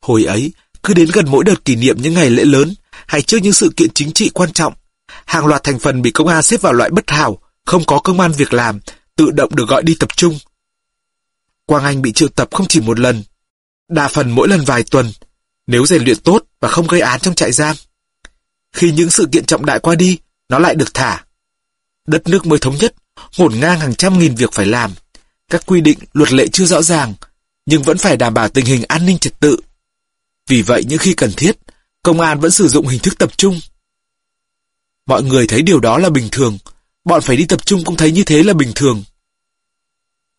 Hồi 0.00 0.24
ấy, 0.24 0.52
cứ 0.82 0.94
đến 0.94 1.08
gần 1.12 1.24
mỗi 1.28 1.44
đợt 1.44 1.64
kỷ 1.64 1.76
niệm 1.76 1.96
những 2.02 2.14
ngày 2.14 2.30
lễ 2.30 2.44
lớn 2.44 2.74
hay 3.06 3.22
trước 3.22 3.38
những 3.42 3.52
sự 3.52 3.70
kiện 3.76 3.90
chính 3.94 4.12
trị 4.12 4.30
quan 4.34 4.52
trọng, 4.52 4.74
hàng 5.26 5.46
loạt 5.46 5.62
thành 5.62 5.78
phần 5.78 6.02
bị 6.02 6.10
công 6.10 6.28
an 6.28 6.42
xếp 6.42 6.60
vào 6.60 6.72
loại 6.72 6.90
bất 6.90 7.10
hảo, 7.10 7.38
không 7.66 7.84
có 7.84 7.98
công 7.98 8.20
an 8.20 8.32
việc 8.32 8.52
làm, 8.52 8.80
tự 9.16 9.30
động 9.30 9.54
được 9.54 9.68
gọi 9.68 9.82
đi 9.82 9.96
tập 10.00 10.16
trung. 10.16 10.38
Quang 11.66 11.84
Anh 11.84 12.02
bị 12.02 12.12
triệu 12.12 12.28
tập 12.28 12.48
không 12.52 12.66
chỉ 12.66 12.80
một 12.80 13.00
lần, 13.00 13.22
đa 13.88 14.08
phần 14.08 14.30
mỗi 14.30 14.48
lần 14.48 14.64
vài 14.64 14.82
tuần, 14.82 15.12
nếu 15.66 15.86
rèn 15.86 16.04
luyện 16.04 16.18
tốt 16.18 16.44
và 16.60 16.68
không 16.68 16.86
gây 16.86 17.00
án 17.00 17.20
trong 17.20 17.34
trại 17.34 17.52
giam. 17.52 17.76
Khi 18.72 18.92
những 18.92 19.10
sự 19.10 19.28
kiện 19.32 19.46
trọng 19.46 19.66
đại 19.66 19.78
qua 19.78 19.94
đi, 19.94 20.18
nó 20.48 20.58
lại 20.58 20.74
được 20.74 20.94
thả. 20.94 21.24
Đất 22.06 22.28
nước 22.28 22.46
mới 22.46 22.58
thống 22.58 22.76
nhất, 22.76 22.94
ngổn 23.38 23.60
ngang 23.60 23.80
hàng 23.80 23.94
trăm 23.94 24.18
nghìn 24.18 24.34
việc 24.34 24.52
phải 24.52 24.66
làm. 24.66 24.90
Các 25.50 25.66
quy 25.66 25.80
định, 25.80 25.98
luật 26.12 26.32
lệ 26.32 26.46
chưa 26.52 26.64
rõ 26.64 26.82
ràng, 26.82 27.14
nhưng 27.66 27.82
vẫn 27.82 27.98
phải 27.98 28.16
đảm 28.16 28.34
bảo 28.34 28.48
tình 28.48 28.66
hình 28.66 28.82
an 28.88 29.06
ninh 29.06 29.18
trật 29.18 29.40
tự. 29.40 29.56
Vì 30.48 30.62
vậy 30.62 30.84
những 30.88 30.98
khi 30.98 31.14
cần 31.14 31.32
thiết, 31.36 31.58
công 32.02 32.20
an 32.20 32.40
vẫn 32.40 32.50
sử 32.50 32.68
dụng 32.68 32.86
hình 32.86 33.00
thức 33.00 33.18
tập 33.18 33.30
trung. 33.36 33.60
Mọi 35.06 35.22
người 35.22 35.46
thấy 35.46 35.62
điều 35.62 35.80
đó 35.80 35.98
là 35.98 36.10
bình 36.10 36.28
thường, 36.32 36.58
bọn 37.04 37.20
phải 37.22 37.36
đi 37.36 37.44
tập 37.44 37.66
trung 37.66 37.84
cũng 37.84 37.96
thấy 37.96 38.12
như 38.12 38.24
thế 38.24 38.42
là 38.42 38.52
bình 38.52 38.72
thường. 38.74 39.02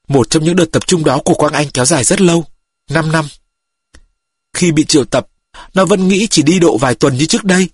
Một 0.07 0.29
trong 0.29 0.43
những 0.43 0.55
đợt 0.55 0.65
tập 0.71 0.87
trung 0.87 1.03
đó 1.03 1.19
của 1.25 1.33
Quang 1.33 1.53
Anh 1.53 1.67
kéo 1.73 1.85
dài 1.85 2.03
rất 2.03 2.21
lâu, 2.21 2.45
5 2.89 3.11
năm. 3.11 3.25
Khi 4.53 4.71
bị 4.71 4.85
triệu 4.85 5.05
tập, 5.05 5.27
nó 5.73 5.85
vẫn 5.85 6.07
nghĩ 6.07 6.27
chỉ 6.27 6.43
đi 6.43 6.59
độ 6.59 6.77
vài 6.77 6.95
tuần 6.95 7.17
như 7.17 7.25
trước 7.25 7.43
đây. 7.43 7.69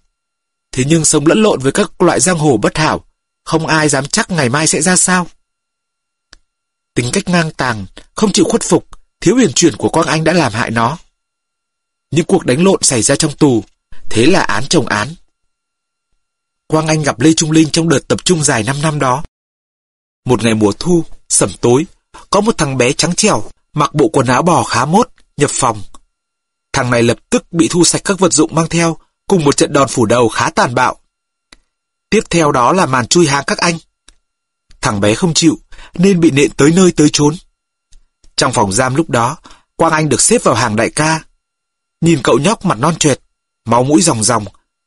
Thế 0.71 0.83
nhưng 0.87 1.05
sống 1.05 1.27
lẫn 1.27 1.43
lộn 1.43 1.59
với 1.59 1.71
các 1.71 2.01
loại 2.01 2.19
giang 2.19 2.37
hồ 2.37 2.57
bất 2.57 2.77
hảo, 2.77 3.05
không 3.43 3.67
ai 3.67 3.89
dám 3.89 4.05
chắc 4.05 4.31
ngày 4.31 4.49
mai 4.49 4.67
sẽ 4.67 4.81
ra 4.81 4.95
sao. 4.95 5.27
Tính 6.93 7.09
cách 7.13 7.29
ngang 7.29 7.51
tàng, 7.51 7.85
không 8.15 8.31
chịu 8.31 8.45
khuất 8.49 8.63
phục, 8.63 8.87
thiếu 9.21 9.35
huyền 9.35 9.51
chuyển 9.55 9.75
của 9.75 9.89
Quang 9.89 10.07
Anh 10.07 10.23
đã 10.23 10.33
làm 10.33 10.53
hại 10.53 10.71
nó. 10.71 10.97
Những 12.15 12.25
cuộc 12.25 12.45
đánh 12.45 12.63
lộn 12.63 12.83
xảy 12.83 13.01
ra 13.01 13.15
trong 13.15 13.35
tù, 13.35 13.63
thế 14.09 14.25
là 14.25 14.41
án 14.41 14.63
chồng 14.69 14.87
án. 14.87 15.15
Quang 16.67 16.87
Anh 16.87 17.03
gặp 17.03 17.19
Lê 17.19 17.33
Trung 17.33 17.51
Linh 17.51 17.69
trong 17.69 17.89
đợt 17.89 18.07
tập 18.07 18.25
trung 18.25 18.43
dài 18.43 18.63
5 18.63 18.81
năm 18.81 18.99
đó. 18.99 19.23
Một 20.25 20.43
ngày 20.43 20.53
mùa 20.53 20.71
thu, 20.79 21.05
sẩm 21.29 21.51
tối, 21.61 21.85
có 22.29 22.41
một 22.41 22.57
thằng 22.57 22.77
bé 22.77 22.91
trắng 22.91 23.15
trẻo, 23.15 23.43
mặc 23.73 23.93
bộ 23.93 24.07
quần 24.07 24.27
áo 24.27 24.41
bò 24.41 24.63
khá 24.63 24.85
mốt, 24.85 25.09
nhập 25.37 25.49
phòng. 25.53 25.81
Thằng 26.73 26.91
này 26.91 27.03
lập 27.03 27.17
tức 27.29 27.53
bị 27.53 27.67
thu 27.71 27.83
sạch 27.83 28.01
các 28.03 28.19
vật 28.19 28.33
dụng 28.33 28.55
mang 28.55 28.69
theo, 28.69 28.97
cùng 29.27 29.43
một 29.43 29.57
trận 29.57 29.73
đòn 29.73 29.87
phủ 29.87 30.05
đầu 30.05 30.29
khá 30.29 30.49
tàn 30.49 30.75
bạo. 30.75 30.95
Tiếp 32.09 32.21
theo 32.29 32.51
đó 32.51 32.73
là 32.73 32.85
màn 32.85 33.07
chui 33.07 33.27
hàng 33.27 33.43
các 33.47 33.57
anh. 33.57 33.77
Thằng 34.81 35.01
bé 35.01 35.15
không 35.15 35.33
chịu, 35.33 35.59
nên 35.93 36.19
bị 36.19 36.31
nện 36.31 36.51
tới 36.51 36.71
nơi 36.75 36.91
tới 36.91 37.09
chốn. 37.13 37.35
Trong 38.35 38.53
phòng 38.53 38.71
giam 38.71 38.95
lúc 38.95 39.09
đó, 39.09 39.37
Quang 39.75 39.93
Anh 39.93 40.09
được 40.09 40.21
xếp 40.21 40.43
vào 40.43 40.55
hàng 40.55 40.75
đại 40.75 40.89
ca. 40.89 41.23
Nhìn 42.01 42.19
cậu 42.23 42.39
nhóc 42.39 42.65
mặt 42.65 42.79
non 42.79 42.95
trệt, 42.99 43.19
máu 43.65 43.83
mũi 43.83 44.01
ròng 44.01 44.23
ròng, 44.23 44.45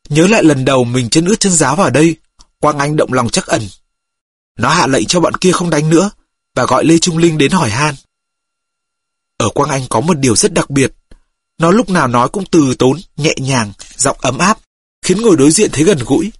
nhớ 0.09 0.27
lại 0.27 0.44
lần 0.44 0.64
đầu 0.64 0.85
mình 0.85 1.11
chân 1.11 1.25
ướt 1.27 1.40
chân 1.40 1.53
giáo 1.53 1.77
vào 1.77 1.90
đây, 1.90 2.16
Quang 2.59 2.79
Anh 2.79 2.97
động 2.97 3.12
lòng 3.12 3.29
chắc 3.29 3.47
ẩn. 3.47 3.62
Nó 4.57 4.68
hạ 4.68 4.87
lệnh 4.87 5.07
cho 5.07 5.21
bọn 5.21 5.35
kia 5.35 5.53
không 5.53 5.71
đánh 5.71 5.90
nữa, 5.90 6.11
và 6.55 6.64
gọi 6.64 6.85
Lê 6.85 6.99
Trung 6.99 7.18
Linh 7.18 7.38
đến 7.38 7.51
hỏi 7.51 7.71
han. 7.71 7.94
Ở 9.37 9.49
Quang 9.49 9.71
Anh 9.71 9.83
có 9.90 10.01
một 10.01 10.18
điều 10.18 10.37
rất 10.37 10.53
đặc 10.53 10.71
biệt. 10.71 10.92
Nó 11.59 11.71
lúc 11.71 11.90
nào 11.90 12.09
nói 12.09 12.29
cũng 12.29 12.44
từ 12.51 12.75
tốn, 12.79 13.01
nhẹ 13.16 13.35
nhàng, 13.37 13.73
giọng 13.97 14.16
ấm 14.21 14.38
áp, 14.38 14.59
khiến 15.03 15.23
ngồi 15.23 15.37
đối 15.37 15.51
diện 15.51 15.71
thấy 15.73 15.85
gần 15.85 15.99
gũi. 16.07 16.33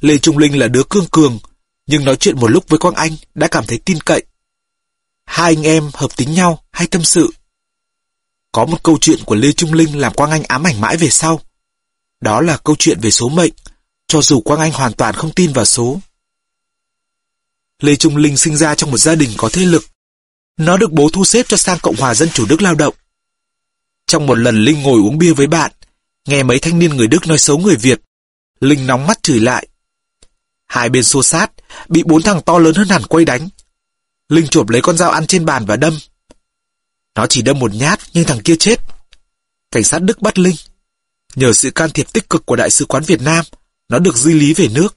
Lê 0.00 0.18
Trung 0.18 0.38
Linh 0.38 0.58
là 0.58 0.68
đứa 0.68 0.82
cương 0.90 1.06
cường, 1.10 1.38
nhưng 1.86 2.04
nói 2.04 2.16
chuyện 2.16 2.40
một 2.40 2.50
lúc 2.50 2.64
với 2.68 2.78
Quang 2.78 2.94
Anh 2.94 3.16
đã 3.34 3.48
cảm 3.48 3.64
thấy 3.66 3.80
tin 3.84 4.00
cậy. 4.00 4.24
Hai 5.24 5.54
anh 5.54 5.62
em 5.62 5.90
hợp 5.94 6.16
tính 6.16 6.34
nhau 6.34 6.64
hay 6.72 6.86
tâm 6.86 7.04
sự. 7.04 7.30
Có 8.52 8.66
một 8.66 8.82
câu 8.82 8.98
chuyện 9.00 9.18
của 9.26 9.34
Lê 9.34 9.52
Trung 9.52 9.72
Linh 9.72 10.00
làm 10.00 10.14
Quang 10.14 10.30
Anh 10.30 10.42
ám 10.42 10.66
ảnh 10.66 10.80
mãi 10.80 10.96
về 10.96 11.10
sau. 11.10 11.40
Đó 12.20 12.40
là 12.40 12.56
câu 12.56 12.76
chuyện 12.78 13.00
về 13.00 13.10
số 13.10 13.28
mệnh, 13.28 13.52
cho 14.06 14.22
dù 14.22 14.40
Quang 14.40 14.60
Anh 14.60 14.72
hoàn 14.72 14.92
toàn 14.92 15.14
không 15.14 15.32
tin 15.32 15.52
vào 15.52 15.64
số. 15.64 16.00
Lê 17.80 17.96
Trung 17.96 18.16
Linh 18.16 18.36
sinh 18.36 18.56
ra 18.56 18.74
trong 18.74 18.90
một 18.90 18.96
gia 18.96 19.14
đình 19.14 19.30
có 19.36 19.48
thế 19.52 19.64
lực. 19.64 19.84
Nó 20.56 20.76
được 20.76 20.92
bố 20.92 21.08
thu 21.12 21.24
xếp 21.24 21.46
cho 21.48 21.56
sang 21.56 21.78
Cộng 21.82 21.96
hòa 21.96 22.14
Dân 22.14 22.28
Chủ 22.30 22.46
Đức 22.46 22.62
lao 22.62 22.74
động. 22.74 22.94
Trong 24.06 24.26
một 24.26 24.38
lần 24.38 24.64
Linh 24.64 24.82
ngồi 24.82 25.00
uống 25.00 25.18
bia 25.18 25.32
với 25.32 25.46
bạn, 25.46 25.72
nghe 26.28 26.42
mấy 26.42 26.58
thanh 26.58 26.78
niên 26.78 26.96
người 26.96 27.06
Đức 27.06 27.26
nói 27.26 27.38
xấu 27.38 27.58
người 27.58 27.76
Việt. 27.76 28.00
Linh 28.60 28.86
nóng 28.86 29.06
mắt 29.06 29.22
chửi 29.22 29.40
lại. 29.40 29.66
Hai 30.66 30.88
bên 30.88 31.04
xô 31.04 31.22
sát, 31.22 31.52
bị 31.88 32.02
bốn 32.06 32.22
thằng 32.22 32.42
to 32.42 32.58
lớn 32.58 32.74
hơn 32.74 32.88
hẳn 32.88 33.02
quay 33.06 33.24
đánh. 33.24 33.48
Linh 34.28 34.48
chộp 34.48 34.68
lấy 34.68 34.82
con 34.82 34.96
dao 34.96 35.10
ăn 35.10 35.26
trên 35.26 35.44
bàn 35.44 35.66
và 35.66 35.76
đâm. 35.76 35.98
Nó 37.14 37.26
chỉ 37.26 37.42
đâm 37.42 37.58
một 37.58 37.74
nhát 37.74 38.00
nhưng 38.12 38.24
thằng 38.24 38.42
kia 38.44 38.56
chết. 38.58 38.80
Cảnh 39.70 39.84
sát 39.84 40.02
Đức 40.02 40.22
bắt 40.22 40.38
Linh. 40.38 40.56
Nhờ 41.34 41.52
sự 41.52 41.70
can 41.70 41.90
thiệp 41.90 42.12
tích 42.12 42.30
cực 42.30 42.46
của 42.46 42.56
Đại 42.56 42.70
sứ 42.70 42.84
quán 42.84 43.02
Việt 43.02 43.22
Nam, 43.22 43.44
nó 43.88 43.98
được 43.98 44.16
di 44.16 44.32
lý 44.32 44.54
về 44.54 44.68
nước. 44.68 44.96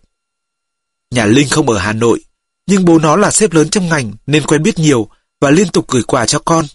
Nhà 1.12 1.26
Linh 1.26 1.50
không 1.50 1.70
ở 1.70 1.78
Hà 1.78 1.94
Nội, 1.94 2.20
nhưng 2.68 2.86
bố 2.86 3.00
nó 3.00 3.16
là 3.16 3.32
sếp 3.32 3.54
lớn 3.54 3.70
trong 3.70 3.90
ngành 3.90 4.14
nên 4.28 4.46
quen 4.46 4.64
biết 4.64 4.80
nhiều 4.80 5.10
và 5.40 5.50
liên 5.50 5.68
tục 5.70 5.88
gửi 5.88 6.04
quà 6.04 6.26
cho 6.26 6.40
con. 6.40 6.66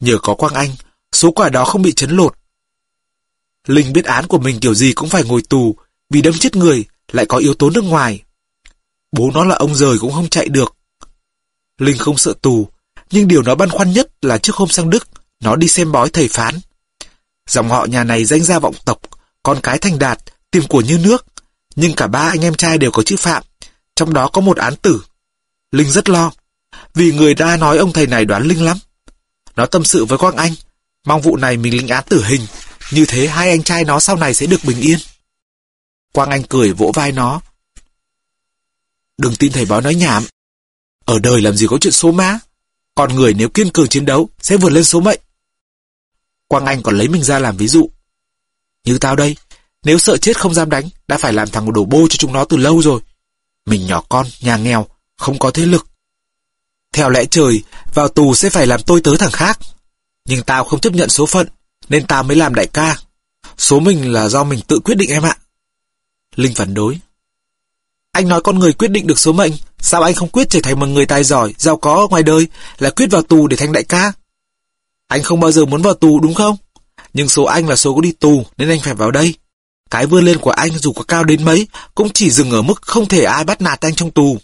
Nhờ 0.00 0.18
có 0.22 0.34
Quang 0.34 0.54
Anh, 0.54 0.70
số 1.12 1.30
quà 1.30 1.48
đó 1.48 1.64
không 1.64 1.82
bị 1.82 1.92
chấn 1.92 2.10
lột. 2.10 2.34
Linh 3.66 3.92
biết 3.92 4.04
án 4.04 4.26
của 4.26 4.38
mình 4.38 4.60
kiểu 4.60 4.74
gì 4.74 4.92
cũng 4.92 5.08
phải 5.08 5.24
ngồi 5.24 5.42
tù 5.42 5.76
vì 6.10 6.22
đâm 6.22 6.34
chết 6.38 6.56
người 6.56 6.84
lại 7.12 7.26
có 7.26 7.38
yếu 7.38 7.54
tố 7.54 7.70
nước 7.70 7.84
ngoài. 7.84 8.22
Bố 9.12 9.30
nó 9.34 9.44
là 9.44 9.54
ông 9.54 9.74
rời 9.74 9.98
cũng 9.98 10.12
không 10.12 10.28
chạy 10.28 10.48
được. 10.48 10.76
Linh 11.78 11.98
không 11.98 12.18
sợ 12.18 12.34
tù, 12.42 12.68
nhưng 13.10 13.28
điều 13.28 13.42
nó 13.42 13.54
băn 13.54 13.68
khoăn 13.70 13.92
nhất 13.92 14.24
là 14.24 14.38
trước 14.38 14.56
hôm 14.56 14.68
sang 14.68 14.90
Đức, 14.90 15.08
nó 15.40 15.56
đi 15.56 15.68
xem 15.68 15.92
bói 15.92 16.10
thầy 16.10 16.28
phán. 16.28 16.60
Dòng 17.48 17.68
họ 17.68 17.84
nhà 17.84 18.04
này 18.04 18.24
danh 18.24 18.44
gia 18.44 18.58
vọng 18.58 18.74
tộc, 18.84 19.00
con 19.42 19.60
cái 19.62 19.78
thành 19.78 19.98
đạt, 19.98 20.18
tiền 20.50 20.62
của 20.68 20.80
như 20.80 20.98
nước. 20.98 21.26
Nhưng 21.76 21.94
cả 21.94 22.06
ba 22.06 22.20
anh 22.20 22.44
em 22.44 22.54
trai 22.54 22.78
đều 22.78 22.90
có 22.90 23.02
chữ 23.02 23.16
Phạm, 23.16 23.42
trong 23.96 24.12
đó 24.12 24.28
có 24.28 24.40
một 24.40 24.56
án 24.56 24.76
tử. 24.76 25.02
Linh 25.72 25.90
rất 25.90 26.08
lo, 26.08 26.32
vì 26.94 27.12
người 27.12 27.34
ta 27.34 27.56
nói 27.56 27.78
ông 27.78 27.92
thầy 27.92 28.06
này 28.06 28.24
đoán 28.24 28.42
Linh 28.42 28.64
lắm. 28.64 28.78
Nó 29.56 29.66
tâm 29.66 29.84
sự 29.84 30.04
với 30.04 30.18
Quang 30.18 30.36
Anh, 30.36 30.54
mong 31.06 31.20
vụ 31.20 31.36
này 31.36 31.56
mình 31.56 31.76
lĩnh 31.76 31.88
án 31.88 32.04
tử 32.08 32.24
hình, 32.24 32.46
như 32.92 33.04
thế 33.08 33.26
hai 33.28 33.50
anh 33.50 33.62
trai 33.62 33.84
nó 33.84 34.00
sau 34.00 34.16
này 34.16 34.34
sẽ 34.34 34.46
được 34.46 34.64
bình 34.64 34.80
yên. 34.80 34.98
Quang 36.12 36.30
Anh 36.30 36.42
cười 36.42 36.72
vỗ 36.72 36.92
vai 36.94 37.12
nó. 37.12 37.40
Đừng 39.18 39.36
tin 39.36 39.52
thầy 39.52 39.64
bói 39.64 39.82
nói 39.82 39.94
nhảm. 39.94 40.24
Ở 41.04 41.18
đời 41.18 41.40
làm 41.40 41.56
gì 41.56 41.66
có 41.70 41.78
chuyện 41.80 41.92
số 41.92 42.12
má. 42.12 42.38
Còn 42.94 43.14
người 43.14 43.34
nếu 43.34 43.48
kiên 43.48 43.70
cường 43.70 43.88
chiến 43.88 44.06
đấu 44.06 44.30
sẽ 44.42 44.56
vượt 44.56 44.72
lên 44.72 44.84
số 44.84 45.00
mệnh. 45.00 45.20
Quang 46.48 46.66
Anh 46.66 46.82
còn 46.82 46.98
lấy 46.98 47.08
mình 47.08 47.22
ra 47.22 47.38
làm 47.38 47.56
ví 47.56 47.68
dụ. 47.68 47.90
Như 48.84 48.98
tao 48.98 49.16
đây, 49.16 49.36
nếu 49.82 49.98
sợ 49.98 50.16
chết 50.16 50.40
không 50.40 50.54
dám 50.54 50.70
đánh, 50.70 50.88
đã 51.08 51.18
phải 51.18 51.32
làm 51.32 51.48
thằng 51.48 51.72
đổ 51.72 51.84
bô 51.84 52.08
cho 52.10 52.16
chúng 52.18 52.32
nó 52.32 52.44
từ 52.44 52.56
lâu 52.56 52.82
rồi. 52.82 53.00
Mình 53.66 53.86
nhỏ 53.86 54.04
con, 54.08 54.26
nhà 54.40 54.56
nghèo, 54.56 54.86
không 55.16 55.38
có 55.38 55.50
thế 55.50 55.66
lực. 55.66 55.86
Theo 56.92 57.10
lẽ 57.10 57.24
trời, 57.24 57.62
vào 57.94 58.08
tù 58.08 58.34
sẽ 58.34 58.50
phải 58.50 58.66
làm 58.66 58.82
tôi 58.82 59.00
tớ 59.00 59.16
thằng 59.18 59.30
khác. 59.30 59.58
Nhưng 60.24 60.42
tao 60.42 60.64
không 60.64 60.80
chấp 60.80 60.92
nhận 60.92 61.08
số 61.08 61.26
phận, 61.26 61.48
nên 61.88 62.06
tao 62.06 62.22
mới 62.22 62.36
làm 62.36 62.54
đại 62.54 62.66
ca. 62.66 62.96
Số 63.58 63.80
mình 63.80 64.12
là 64.12 64.28
do 64.28 64.44
mình 64.44 64.60
tự 64.66 64.78
quyết 64.84 64.94
định 64.94 65.10
em 65.10 65.22
ạ. 65.22 65.36
Linh 66.36 66.54
phản 66.54 66.74
đối. 66.74 67.00
Anh 68.12 68.28
nói 68.28 68.40
con 68.44 68.58
người 68.58 68.72
quyết 68.72 68.90
định 68.90 69.06
được 69.06 69.18
số 69.18 69.32
mệnh, 69.32 69.52
sao 69.80 70.02
anh 70.02 70.14
không 70.14 70.28
quyết 70.28 70.50
trở 70.50 70.60
thành 70.62 70.80
một 70.80 70.86
người 70.86 71.06
tài 71.06 71.24
giỏi, 71.24 71.54
giàu 71.58 71.76
có 71.76 72.08
ngoài 72.10 72.22
đời, 72.22 72.46
là 72.78 72.90
quyết 72.90 73.06
vào 73.10 73.22
tù 73.22 73.46
để 73.46 73.56
thành 73.56 73.72
đại 73.72 73.84
ca? 73.84 74.12
Anh 75.06 75.22
không 75.22 75.40
bao 75.40 75.52
giờ 75.52 75.64
muốn 75.64 75.82
vào 75.82 75.94
tù 75.94 76.20
đúng 76.20 76.34
không? 76.34 76.56
Nhưng 77.12 77.28
số 77.28 77.44
anh 77.44 77.68
là 77.68 77.76
số 77.76 77.94
có 77.94 78.00
đi 78.00 78.12
tù 78.12 78.46
nên 78.56 78.68
anh 78.68 78.80
phải 78.80 78.94
vào 78.94 79.10
đây. 79.10 79.34
Cái 79.90 80.06
vươn 80.06 80.24
lên 80.24 80.38
của 80.38 80.50
anh 80.50 80.78
dù 80.78 80.92
có 80.92 81.02
cao 81.02 81.24
đến 81.24 81.44
mấy 81.44 81.68
cũng 81.94 82.10
chỉ 82.14 82.30
dừng 82.30 82.50
ở 82.50 82.62
mức 82.62 82.82
không 82.82 83.08
thể 83.08 83.24
ai 83.24 83.44
bắt 83.44 83.60
nạt 83.60 83.80
anh 83.80 83.94
trong 83.94 84.10
tù. 84.10 84.38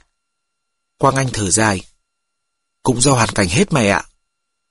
Quang 0.98 1.16
Anh 1.16 1.28
thở 1.32 1.50
dài. 1.50 1.82
Cũng 2.82 3.00
do 3.00 3.12
hoàn 3.12 3.28
cảnh 3.28 3.48
hết 3.48 3.72
mày 3.72 3.90
ạ. 3.90 4.04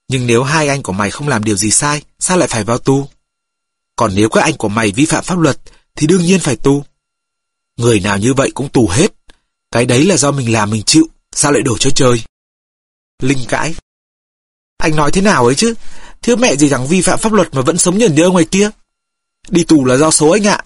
Nhưng 0.08 0.28
nếu 0.28 0.44
hai 0.44 0.68
anh 0.68 0.84
của 0.84 0.94
mày 0.94 1.12
không 1.12 1.28
làm 1.28 1.44
điều 1.44 1.56
gì 1.56 1.72
sai, 1.72 2.02
sao 2.20 2.38
lại 2.38 2.48
phải 2.48 2.64
vào 2.64 2.78
tù? 2.78 3.08
Còn 3.96 4.16
nếu 4.16 4.30
các 4.30 4.42
anh 4.42 4.58
của 4.58 4.70
mày 4.70 4.92
vi 4.92 5.06
phạm 5.06 5.24
pháp 5.24 5.40
luật, 5.40 5.58
thì 5.96 6.08
đương 6.08 6.22
nhiên 6.22 6.40
phải 6.40 6.56
tù. 6.56 6.84
Người 7.78 8.00
nào 8.00 8.18
như 8.18 8.34
vậy 8.34 8.52
cũng 8.54 8.70
tù 8.70 8.88
hết. 8.88 9.12
Cái 9.76 9.86
đấy 9.86 10.06
là 10.06 10.18
do 10.18 10.32
mình 10.32 10.54
làm 10.54 10.70
mình 10.70 10.84
chịu, 10.84 11.08
sao 11.32 11.52
lại 11.52 11.62
đổ 11.62 11.78
cho 11.78 11.90
trời? 11.90 12.22
Linh 13.22 13.38
cãi. 13.48 13.76
Anh 14.78 14.96
nói 14.96 15.12
thế 15.12 15.22
nào 15.22 15.46
ấy 15.46 15.56
chứ? 15.56 15.74
Thiếu 16.22 16.36
mẹ 16.36 16.56
gì 16.56 16.70
chẳng 16.70 16.88
vi 16.88 17.02
phạm 17.02 17.20
pháp 17.20 17.34
luật 17.34 17.54
mà 17.54 17.62
vẫn 17.62 17.78
sống 17.78 17.98
nhờn 17.98 18.16
nhơ 18.16 18.30
ngoài 18.30 18.46
kia. 18.52 18.70
Đi 19.50 19.64
tù 19.64 19.86
là 19.86 19.98
do 19.98 20.12
số 20.12 20.30
anh 20.30 20.48
ạ. 20.48 20.64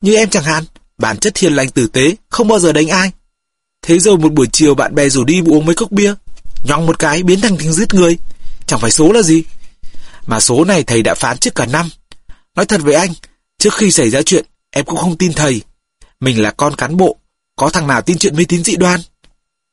Như 0.00 0.16
em 0.16 0.30
chẳng 0.30 0.44
hạn, 0.44 0.64
bản 0.98 1.18
chất 1.18 1.36
hiền 1.36 1.52
lành 1.52 1.70
tử 1.70 1.86
tế, 1.86 2.16
không 2.28 2.48
bao 2.48 2.58
giờ 2.58 2.72
đánh 2.72 2.88
ai. 2.88 3.12
Thế 3.82 3.98
rồi 3.98 4.18
một 4.18 4.32
buổi 4.32 4.46
chiều 4.52 4.74
bạn 4.74 4.94
bè 4.94 5.08
rủ 5.08 5.24
đi 5.24 5.42
uống 5.46 5.66
mấy 5.66 5.74
cốc 5.74 5.90
bia, 5.90 6.14
nhong 6.64 6.86
một 6.86 6.98
cái 6.98 7.22
biến 7.22 7.40
thành 7.40 7.58
thằng 7.58 7.72
giết 7.72 7.94
người. 7.94 8.18
Chẳng 8.66 8.80
phải 8.80 8.90
số 8.90 9.12
là 9.12 9.22
gì. 9.22 9.42
Mà 10.26 10.40
số 10.40 10.64
này 10.64 10.82
thầy 10.82 11.02
đã 11.02 11.14
phán 11.14 11.38
trước 11.38 11.54
cả 11.54 11.66
năm. 11.66 11.88
Nói 12.54 12.66
thật 12.66 12.80
với 12.84 12.94
anh, 12.94 13.10
trước 13.58 13.74
khi 13.74 13.90
xảy 13.90 14.10
ra 14.10 14.22
chuyện, 14.22 14.44
em 14.70 14.84
cũng 14.84 14.96
không 14.96 15.16
tin 15.16 15.32
thầy. 15.32 15.62
Mình 16.20 16.42
là 16.42 16.50
con 16.50 16.76
cán 16.76 16.96
bộ, 16.96 17.16
có 17.60 17.70
thằng 17.70 17.86
nào 17.86 18.02
tin 18.02 18.18
chuyện 18.18 18.36
mê 18.36 18.44
tín 18.48 18.64
dị 18.64 18.76
đoan. 18.76 19.00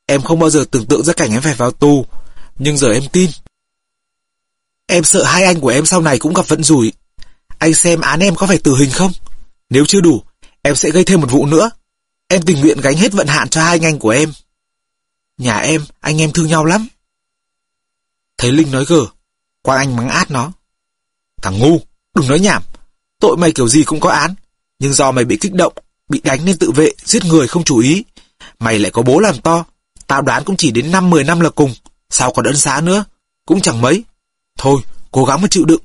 Em 0.05 0.21
không 0.21 0.39
bao 0.39 0.49
giờ 0.49 0.65
tưởng 0.71 0.85
tượng 0.85 1.03
ra 1.03 1.13
cảnh 1.13 1.31
em 1.31 1.41
phải 1.41 1.53
vào 1.53 1.71
tù, 1.71 2.05
nhưng 2.59 2.77
giờ 2.77 2.91
em 2.91 3.03
tin. 3.11 3.29
Em 4.87 5.03
sợ 5.03 5.23
hai 5.23 5.43
anh 5.43 5.59
của 5.59 5.67
em 5.67 5.85
sau 5.85 6.01
này 6.01 6.19
cũng 6.19 6.33
gặp 6.33 6.47
vận 6.47 6.63
rủi. 6.63 6.93
Anh 7.57 7.73
xem 7.73 8.01
án 8.01 8.19
em 8.19 8.35
có 8.35 8.47
phải 8.47 8.57
tử 8.57 8.75
hình 8.75 8.91
không? 8.91 9.11
Nếu 9.69 9.85
chưa 9.85 10.01
đủ, 10.01 10.23
em 10.61 10.75
sẽ 10.75 10.89
gây 10.89 11.03
thêm 11.03 11.21
một 11.21 11.31
vụ 11.31 11.45
nữa. 11.45 11.69
Em 12.27 12.41
tình 12.41 12.61
nguyện 12.61 12.81
gánh 12.81 12.97
hết 12.97 13.13
vận 13.13 13.27
hạn 13.27 13.49
cho 13.49 13.61
hai 13.61 13.71
anh 13.71 13.85
anh 13.85 13.99
của 13.99 14.09
em. 14.09 14.33
Nhà 15.37 15.57
em, 15.57 15.85
anh 15.99 16.21
em 16.21 16.31
thương 16.31 16.47
nhau 16.47 16.65
lắm. 16.65 16.87
Thấy 18.37 18.51
Linh 18.51 18.71
nói 18.71 18.85
gờ, 18.85 19.05
Quang 19.61 19.77
Anh 19.77 19.95
mắng 19.95 20.09
át 20.09 20.31
nó. 20.31 20.51
Thằng 21.41 21.59
ngu, 21.59 21.81
đừng 22.15 22.27
nói 22.27 22.39
nhảm. 22.39 22.63
Tội 23.19 23.37
mày 23.37 23.51
kiểu 23.51 23.67
gì 23.67 23.83
cũng 23.83 23.99
có 23.99 24.09
án. 24.09 24.35
Nhưng 24.79 24.93
do 24.93 25.11
mày 25.11 25.25
bị 25.25 25.37
kích 25.41 25.53
động, 25.53 25.73
bị 26.09 26.21
đánh 26.23 26.45
nên 26.45 26.57
tự 26.57 26.71
vệ, 26.71 26.91
giết 27.05 27.25
người 27.25 27.47
không 27.47 27.63
chú 27.63 27.77
ý. 27.77 28.03
Mày 28.59 28.79
lại 28.79 28.91
có 28.91 29.01
bố 29.01 29.19
làm 29.19 29.41
to. 29.41 29.65
Tao 30.07 30.21
đoán 30.21 30.43
cũng 30.43 30.57
chỉ 30.57 30.71
đến 30.71 30.91
5-10 30.91 31.25
năm 31.25 31.39
là 31.39 31.49
cùng. 31.49 31.73
Sao 32.09 32.31
còn 32.31 32.45
ân 32.45 32.57
xá 32.57 32.81
nữa? 32.81 33.05
Cũng 33.45 33.61
chẳng 33.61 33.81
mấy. 33.81 34.03
Thôi, 34.57 34.81
cố 35.11 35.25
gắng 35.25 35.41
mà 35.41 35.47
chịu 35.51 35.65
đựng. 35.65 35.81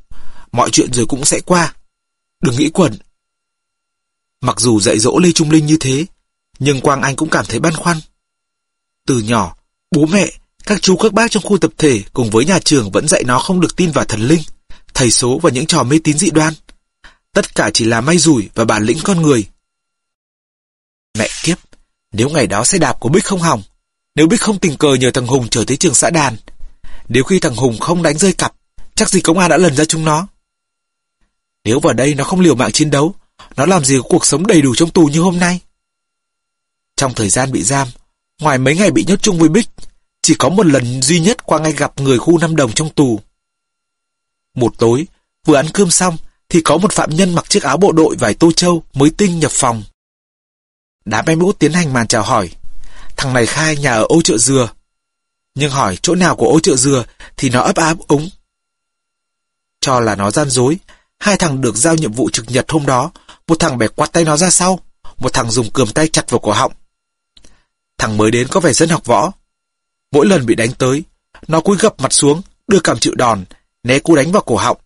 Mọi 0.53 0.71
chuyện 0.71 0.93
rồi 0.93 1.07
cũng 1.07 1.25
sẽ 1.25 1.41
qua. 1.41 1.75
Đừng 2.43 2.57
nghĩ 2.57 2.71
quẩn. 2.71 2.99
Mặc 4.41 4.61
dù 4.61 4.81
dạy 4.81 4.99
dỗ 4.99 5.19
Lê 5.19 5.33
Trung 5.33 5.51
Linh 5.51 5.67
như 5.67 5.77
thế, 5.81 6.07
nhưng 6.59 6.81
Quang 6.81 7.03
Anh 7.03 7.17
cũng 7.17 7.29
cảm 7.29 7.45
thấy 7.49 7.61
băn 7.61 7.75
khoăn. 7.75 8.01
Từ 9.07 9.19
nhỏ, 9.19 9.57
bố 9.91 10.07
mẹ, 10.07 10.33
các 10.67 10.83
chú 10.83 10.97
các 10.97 11.13
bác 11.13 11.31
trong 11.31 11.43
khu 11.43 11.59
tập 11.59 11.71
thể 11.79 12.03
cùng 12.13 12.31
với 12.31 12.45
nhà 12.45 12.59
trường 12.59 12.91
vẫn 12.91 13.09
dạy 13.09 13.25
nó 13.27 13.39
không 13.39 13.61
được 13.61 13.77
tin 13.77 13.91
vào 13.91 14.05
thần 14.05 14.21
linh, 14.21 14.43
thầy 14.95 15.11
số 15.11 15.39
và 15.39 15.51
những 15.51 15.67
trò 15.67 15.83
mê 15.83 15.99
tín 16.05 16.19
dị 16.19 16.31
đoan. 16.31 16.55
Tất 17.33 17.55
cả 17.55 17.71
chỉ 17.75 17.85
là 17.85 18.01
may 18.01 18.19
rủi 18.19 18.49
và 18.55 18.65
bản 18.65 18.85
lĩnh 18.85 18.99
con 19.05 19.23
người. 19.23 19.45
Mẹ 21.19 21.29
kiếp, 21.43 21.59
nếu 22.13 22.29
ngày 22.29 22.47
đó 22.47 22.65
xe 22.65 22.79
đạp 22.79 23.01
của 23.01 23.09
Bích 23.09 23.25
không 23.25 23.41
hỏng, 23.41 23.63
nếu 24.15 24.27
Bích 24.27 24.41
không 24.41 24.59
tình 24.59 24.77
cờ 24.77 24.95
nhờ 24.95 25.11
thằng 25.11 25.27
Hùng 25.27 25.49
trở 25.51 25.65
tới 25.67 25.77
trường 25.77 25.95
xã 25.95 26.11
đàn, 26.11 26.37
nếu 27.09 27.25
khi 27.25 27.39
thằng 27.39 27.55
Hùng 27.55 27.79
không 27.79 28.03
đánh 28.03 28.19
rơi 28.19 28.33
cặp, 28.33 28.55
chắc 28.95 29.09
gì 29.09 29.21
công 29.21 29.39
an 29.39 29.51
đã 29.51 29.57
lần 29.57 29.77
ra 29.77 29.85
chúng 29.85 30.05
nó. 30.05 30.27
Nếu 31.65 31.81
vào 31.81 31.93
đây 31.93 32.15
nó 32.15 32.25
không 32.25 32.41
liều 32.41 32.55
mạng 32.55 32.73
chiến 32.73 32.91
đấu, 32.91 33.15
nó 33.57 33.67
làm 33.67 33.85
gì 33.85 33.97
có 33.97 34.03
cuộc 34.09 34.27
sống 34.27 34.47
đầy 34.47 34.63
đủ 34.63 34.75
trong 34.75 34.91
tù 34.91 35.07
như 35.07 35.21
hôm 35.21 35.39
nay. 35.39 35.61
Trong 36.97 37.15
thời 37.15 37.29
gian 37.29 37.53
bị 37.53 37.63
giam, 37.63 37.89
ngoài 38.41 38.59
mấy 38.59 38.77
ngày 38.77 38.91
bị 38.91 39.05
nhốt 39.09 39.23
chung 39.23 39.39
với 39.39 39.49
Bích, 39.49 39.69
chỉ 40.23 40.35
có 40.39 40.49
một 40.49 40.67
lần 40.67 41.03
duy 41.03 41.21
nhất 41.21 41.47
qua 41.47 41.59
ngay 41.59 41.73
gặp 41.73 42.01
người 42.01 42.19
khu 42.19 42.39
năm 42.39 42.57
Đồng 42.57 42.73
trong 42.73 42.91
tù. 42.91 43.21
Một 44.55 44.79
tối, 44.79 45.07
vừa 45.47 45.57
ăn 45.57 45.67
cơm 45.75 45.91
xong, 45.91 46.17
thì 46.49 46.61
có 46.61 46.77
một 46.77 46.93
phạm 46.93 47.11
nhân 47.11 47.35
mặc 47.35 47.51
chiếc 47.51 47.63
áo 47.63 47.77
bộ 47.77 47.93
đội 47.93 48.17
vải 48.17 48.35
tô 48.35 48.53
châu 48.53 48.83
mới 48.95 49.11
tinh 49.11 49.39
nhập 49.39 49.53
phòng. 49.55 49.83
Đám 51.05 51.25
em 51.27 51.41
út 51.41 51.59
tiến 51.59 51.73
hành 51.73 51.93
màn 51.93 52.07
chào 52.07 52.23
hỏi. 52.23 52.51
Thằng 53.17 53.33
này 53.33 53.47
khai 53.47 53.77
nhà 53.77 53.93
ở 53.93 54.05
ô 54.09 54.23
chợ 54.23 54.39
dừa. 54.39 54.69
Nhưng 55.55 55.71
hỏi 55.71 55.99
chỗ 56.03 56.15
nào 56.15 56.37
của 56.37 56.49
ô 56.49 56.61
chợ 56.61 56.77
dừa 56.77 57.05
thì 57.37 57.51
nó 57.51 57.61
ấp 57.61 57.77
áp 57.77 57.97
úng. 58.09 58.31
Cho 59.81 60.01
là 60.01 60.15
nó 60.15 60.31
gian 60.31 60.51
dối, 60.51 60.79
hai 61.19 61.37
thằng 61.37 61.61
được 61.61 61.77
giao 61.77 61.95
nhiệm 61.95 62.13
vụ 62.13 62.31
trực 62.31 62.51
nhật 62.51 62.71
hôm 62.71 62.87
đó, 62.87 63.11
một 63.49 63.59
thằng 63.59 63.79
bẻ 63.79 63.89
quạt 63.89 64.13
tay 64.13 64.25
nó 64.25 64.37
ra 64.37 64.51
sau, 64.51 64.81
một 65.19 65.33
thằng 65.33 65.51
dùng 65.51 65.71
cườm 65.71 65.89
tay 65.89 66.09
chặt 66.09 66.31
vào 66.31 66.41
cổ 66.41 66.53
họng. 66.53 66.73
Thằng 67.99 68.17
mới 68.17 68.31
đến 68.31 68.49
có 68.49 68.61
vẻ 68.61 68.73
dân 68.73 68.89
học 68.89 69.05
võ. 69.05 69.33
Mỗi 70.13 70.27
lần 70.27 70.47
bị 70.47 70.55
đánh 70.55 70.73
tới, 70.73 71.03
nó 71.49 71.61
cúi 71.61 71.77
gập 71.81 72.01
mặt 72.01 72.13
xuống, 72.13 72.43
đưa 72.69 72.81
cảm 72.81 72.99
chịu 72.99 73.15
đòn, 73.15 73.45
né 73.83 73.99
cú 73.99 74.17
đánh 74.17 74.33
vào 74.33 74.43
cổ 74.43 74.57
họng. 74.57 74.77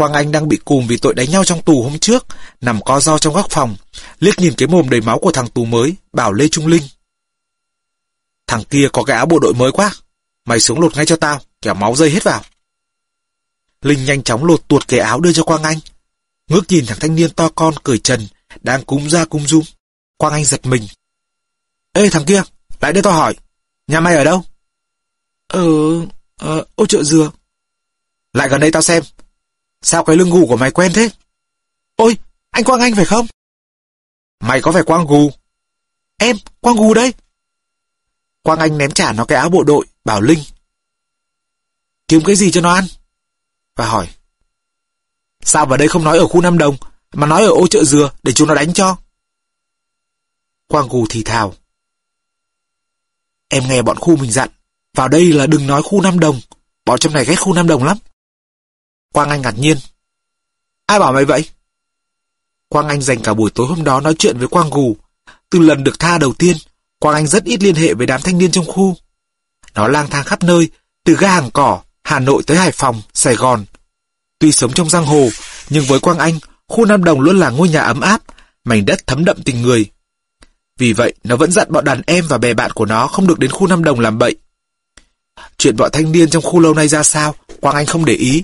Quang 0.00 0.12
Anh 0.12 0.32
đang 0.32 0.48
bị 0.48 0.58
cùm 0.64 0.86
vì 0.86 0.96
tội 0.96 1.14
đánh 1.14 1.30
nhau 1.30 1.44
trong 1.44 1.62
tù 1.62 1.82
hôm 1.82 1.98
trước, 1.98 2.26
nằm 2.60 2.82
co 2.82 3.00
do 3.00 3.18
trong 3.18 3.34
góc 3.34 3.46
phòng, 3.50 3.76
liếc 4.20 4.38
nhìn 4.38 4.54
cái 4.56 4.68
mồm 4.68 4.90
đầy 4.90 5.00
máu 5.00 5.18
của 5.18 5.32
thằng 5.32 5.48
tù 5.48 5.64
mới, 5.64 5.94
bảo 6.12 6.32
Lê 6.32 6.48
Trung 6.48 6.66
Linh. 6.66 6.82
Thằng 8.46 8.64
kia 8.64 8.88
có 8.92 9.02
cái 9.02 9.16
áo 9.16 9.26
bộ 9.26 9.38
đội 9.38 9.54
mới 9.54 9.72
quá, 9.72 9.92
mày 10.44 10.60
xuống 10.60 10.80
lột 10.80 10.96
ngay 10.96 11.06
cho 11.06 11.16
tao, 11.16 11.40
kẻo 11.62 11.74
máu 11.74 11.96
rơi 11.96 12.10
hết 12.10 12.24
vào. 12.24 12.42
Linh 13.82 14.04
nhanh 14.04 14.22
chóng 14.22 14.44
lột 14.44 14.68
tuột 14.68 14.88
cái 14.88 15.00
áo 15.00 15.20
đưa 15.20 15.32
cho 15.32 15.42
Quang 15.42 15.62
Anh. 15.62 15.78
Ngước 16.48 16.64
nhìn 16.68 16.86
thằng 16.86 16.98
thanh 17.00 17.14
niên 17.14 17.30
to 17.30 17.48
con 17.48 17.74
cởi 17.82 17.98
trần, 17.98 18.28
đang 18.62 18.84
cúm 18.84 19.08
ra 19.08 19.24
cúm 19.24 19.44
rung. 19.46 19.64
Quang 20.16 20.32
Anh 20.32 20.44
giật 20.44 20.66
mình. 20.66 20.82
Ê 21.92 22.10
thằng 22.10 22.24
kia, 22.24 22.42
lại 22.80 22.92
đây 22.92 23.02
tao 23.02 23.12
hỏi, 23.12 23.34
nhà 23.86 24.00
mày 24.00 24.16
ở 24.16 24.24
đâu? 24.24 24.44
Ờ, 25.46 25.62
ờ, 26.36 26.64
ô 26.74 26.86
chợ 26.86 27.02
dừa. 27.02 27.30
Lại 28.32 28.48
gần 28.48 28.60
đây 28.60 28.70
tao 28.70 28.82
xem, 28.82 29.02
Sao 29.82 30.04
cái 30.04 30.16
lưng 30.16 30.30
gù 30.30 30.46
của 30.46 30.56
mày 30.56 30.70
quen 30.70 30.92
thế? 30.94 31.10
Ôi, 31.96 32.16
anh 32.50 32.64
Quang 32.64 32.80
Anh 32.80 32.94
phải 32.94 33.04
không? 33.04 33.26
Mày 34.40 34.60
có 34.62 34.72
phải 34.72 34.82
Quang 34.82 35.06
Gù? 35.06 35.30
Em, 36.16 36.36
Quang 36.60 36.76
Gù 36.76 36.94
đây. 36.94 37.14
Quang 38.42 38.58
Anh 38.58 38.78
ném 38.78 38.90
trả 38.90 39.12
nó 39.12 39.24
cái 39.24 39.38
áo 39.38 39.50
bộ 39.50 39.64
đội, 39.64 39.86
bảo 40.04 40.20
Linh. 40.20 40.38
Kiếm 42.08 42.22
cái 42.24 42.36
gì 42.36 42.50
cho 42.50 42.60
nó 42.60 42.74
ăn? 42.74 42.84
Và 43.76 43.86
hỏi. 43.88 44.08
Sao 45.40 45.66
vào 45.66 45.76
đây 45.76 45.88
không 45.88 46.04
nói 46.04 46.18
ở 46.18 46.26
khu 46.26 46.40
Nam 46.40 46.58
Đồng, 46.58 46.76
mà 47.12 47.26
nói 47.26 47.42
ở 47.42 47.50
ô 47.50 47.66
chợ 47.66 47.84
dừa 47.84 48.10
để 48.22 48.32
chúng 48.32 48.48
nó 48.48 48.54
đánh 48.54 48.72
cho? 48.72 48.96
Quang 50.66 50.88
gù 50.88 51.06
thì 51.10 51.22
thào. 51.22 51.54
Em 53.48 53.68
nghe 53.68 53.82
bọn 53.82 53.96
khu 53.96 54.16
mình 54.16 54.30
dặn, 54.30 54.48
vào 54.94 55.08
đây 55.08 55.32
là 55.32 55.46
đừng 55.46 55.66
nói 55.66 55.82
khu 55.82 56.02
Nam 56.02 56.20
Đồng, 56.20 56.40
bọn 56.84 56.98
trong 56.98 57.12
này 57.12 57.24
ghét 57.24 57.36
khu 57.36 57.54
Nam 57.54 57.66
Đồng 57.66 57.84
lắm. 57.84 57.98
Quang 59.12 59.30
Anh 59.30 59.42
ngạc 59.42 59.58
nhiên. 59.58 59.76
Ai 60.86 60.98
bảo 60.98 61.12
mày 61.12 61.24
vậy? 61.24 61.44
Quang 62.68 62.88
Anh 62.88 63.02
dành 63.02 63.22
cả 63.22 63.34
buổi 63.34 63.50
tối 63.54 63.66
hôm 63.66 63.84
đó 63.84 64.00
nói 64.00 64.14
chuyện 64.18 64.38
với 64.38 64.48
Quang 64.48 64.70
Gù. 64.70 64.96
Từ 65.50 65.58
lần 65.58 65.84
được 65.84 65.98
tha 65.98 66.18
đầu 66.18 66.32
tiên, 66.32 66.56
Quang 66.98 67.14
Anh 67.14 67.26
rất 67.26 67.44
ít 67.44 67.62
liên 67.62 67.74
hệ 67.74 67.94
với 67.94 68.06
đám 68.06 68.20
thanh 68.22 68.38
niên 68.38 68.50
trong 68.50 68.66
khu. 68.66 68.96
Nó 69.74 69.88
lang 69.88 70.10
thang 70.10 70.24
khắp 70.24 70.42
nơi, 70.42 70.68
từ 71.04 71.16
ga 71.16 71.34
hàng 71.34 71.50
cỏ, 71.50 71.80
Hà 72.04 72.18
Nội 72.18 72.42
tới 72.46 72.56
Hải 72.56 72.72
Phòng, 72.72 73.02
Sài 73.14 73.34
Gòn. 73.34 73.64
Tuy 74.38 74.52
sống 74.52 74.72
trong 74.72 74.90
giang 74.90 75.06
hồ, 75.06 75.28
nhưng 75.70 75.84
với 75.84 76.00
Quang 76.00 76.18
Anh, 76.18 76.38
khu 76.68 76.84
Nam 76.84 77.04
Đồng 77.04 77.20
luôn 77.20 77.38
là 77.38 77.50
ngôi 77.50 77.68
nhà 77.68 77.82
ấm 77.82 78.00
áp, 78.00 78.22
mảnh 78.64 78.86
đất 78.86 79.06
thấm 79.06 79.24
đậm 79.24 79.42
tình 79.42 79.62
người. 79.62 79.90
Vì 80.78 80.92
vậy, 80.92 81.14
nó 81.24 81.36
vẫn 81.36 81.52
dặn 81.52 81.66
bọn 81.72 81.84
đàn 81.84 82.02
em 82.06 82.26
và 82.28 82.38
bè 82.38 82.54
bạn 82.54 82.72
của 82.72 82.86
nó 82.86 83.06
không 83.06 83.26
được 83.26 83.38
đến 83.38 83.50
khu 83.50 83.66
Nam 83.66 83.84
Đồng 83.84 84.00
làm 84.00 84.18
bậy. 84.18 84.36
Chuyện 85.58 85.76
bọn 85.76 85.90
thanh 85.92 86.12
niên 86.12 86.30
trong 86.30 86.42
khu 86.42 86.60
lâu 86.60 86.74
nay 86.74 86.88
ra 86.88 87.02
sao, 87.02 87.34
Quang 87.60 87.76
Anh 87.76 87.86
không 87.86 88.04
để 88.04 88.14
ý. 88.14 88.42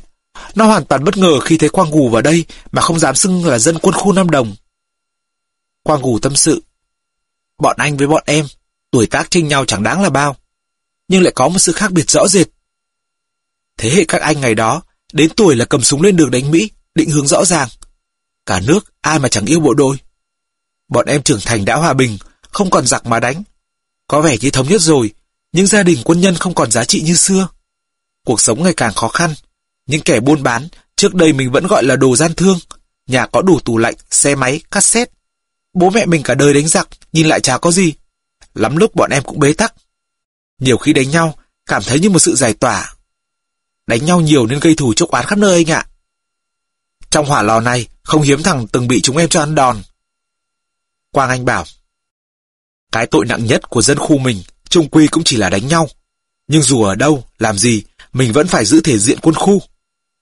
Nó 0.55 0.65
hoàn 0.67 0.85
toàn 0.85 1.05
bất 1.05 1.17
ngờ 1.17 1.41
khi 1.41 1.59
thấy 1.59 1.69
Quang 1.69 1.91
Gù 1.91 2.09
vào 2.09 2.23
đây 2.23 2.45
mà 2.73 2.83
không 2.83 2.99
dám 2.99 3.15
xưng 3.15 3.47
là 3.47 3.59
dân 3.59 3.79
quân 3.83 3.95
khu 3.95 4.13
Nam 4.13 4.31
Đồng. 4.31 4.55
Quang 5.83 6.03
Gù 6.03 6.19
tâm 6.19 6.37
sự. 6.37 6.63
Bọn 7.59 7.77
anh 7.79 7.97
với 7.97 8.07
bọn 8.07 8.23
em, 8.27 8.47
tuổi 8.91 9.07
tác 9.07 9.31
chênh 9.31 9.49
nhau 9.49 9.65
chẳng 9.65 9.83
đáng 9.83 10.03
là 10.03 10.11
bao. 10.11 10.37
Nhưng 11.09 11.23
lại 11.23 11.33
có 11.37 11.49
một 11.49 11.59
sự 11.59 11.73
khác 11.73 11.93
biệt 11.93 12.11
rõ 12.11 12.29
rệt. 12.29 12.47
Thế 13.79 13.91
hệ 13.91 14.05
các 14.09 14.21
anh 14.21 14.41
ngày 14.41 14.55
đó, 14.55 14.83
đến 15.13 15.31
tuổi 15.37 15.57
là 15.57 15.65
cầm 15.65 15.83
súng 15.83 16.03
lên 16.03 16.17
đường 16.17 16.31
đánh 16.31 16.51
Mỹ, 16.51 16.71
định 16.95 17.11
hướng 17.11 17.27
rõ 17.27 17.45
ràng. 17.45 17.69
Cả 18.47 18.61
nước, 18.61 18.81
ai 19.01 19.19
mà 19.19 19.29
chẳng 19.29 19.47
yêu 19.47 19.61
bộ 19.61 19.75
đội. 19.75 19.97
Bọn 20.89 21.07
em 21.07 21.23
trưởng 21.23 21.41
thành 21.45 21.65
đã 21.65 21.77
hòa 21.77 21.93
bình, 21.93 22.19
không 22.51 22.71
còn 22.71 22.87
giặc 22.87 23.07
mà 23.07 23.21
đánh. 23.21 23.43
Có 24.07 24.21
vẻ 24.21 24.37
như 24.41 24.51
thống 24.51 24.69
nhất 24.69 24.81
rồi, 24.81 25.13
nhưng 25.53 25.67
gia 25.67 25.83
đình 25.83 25.99
quân 26.05 26.21
nhân 26.21 26.35
không 26.35 26.55
còn 26.55 26.71
giá 26.71 26.85
trị 26.85 27.03
như 27.03 27.15
xưa. 27.15 27.49
Cuộc 28.25 28.41
sống 28.41 28.63
ngày 28.63 28.75
càng 28.77 28.95
khó 28.95 29.09
khăn. 29.09 29.35
Những 29.87 30.03
kẻ 30.03 30.21
buôn 30.21 30.43
bán, 30.43 30.69
trước 30.97 31.15
đây 31.15 31.33
mình 31.33 31.53
vẫn 31.53 31.67
gọi 31.67 31.85
là 31.85 31.97
đồ 31.97 32.17
gian 32.17 32.35
thương. 32.35 32.59
Nhà 33.07 33.27
có 33.27 33.43
đủ 33.43 33.61
tủ 33.65 33.79
lạnh, 33.79 33.95
xe 34.11 34.35
máy, 34.35 34.61
cassette. 34.71 35.13
Bố 35.75 35.91
mẹ 35.91 36.07
mình 36.07 36.23
cả 36.23 36.35
đời 36.35 36.55
đánh 36.55 36.69
giặc, 36.69 36.89
nhìn 37.13 37.27
lại 37.27 37.41
chả 37.41 37.59
có 37.59 37.71
gì. 37.71 37.95
Lắm 38.55 38.77
lúc 38.77 38.95
bọn 38.95 39.11
em 39.11 39.23
cũng 39.23 39.39
bế 39.39 39.53
tắc. 39.53 39.75
Nhiều 40.59 40.79
khi 40.79 40.93
đánh 40.93 41.11
nhau, 41.11 41.39
cảm 41.67 41.83
thấy 41.83 42.01
như 42.01 42.11
một 42.11 42.19
sự 42.19 42.35
giải 42.35 42.55
tỏa. 42.55 42.95
Đánh 43.87 44.05
nhau 44.05 44.21
nhiều 44.21 44.47
nên 44.47 44.61
gây 44.61 44.75
thù 44.75 44.95
chốc 44.95 45.11
oán 45.11 45.27
khắp 45.27 45.39
nơi 45.39 45.55
anh 45.55 45.71
ạ. 45.71 45.87
Trong 47.11 47.27
hỏa 47.27 47.43
lò 47.43 47.61
này, 47.61 47.89
không 48.03 48.23
hiếm 48.23 48.43
thằng 48.43 48.67
từng 48.67 48.89
bị 48.89 49.01
chúng 49.01 49.17
em 49.17 49.29
cho 49.29 49.41
ăn 49.41 49.55
đòn. 49.55 49.83
Quang 51.11 51.31
Anh 51.31 51.45
bảo, 51.45 51.65
cái 52.93 53.07
tội 53.07 53.27
nặng 53.27 53.47
nhất 53.47 53.71
của 53.71 53.83
dân 53.83 53.99
khu 53.99 54.19
mình, 54.19 54.43
trung 54.69 54.89
quy 54.89 55.07
cũng 55.07 55.25
chỉ 55.25 55.37
là 55.37 55.51
đánh 55.51 55.69
nhau. 55.69 55.89
Nhưng 56.49 56.63
dù 56.63 56.83
ở 56.83 56.95
đâu, 56.95 57.25
làm 57.39 57.59
gì, 57.59 57.83
mình 58.13 58.33
vẫn 58.33 58.47
phải 58.47 58.65
giữ 58.65 58.81
thể 58.81 58.99
diện 58.99 59.19
quân 59.23 59.35
khu. 59.35 59.63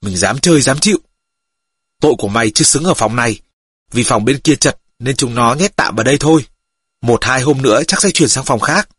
Mình 0.05 0.17
dám 0.17 0.39
chơi, 0.39 0.61
dám 0.61 0.79
chịu. 0.79 0.97
Tội 2.01 2.13
của 2.17 2.27
mày 2.27 2.51
chưa 2.51 2.65
xứng 2.65 2.83
ở 2.83 2.93
phòng 2.93 3.15
này, 3.15 3.39
vì 3.91 4.03
phòng 4.03 4.25
bên 4.25 4.39
kia 4.39 4.55
chật 4.55 4.77
nên 4.99 5.15
chúng 5.15 5.35
nó 5.35 5.53
nhét 5.53 5.75
tạm 5.75 5.95
vào 5.95 6.03
đây 6.03 6.17
thôi. 6.19 6.45
Một 7.01 7.23
hai 7.23 7.41
hôm 7.41 7.61
nữa 7.61 7.83
chắc 7.87 8.01
sẽ 8.01 8.11
chuyển 8.11 8.29
sang 8.29 8.43
phòng 8.45 8.59
khác. 8.59 8.89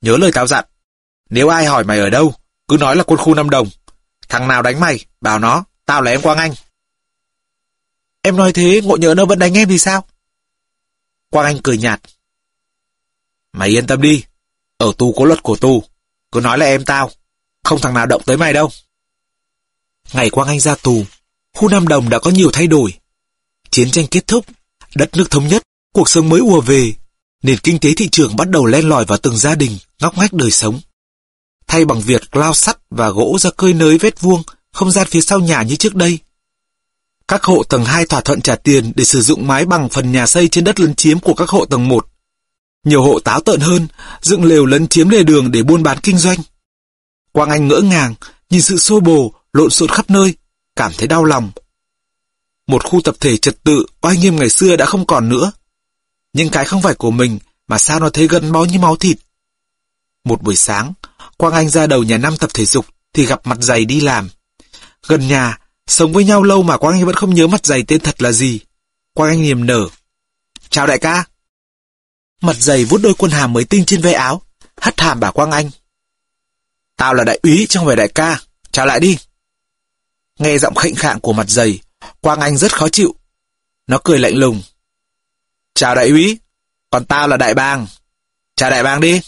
Nhớ 0.00 0.16
lời 0.16 0.30
tao 0.34 0.46
dặn, 0.46 0.64
nếu 1.30 1.48
ai 1.48 1.66
hỏi 1.66 1.84
mày 1.84 1.98
ở 1.98 2.10
đâu, 2.10 2.34
cứ 2.68 2.76
nói 2.76 2.96
là 2.96 3.04
quân 3.04 3.18
khu 3.18 3.34
năm 3.34 3.50
Đồng. 3.50 3.68
Thằng 4.28 4.48
nào 4.48 4.62
đánh 4.62 4.80
mày, 4.80 5.04
bảo 5.20 5.38
nó, 5.38 5.64
tao 5.86 6.02
là 6.02 6.10
em 6.10 6.22
Quang 6.22 6.38
Anh. 6.38 6.54
Em 8.22 8.36
nói 8.36 8.52
thế, 8.52 8.80
ngộ 8.84 8.96
nhớ 8.96 9.14
nó 9.14 9.24
vẫn 9.24 9.38
đánh 9.38 9.56
em 9.56 9.68
thì 9.68 9.78
sao? 9.78 10.04
Quang 11.30 11.46
Anh 11.46 11.58
cười 11.62 11.78
nhạt. 11.78 12.00
Mày 13.52 13.68
yên 13.68 13.86
tâm 13.86 14.02
đi, 14.02 14.24
ở 14.76 14.92
tù 14.98 15.12
có 15.12 15.24
luật 15.24 15.42
của 15.42 15.56
tù, 15.56 15.84
cứ 16.32 16.40
nói 16.40 16.58
là 16.58 16.66
em 16.66 16.84
tao, 16.84 17.10
không 17.64 17.80
thằng 17.80 17.94
nào 17.94 18.06
động 18.06 18.22
tới 18.26 18.36
mày 18.36 18.52
đâu. 18.52 18.70
Ngày 20.12 20.30
Quang 20.30 20.48
Anh 20.48 20.60
ra 20.60 20.74
tù, 20.74 21.04
khu 21.56 21.68
Nam 21.68 21.88
Đồng 21.88 22.08
đã 22.08 22.18
có 22.18 22.30
nhiều 22.30 22.50
thay 22.52 22.66
đổi. 22.66 22.94
Chiến 23.70 23.90
tranh 23.90 24.06
kết 24.06 24.26
thúc, 24.26 24.46
đất 24.94 25.16
nước 25.16 25.30
thống 25.30 25.48
nhất, 25.48 25.62
cuộc 25.94 26.08
sống 26.08 26.28
mới 26.28 26.40
ùa 26.40 26.60
về, 26.60 26.92
nền 27.42 27.58
kinh 27.58 27.78
tế 27.78 27.94
thị 27.96 28.08
trường 28.08 28.36
bắt 28.36 28.48
đầu 28.50 28.66
len 28.66 28.88
lỏi 28.88 29.04
vào 29.04 29.18
từng 29.18 29.36
gia 29.36 29.54
đình, 29.54 29.78
ngóc 30.00 30.18
ngách 30.18 30.32
đời 30.32 30.50
sống. 30.50 30.80
Thay 31.66 31.84
bằng 31.84 32.00
việc 32.00 32.36
lao 32.36 32.54
sắt 32.54 32.78
và 32.90 33.10
gỗ 33.10 33.36
ra 33.40 33.50
cơi 33.56 33.72
nới 33.72 33.98
vết 33.98 34.20
vuông, 34.20 34.42
không 34.72 34.90
gian 34.90 35.06
phía 35.10 35.20
sau 35.20 35.40
nhà 35.40 35.62
như 35.62 35.76
trước 35.76 35.94
đây. 35.94 36.18
Các 37.28 37.42
hộ 37.42 37.62
tầng 37.62 37.84
2 37.84 38.06
thỏa 38.06 38.20
thuận 38.20 38.40
trả 38.40 38.56
tiền 38.56 38.92
để 38.96 39.04
sử 39.04 39.22
dụng 39.22 39.46
mái 39.46 39.64
bằng 39.64 39.88
phần 39.88 40.12
nhà 40.12 40.26
xây 40.26 40.48
trên 40.48 40.64
đất 40.64 40.80
lấn 40.80 40.94
chiếm 40.94 41.20
của 41.20 41.34
các 41.34 41.48
hộ 41.48 41.64
tầng 41.64 41.88
1. 41.88 42.06
Nhiều 42.84 43.02
hộ 43.02 43.18
táo 43.18 43.40
tợn 43.40 43.60
hơn, 43.60 43.86
dựng 44.22 44.44
lều 44.44 44.66
lấn 44.66 44.88
chiếm 44.88 45.08
lề 45.08 45.22
đường 45.22 45.52
để 45.52 45.62
buôn 45.62 45.82
bán 45.82 45.98
kinh 46.02 46.18
doanh. 46.18 46.38
Quang 47.32 47.50
Anh 47.50 47.68
ngỡ 47.68 47.80
ngàng, 47.80 48.14
nhìn 48.50 48.62
sự 48.62 48.76
xô 48.76 49.00
bồ, 49.00 49.34
lộn 49.52 49.70
xộn 49.70 49.88
khắp 49.88 50.10
nơi, 50.10 50.34
cảm 50.76 50.92
thấy 50.98 51.08
đau 51.08 51.24
lòng. 51.24 51.50
Một 52.66 52.84
khu 52.84 53.00
tập 53.00 53.16
thể 53.20 53.36
trật 53.36 53.64
tự, 53.64 53.86
oai 54.00 54.16
nghiêm 54.16 54.36
ngày 54.36 54.48
xưa 54.48 54.76
đã 54.76 54.86
không 54.86 55.06
còn 55.06 55.28
nữa. 55.28 55.52
Nhưng 56.32 56.50
cái 56.50 56.64
không 56.64 56.82
phải 56.82 56.94
của 56.94 57.10
mình, 57.10 57.38
mà 57.68 57.78
sao 57.78 58.00
nó 58.00 58.10
thấy 58.10 58.28
gần 58.28 58.52
máu 58.52 58.64
như 58.64 58.78
máu 58.78 58.96
thịt. 58.96 59.16
Một 60.24 60.42
buổi 60.42 60.56
sáng, 60.56 60.92
Quang 61.36 61.54
Anh 61.54 61.68
ra 61.68 61.86
đầu 61.86 62.02
nhà 62.02 62.18
năm 62.18 62.36
tập 62.36 62.50
thể 62.54 62.64
dục, 62.64 62.86
thì 63.12 63.26
gặp 63.26 63.46
mặt 63.46 63.58
dày 63.60 63.84
đi 63.84 64.00
làm. 64.00 64.28
Gần 65.06 65.28
nhà, 65.28 65.58
sống 65.86 66.12
với 66.12 66.24
nhau 66.24 66.42
lâu 66.42 66.62
mà 66.62 66.76
Quang 66.76 66.94
Anh 66.94 67.06
vẫn 67.06 67.14
không 67.14 67.34
nhớ 67.34 67.46
mặt 67.46 67.66
dày 67.66 67.82
tên 67.82 68.00
thật 68.00 68.22
là 68.22 68.32
gì. 68.32 68.60
Quang 69.14 69.30
Anh 69.30 69.42
niềm 69.42 69.66
nở. 69.66 69.88
Chào 70.70 70.86
đại 70.86 70.98
ca. 70.98 71.24
Mặt 72.40 72.56
dày 72.58 72.84
vút 72.84 73.00
đôi 73.02 73.14
quân 73.18 73.30
hàm 73.30 73.52
mới 73.52 73.64
tinh 73.64 73.84
trên 73.84 74.00
ve 74.00 74.12
áo, 74.12 74.42
hất 74.80 75.00
hàm 75.00 75.20
bà 75.20 75.30
Quang 75.30 75.50
Anh. 75.50 75.70
Tao 76.96 77.14
là 77.14 77.24
đại 77.24 77.40
úy 77.42 77.66
trong 77.68 77.84
về 77.84 77.96
đại 77.96 78.08
ca, 78.08 78.40
chào 78.72 78.86
lại 78.86 79.00
đi. 79.00 79.18
Nghe 80.42 80.58
giọng 80.58 80.74
khệnh 80.74 80.94
khạng 80.94 81.20
của 81.20 81.32
mặt 81.32 81.48
dày, 81.48 81.80
Quang 82.20 82.40
Anh 82.40 82.56
rất 82.56 82.76
khó 82.76 82.88
chịu. 82.88 83.14
Nó 83.86 83.98
cười 84.04 84.18
lạnh 84.18 84.36
lùng. 84.36 84.62
Chào 85.74 85.94
đại 85.94 86.08
úy, 86.08 86.38
còn 86.90 87.04
tao 87.04 87.28
là 87.28 87.36
đại 87.36 87.54
bàng. 87.54 87.86
Chào 88.56 88.70
đại 88.70 88.82
bàng 88.82 89.00
đi. 89.00 89.20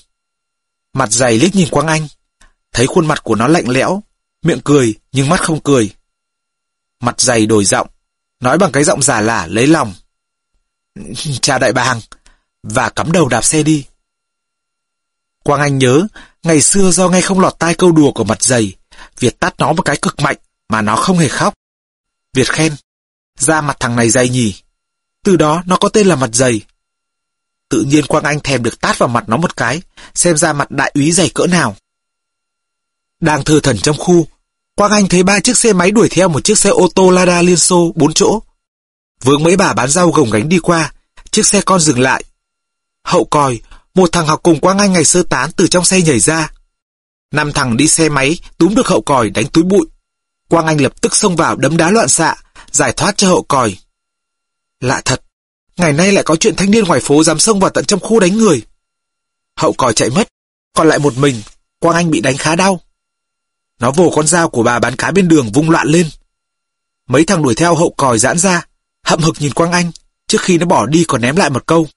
Mặt 0.92 1.12
dày 1.12 1.38
liếc 1.38 1.54
nhìn 1.54 1.68
Quang 1.70 1.86
Anh, 1.86 2.08
thấy 2.72 2.86
khuôn 2.86 3.06
mặt 3.06 3.24
của 3.24 3.34
nó 3.34 3.48
lạnh 3.48 3.68
lẽo, 3.68 4.02
miệng 4.42 4.60
cười 4.64 4.94
nhưng 5.12 5.28
mắt 5.28 5.40
không 5.40 5.60
cười. 5.60 5.90
Mặt 7.00 7.20
dày 7.20 7.46
đổi 7.46 7.64
giọng, 7.64 7.88
nói 8.40 8.58
bằng 8.58 8.72
cái 8.72 8.84
giọng 8.84 9.02
giả 9.02 9.20
lả 9.20 9.46
lấy 9.46 9.66
lòng. 9.66 9.94
Chào 11.40 11.58
đại 11.58 11.72
bàng, 11.72 12.00
và 12.62 12.88
cắm 12.88 13.12
đầu 13.12 13.28
đạp 13.28 13.44
xe 13.44 13.62
đi. 13.62 13.86
Quang 15.44 15.60
Anh 15.60 15.78
nhớ, 15.78 16.06
ngày 16.42 16.60
xưa 16.60 16.90
do 16.90 17.08
nghe 17.08 17.20
không 17.20 17.40
lọt 17.40 17.58
tai 17.58 17.74
câu 17.74 17.92
đùa 17.92 18.12
của 18.12 18.24
mặt 18.24 18.42
dày, 18.42 18.72
Việt 19.18 19.40
tát 19.40 19.54
nó 19.58 19.72
một 19.72 19.82
cái 19.82 19.96
cực 20.02 20.20
mạnh 20.20 20.36
mà 20.68 20.82
nó 20.82 20.96
không 20.96 21.18
hề 21.18 21.28
khóc. 21.28 21.54
Việt 22.32 22.48
khen, 22.48 22.74
da 23.38 23.60
mặt 23.60 23.76
thằng 23.80 23.96
này 23.96 24.10
dày 24.10 24.28
nhỉ. 24.28 24.54
Từ 25.24 25.36
đó 25.36 25.62
nó 25.66 25.76
có 25.76 25.88
tên 25.88 26.06
là 26.06 26.16
mặt 26.16 26.30
dày. 26.32 26.60
Tự 27.68 27.82
nhiên 27.82 28.06
Quang 28.06 28.24
Anh 28.24 28.40
thèm 28.40 28.62
được 28.62 28.80
tát 28.80 28.98
vào 28.98 29.08
mặt 29.08 29.24
nó 29.28 29.36
một 29.36 29.56
cái, 29.56 29.82
xem 30.14 30.36
ra 30.36 30.52
mặt 30.52 30.70
đại 30.70 30.92
úy 30.94 31.12
dày 31.12 31.30
cỡ 31.34 31.46
nào. 31.46 31.76
Đang 33.20 33.44
thơ 33.44 33.60
thần 33.62 33.78
trong 33.78 33.96
khu, 33.98 34.26
Quang 34.76 34.92
Anh 34.92 35.08
thấy 35.08 35.22
ba 35.22 35.40
chiếc 35.40 35.56
xe 35.56 35.72
máy 35.72 35.90
đuổi 35.90 36.08
theo 36.08 36.28
một 36.28 36.44
chiếc 36.44 36.58
xe 36.58 36.70
ô 36.70 36.88
tô 36.94 37.10
Lada 37.10 37.42
Liên 37.42 37.56
Xô 37.56 37.92
bốn 37.94 38.14
chỗ. 38.14 38.40
Vướng 39.20 39.42
mấy 39.42 39.56
bà 39.56 39.72
bán 39.72 39.88
rau 39.88 40.10
gồng 40.10 40.30
gánh 40.30 40.48
đi 40.48 40.58
qua, 40.58 40.92
chiếc 41.30 41.46
xe 41.46 41.60
con 41.60 41.80
dừng 41.80 42.00
lại. 42.00 42.24
Hậu 43.04 43.24
còi, 43.24 43.60
một 43.94 44.12
thằng 44.12 44.26
học 44.26 44.40
cùng 44.42 44.60
Quang 44.60 44.78
Anh 44.78 44.92
ngày 44.92 45.04
sơ 45.04 45.22
tán 45.22 45.50
từ 45.56 45.66
trong 45.66 45.84
xe 45.84 46.02
nhảy 46.02 46.20
ra. 46.20 46.50
Năm 47.30 47.52
thằng 47.52 47.76
đi 47.76 47.88
xe 47.88 48.08
máy 48.08 48.38
túm 48.58 48.74
được 48.74 48.86
hậu 48.86 49.02
còi 49.02 49.30
đánh 49.30 49.46
túi 49.46 49.64
bụi. 49.64 49.86
Quang 50.48 50.66
Anh 50.66 50.80
lập 50.80 51.00
tức 51.00 51.16
xông 51.16 51.36
vào 51.36 51.56
đấm 51.56 51.76
đá 51.76 51.90
loạn 51.90 52.08
xạ, 52.08 52.36
giải 52.70 52.92
thoát 52.92 53.16
cho 53.16 53.28
hậu 53.28 53.42
còi. 53.42 53.78
Lạ 54.80 55.02
thật, 55.04 55.22
ngày 55.76 55.92
nay 55.92 56.12
lại 56.12 56.24
có 56.24 56.36
chuyện 56.36 56.56
thanh 56.56 56.70
niên 56.70 56.84
ngoài 56.84 57.00
phố 57.00 57.24
dám 57.24 57.38
xông 57.38 57.60
vào 57.60 57.70
tận 57.70 57.84
trong 57.84 58.00
khu 58.00 58.20
đánh 58.20 58.36
người. 58.36 58.62
Hậu 59.56 59.72
còi 59.72 59.92
chạy 59.92 60.10
mất, 60.10 60.28
còn 60.72 60.88
lại 60.88 60.98
một 60.98 61.16
mình, 61.16 61.42
Quang 61.78 61.96
Anh 61.96 62.10
bị 62.10 62.20
đánh 62.20 62.36
khá 62.36 62.56
đau. 62.56 62.80
Nó 63.80 63.90
vồ 63.90 64.10
con 64.10 64.26
dao 64.26 64.48
của 64.48 64.62
bà 64.62 64.78
bán 64.78 64.96
cá 64.96 65.10
bên 65.10 65.28
đường 65.28 65.52
vung 65.52 65.70
loạn 65.70 65.86
lên. 65.88 66.10
Mấy 67.08 67.24
thằng 67.24 67.42
đuổi 67.42 67.54
theo 67.54 67.74
hậu 67.74 67.94
còi 67.96 68.18
giãn 68.18 68.38
ra, 68.38 68.66
hậm 69.04 69.22
hực 69.22 69.40
nhìn 69.40 69.52
Quang 69.52 69.72
Anh, 69.72 69.90
trước 70.26 70.40
khi 70.40 70.58
nó 70.58 70.66
bỏ 70.66 70.86
đi 70.86 71.04
còn 71.08 71.20
ném 71.20 71.36
lại 71.36 71.50
một 71.50 71.66
câu. 71.66 71.88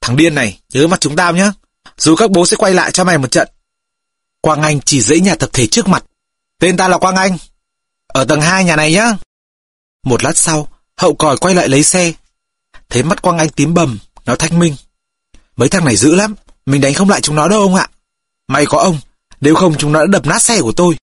Thằng 0.00 0.16
điên 0.16 0.34
này, 0.34 0.60
nhớ 0.72 0.86
mặt 0.86 1.00
chúng 1.00 1.16
tao 1.16 1.32
nhé. 1.32 1.50
Dù 1.96 2.16
các 2.16 2.30
bố 2.30 2.46
sẽ 2.46 2.56
quay 2.56 2.74
lại 2.74 2.92
cho 2.92 3.04
mày 3.04 3.18
một 3.18 3.30
trận. 3.30 3.48
Quang 4.40 4.62
Anh 4.62 4.80
chỉ 4.80 5.00
dễ 5.00 5.20
nhà 5.20 5.34
tập 5.34 5.50
thể 5.52 5.66
trước 5.66 5.88
mặt. 5.88 6.04
Tên 6.58 6.76
ta 6.76 6.88
là 6.88 6.98
Quang 6.98 7.16
Anh. 7.16 7.36
Ở 8.06 8.24
tầng 8.24 8.40
2 8.40 8.64
nhà 8.64 8.76
này 8.76 8.92
nhá. 8.92 9.12
Một 10.04 10.24
lát 10.24 10.36
sau, 10.36 10.68
hậu 10.96 11.14
còi 11.14 11.36
quay 11.36 11.54
lại 11.54 11.68
lấy 11.68 11.82
xe. 11.82 12.12
Thấy 12.88 13.02
mắt 13.02 13.22
Quang 13.22 13.38
Anh 13.38 13.48
tím 13.48 13.74
bầm, 13.74 13.98
nó 14.24 14.36
thanh 14.36 14.58
minh. 14.58 14.76
Mấy 15.56 15.68
thằng 15.68 15.84
này 15.84 15.96
dữ 15.96 16.14
lắm, 16.14 16.34
Mình 16.66 16.80
đánh 16.80 16.94
không 16.94 17.08
lại 17.08 17.20
chúng 17.20 17.36
nó 17.36 17.48
đâu 17.48 17.60
ông 17.60 17.74
ạ. 17.74 17.88
May 18.48 18.66
có 18.66 18.78
ông, 18.78 18.98
nếu 19.40 19.54
không 19.54 19.74
chúng 19.78 19.92
nó 19.92 20.00
đã 20.00 20.06
đập 20.06 20.26
nát 20.26 20.38
xe 20.38 20.60
của 20.60 20.72
tôi. 20.72 20.96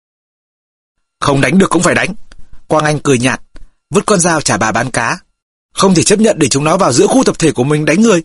Không 1.21 1.41
đánh 1.41 1.59
được 1.59 1.71
cũng 1.71 1.83
phải 1.83 1.95
đánh. 1.95 2.15
Quang 2.67 2.85
Anh 2.85 3.01
cười 3.01 3.19
nhạt, 3.19 3.43
vứt 3.91 4.07
con 4.07 4.21
dao 4.21 4.41
trả 4.41 4.57
bà 4.57 4.73
bán 4.73 4.91
cá. 4.91 5.19
Không 5.75 5.95
thể 5.95 6.03
chấp 6.03 6.19
nhận 6.19 6.39
để 6.39 6.49
chúng 6.49 6.65
nó 6.65 6.77
vào 6.77 6.93
giữa 6.93 7.07
khu 7.07 7.25
tập 7.25 7.39
thể 7.39 7.53
của 7.53 7.65
mình 7.65 7.85
đánh 7.85 8.03
người. 8.03 8.23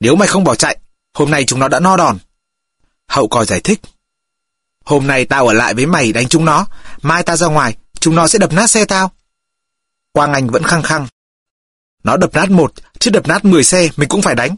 Nếu 0.00 0.16
mày 0.16 0.28
không 0.28 0.44
bỏ 0.44 0.54
chạy, 0.54 0.78
hôm 1.14 1.30
nay 1.30 1.44
chúng 1.44 1.58
nó 1.58 1.68
đã 1.68 1.80
no 1.80 1.96
đòn. 1.96 2.18
Hậu 3.08 3.28
còi 3.28 3.46
giải 3.46 3.60
thích. 3.60 3.80
Hôm 4.84 5.06
nay 5.06 5.24
tao 5.24 5.46
ở 5.46 5.52
lại 5.52 5.74
với 5.74 5.86
mày 5.86 6.12
đánh 6.12 6.28
chúng 6.28 6.44
nó, 6.44 6.66
mai 7.02 7.22
tao 7.22 7.36
ra 7.36 7.46
ngoài, 7.46 7.76
chúng 8.00 8.14
nó 8.14 8.28
sẽ 8.28 8.38
đập 8.38 8.52
nát 8.52 8.66
xe 8.66 8.84
tao. 8.84 9.10
Quang 10.12 10.32
Anh 10.32 10.46
vẫn 10.46 10.62
khăng 10.62 10.82
khăng. 10.82 11.06
Nó 12.04 12.16
đập 12.16 12.30
nát 12.34 12.50
một, 12.50 12.72
chứ 12.98 13.10
đập 13.10 13.28
nát 13.28 13.44
10 13.44 13.64
xe 13.64 13.88
mình 13.96 14.08
cũng 14.08 14.22
phải 14.22 14.34
đánh. 14.34 14.56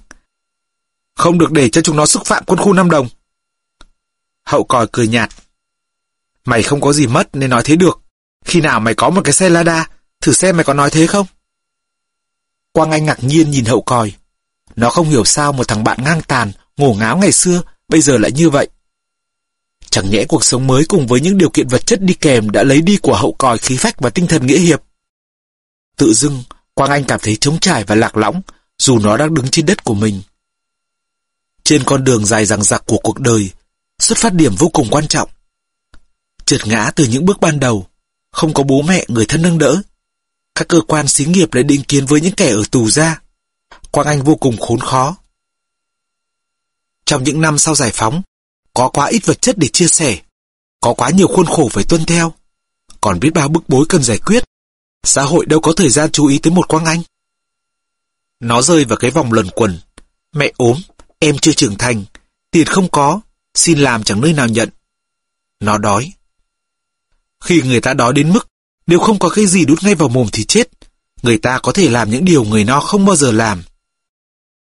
Không 1.16 1.38
được 1.38 1.52
để 1.52 1.68
cho 1.68 1.82
chúng 1.82 1.96
nó 1.96 2.06
xúc 2.06 2.22
phạm 2.26 2.44
quân 2.46 2.58
khu 2.58 2.72
Nam 2.72 2.90
Đồng. 2.90 3.08
Hậu 4.44 4.64
còi 4.64 4.86
cười 4.92 5.08
nhạt. 5.08 5.30
Mày 6.44 6.62
không 6.62 6.80
có 6.80 6.92
gì 6.92 7.06
mất 7.06 7.36
nên 7.36 7.50
nói 7.50 7.62
thế 7.64 7.76
được. 7.76 8.00
Khi 8.44 8.60
nào 8.60 8.80
mày 8.80 8.94
có 8.94 9.10
một 9.10 9.20
cái 9.24 9.32
xe 9.32 9.48
Lada, 9.48 9.88
thử 10.20 10.32
xem 10.32 10.56
mày 10.56 10.64
có 10.64 10.74
nói 10.74 10.90
thế 10.90 11.06
không? 11.06 11.26
Quang 12.72 12.90
Anh 12.90 13.04
ngạc 13.04 13.24
nhiên 13.24 13.50
nhìn 13.50 13.64
hậu 13.64 13.82
còi. 13.82 14.12
Nó 14.76 14.90
không 14.90 15.08
hiểu 15.08 15.24
sao 15.24 15.52
một 15.52 15.68
thằng 15.68 15.84
bạn 15.84 16.04
ngang 16.04 16.22
tàn, 16.22 16.52
ngổ 16.76 16.94
ngáo 16.94 17.18
ngày 17.18 17.32
xưa, 17.32 17.62
bây 17.88 18.00
giờ 18.00 18.18
lại 18.18 18.32
như 18.32 18.50
vậy. 18.50 18.68
Chẳng 19.92 20.10
nhẽ 20.10 20.24
cuộc 20.28 20.44
sống 20.44 20.66
mới 20.66 20.84
cùng 20.88 21.06
với 21.06 21.20
những 21.20 21.38
điều 21.38 21.50
kiện 21.50 21.68
vật 21.68 21.86
chất 21.86 22.02
đi 22.02 22.14
kèm 22.14 22.50
đã 22.50 22.62
lấy 22.62 22.82
đi 22.82 22.96
của 22.96 23.16
hậu 23.16 23.32
còi 23.38 23.58
khí 23.58 23.76
phách 23.76 24.00
và 24.00 24.10
tinh 24.10 24.26
thần 24.26 24.46
nghĩa 24.46 24.58
hiệp. 24.58 24.82
Tự 25.96 26.12
dưng, 26.12 26.42
Quang 26.74 26.90
Anh 26.90 27.04
cảm 27.04 27.20
thấy 27.22 27.36
trống 27.36 27.60
trải 27.60 27.84
và 27.84 27.94
lạc 27.94 28.16
lõng, 28.16 28.42
dù 28.78 28.98
nó 28.98 29.16
đang 29.16 29.34
đứng 29.34 29.48
trên 29.50 29.66
đất 29.66 29.84
của 29.84 29.94
mình. 29.94 30.22
Trên 31.64 31.84
con 31.84 32.04
đường 32.04 32.26
dài 32.26 32.46
dằng 32.46 32.62
dặc 32.62 32.86
của 32.86 32.98
cuộc 33.02 33.18
đời, 33.18 33.50
xuất 33.98 34.18
phát 34.18 34.34
điểm 34.34 34.54
vô 34.58 34.68
cùng 34.68 34.88
quan 34.90 35.08
trọng. 35.08 35.30
Trượt 36.44 36.66
ngã 36.66 36.90
từ 36.96 37.06
những 37.06 37.26
bước 37.26 37.40
ban 37.40 37.60
đầu, 37.60 37.86
không 38.30 38.54
có 38.54 38.62
bố 38.62 38.82
mẹ 38.82 39.04
người 39.08 39.26
thân 39.26 39.42
nâng 39.42 39.58
đỡ. 39.58 39.82
Các 40.54 40.68
cơ 40.68 40.80
quan 40.80 41.08
xí 41.08 41.24
nghiệp 41.24 41.54
lại 41.54 41.64
định 41.64 41.82
kiến 41.82 42.06
với 42.06 42.20
những 42.20 42.34
kẻ 42.34 42.50
ở 42.50 42.62
tù 42.70 42.90
ra. 42.90 43.20
Quang 43.90 44.06
Anh 44.06 44.22
vô 44.22 44.34
cùng 44.34 44.56
khốn 44.60 44.80
khó. 44.80 45.16
Trong 47.04 47.24
những 47.24 47.40
năm 47.40 47.58
sau 47.58 47.74
giải 47.74 47.90
phóng, 47.94 48.22
có 48.74 48.88
quá 48.88 49.06
ít 49.06 49.26
vật 49.26 49.42
chất 49.42 49.58
để 49.58 49.68
chia 49.68 49.86
sẻ, 49.86 50.20
có 50.80 50.94
quá 50.94 51.10
nhiều 51.10 51.28
khuôn 51.28 51.46
khổ 51.46 51.68
phải 51.72 51.84
tuân 51.84 52.04
theo, 52.04 52.32
còn 53.00 53.20
biết 53.20 53.30
bao 53.34 53.48
bức 53.48 53.68
bối 53.68 53.86
cần 53.88 54.02
giải 54.02 54.18
quyết. 54.18 54.44
Xã 55.04 55.22
hội 55.22 55.46
đâu 55.46 55.60
có 55.60 55.72
thời 55.72 55.88
gian 55.88 56.10
chú 56.10 56.26
ý 56.26 56.38
tới 56.38 56.52
một 56.52 56.68
Quang 56.68 56.84
Anh. 56.84 57.02
Nó 58.40 58.62
rơi 58.62 58.84
vào 58.84 58.96
cái 58.96 59.10
vòng 59.10 59.32
luẩn 59.32 59.50
quẩn. 59.50 59.78
Mẹ 60.32 60.52
ốm, 60.56 60.80
em 61.18 61.38
chưa 61.38 61.52
trưởng 61.52 61.78
thành, 61.78 62.04
tiền 62.50 62.66
không 62.66 62.88
có, 62.90 63.20
xin 63.54 63.78
làm 63.78 64.04
chẳng 64.04 64.20
nơi 64.20 64.32
nào 64.32 64.48
nhận. 64.48 64.68
Nó 65.60 65.78
đói. 65.78 66.12
Khi 67.44 67.62
người 67.62 67.80
ta 67.80 67.94
đói 67.94 68.12
đến 68.12 68.32
mức, 68.32 68.48
nếu 68.86 68.98
không 68.98 69.18
có 69.18 69.28
cái 69.28 69.46
gì 69.46 69.64
đút 69.64 69.82
ngay 69.82 69.94
vào 69.94 70.08
mồm 70.08 70.28
thì 70.32 70.44
chết, 70.44 70.68
người 71.22 71.38
ta 71.38 71.58
có 71.58 71.72
thể 71.72 71.88
làm 71.88 72.10
những 72.10 72.24
điều 72.24 72.44
người 72.44 72.64
no 72.64 72.80
không 72.80 73.04
bao 73.04 73.16
giờ 73.16 73.32
làm. 73.32 73.62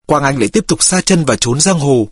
Quang 0.06 0.24
Anh 0.24 0.38
lại 0.38 0.48
tiếp 0.48 0.64
tục 0.68 0.82
xa 0.82 1.00
chân 1.00 1.24
và 1.24 1.36
trốn 1.36 1.60
giang 1.60 1.78
hồ. 1.78 2.08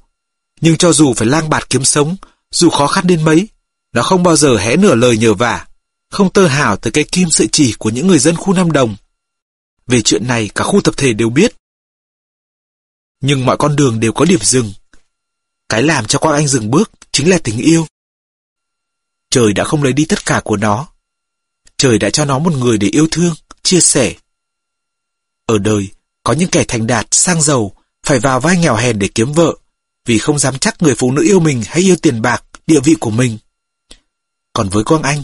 Nhưng 0.60 0.76
cho 0.76 0.92
dù 0.92 1.14
phải 1.14 1.28
lang 1.28 1.50
bạt 1.50 1.70
kiếm 1.70 1.84
sống, 1.84 2.16
dù 2.50 2.70
khó 2.70 2.86
khăn 2.86 3.06
đến 3.06 3.24
mấy, 3.24 3.48
nó 3.92 4.02
không 4.02 4.22
bao 4.22 4.36
giờ 4.36 4.56
hé 4.56 4.76
nửa 4.76 4.94
lời 4.94 5.18
nhờ 5.18 5.34
vả, 5.34 5.66
không 6.10 6.32
tơ 6.32 6.46
hào 6.46 6.76
tới 6.76 6.90
cái 6.90 7.04
kim 7.04 7.30
sợi 7.30 7.48
chỉ 7.52 7.74
của 7.78 7.90
những 7.90 8.06
người 8.06 8.18
dân 8.18 8.36
khu 8.36 8.52
Nam 8.52 8.72
Đồng. 8.72 8.96
Về 9.86 10.02
chuyện 10.02 10.26
này 10.26 10.50
cả 10.54 10.64
khu 10.64 10.80
tập 10.80 10.94
thể 10.96 11.12
đều 11.12 11.30
biết. 11.30 11.56
Nhưng 13.20 13.46
mọi 13.46 13.56
con 13.56 13.76
đường 13.76 14.00
đều 14.00 14.12
có 14.12 14.24
điểm 14.24 14.40
dừng. 14.42 14.72
Cái 15.68 15.82
làm 15.82 16.06
cho 16.06 16.18
Quang 16.18 16.34
Anh 16.34 16.48
dừng 16.48 16.70
bước 16.70 16.90
chính 17.12 17.30
là 17.30 17.38
tình 17.44 17.58
yêu. 17.58 17.86
Trời 19.30 19.52
đã 19.52 19.64
không 19.64 19.82
lấy 19.82 19.92
đi 19.92 20.04
tất 20.04 20.26
cả 20.26 20.40
của 20.44 20.56
nó. 20.56 20.88
Trời 21.76 21.98
đã 21.98 22.10
cho 22.10 22.24
nó 22.24 22.38
một 22.38 22.52
người 22.52 22.78
để 22.78 22.88
yêu 22.88 23.08
thương, 23.10 23.34
chia 23.62 23.80
sẻ. 23.80 24.14
Ở 25.46 25.58
đời, 25.58 25.88
có 26.22 26.32
những 26.32 26.48
kẻ 26.50 26.64
thành 26.68 26.86
đạt, 26.86 27.06
sang 27.10 27.42
giàu, 27.42 27.72
phải 28.02 28.18
vào 28.18 28.40
vai 28.40 28.58
nghèo 28.58 28.76
hèn 28.76 28.98
để 28.98 29.08
kiếm 29.14 29.32
vợ, 29.32 29.56
vì 30.04 30.18
không 30.18 30.38
dám 30.38 30.58
chắc 30.58 30.82
người 30.82 30.94
phụ 30.94 31.12
nữ 31.12 31.22
yêu 31.22 31.40
mình 31.40 31.62
hay 31.66 31.82
yêu 31.82 31.96
tiền 31.96 32.22
bạc, 32.22 32.44
địa 32.66 32.80
vị 32.84 32.96
của 33.00 33.10
mình. 33.10 33.38
Còn 34.52 34.68
với 34.68 34.84
Quang 34.84 35.02
Anh, 35.02 35.22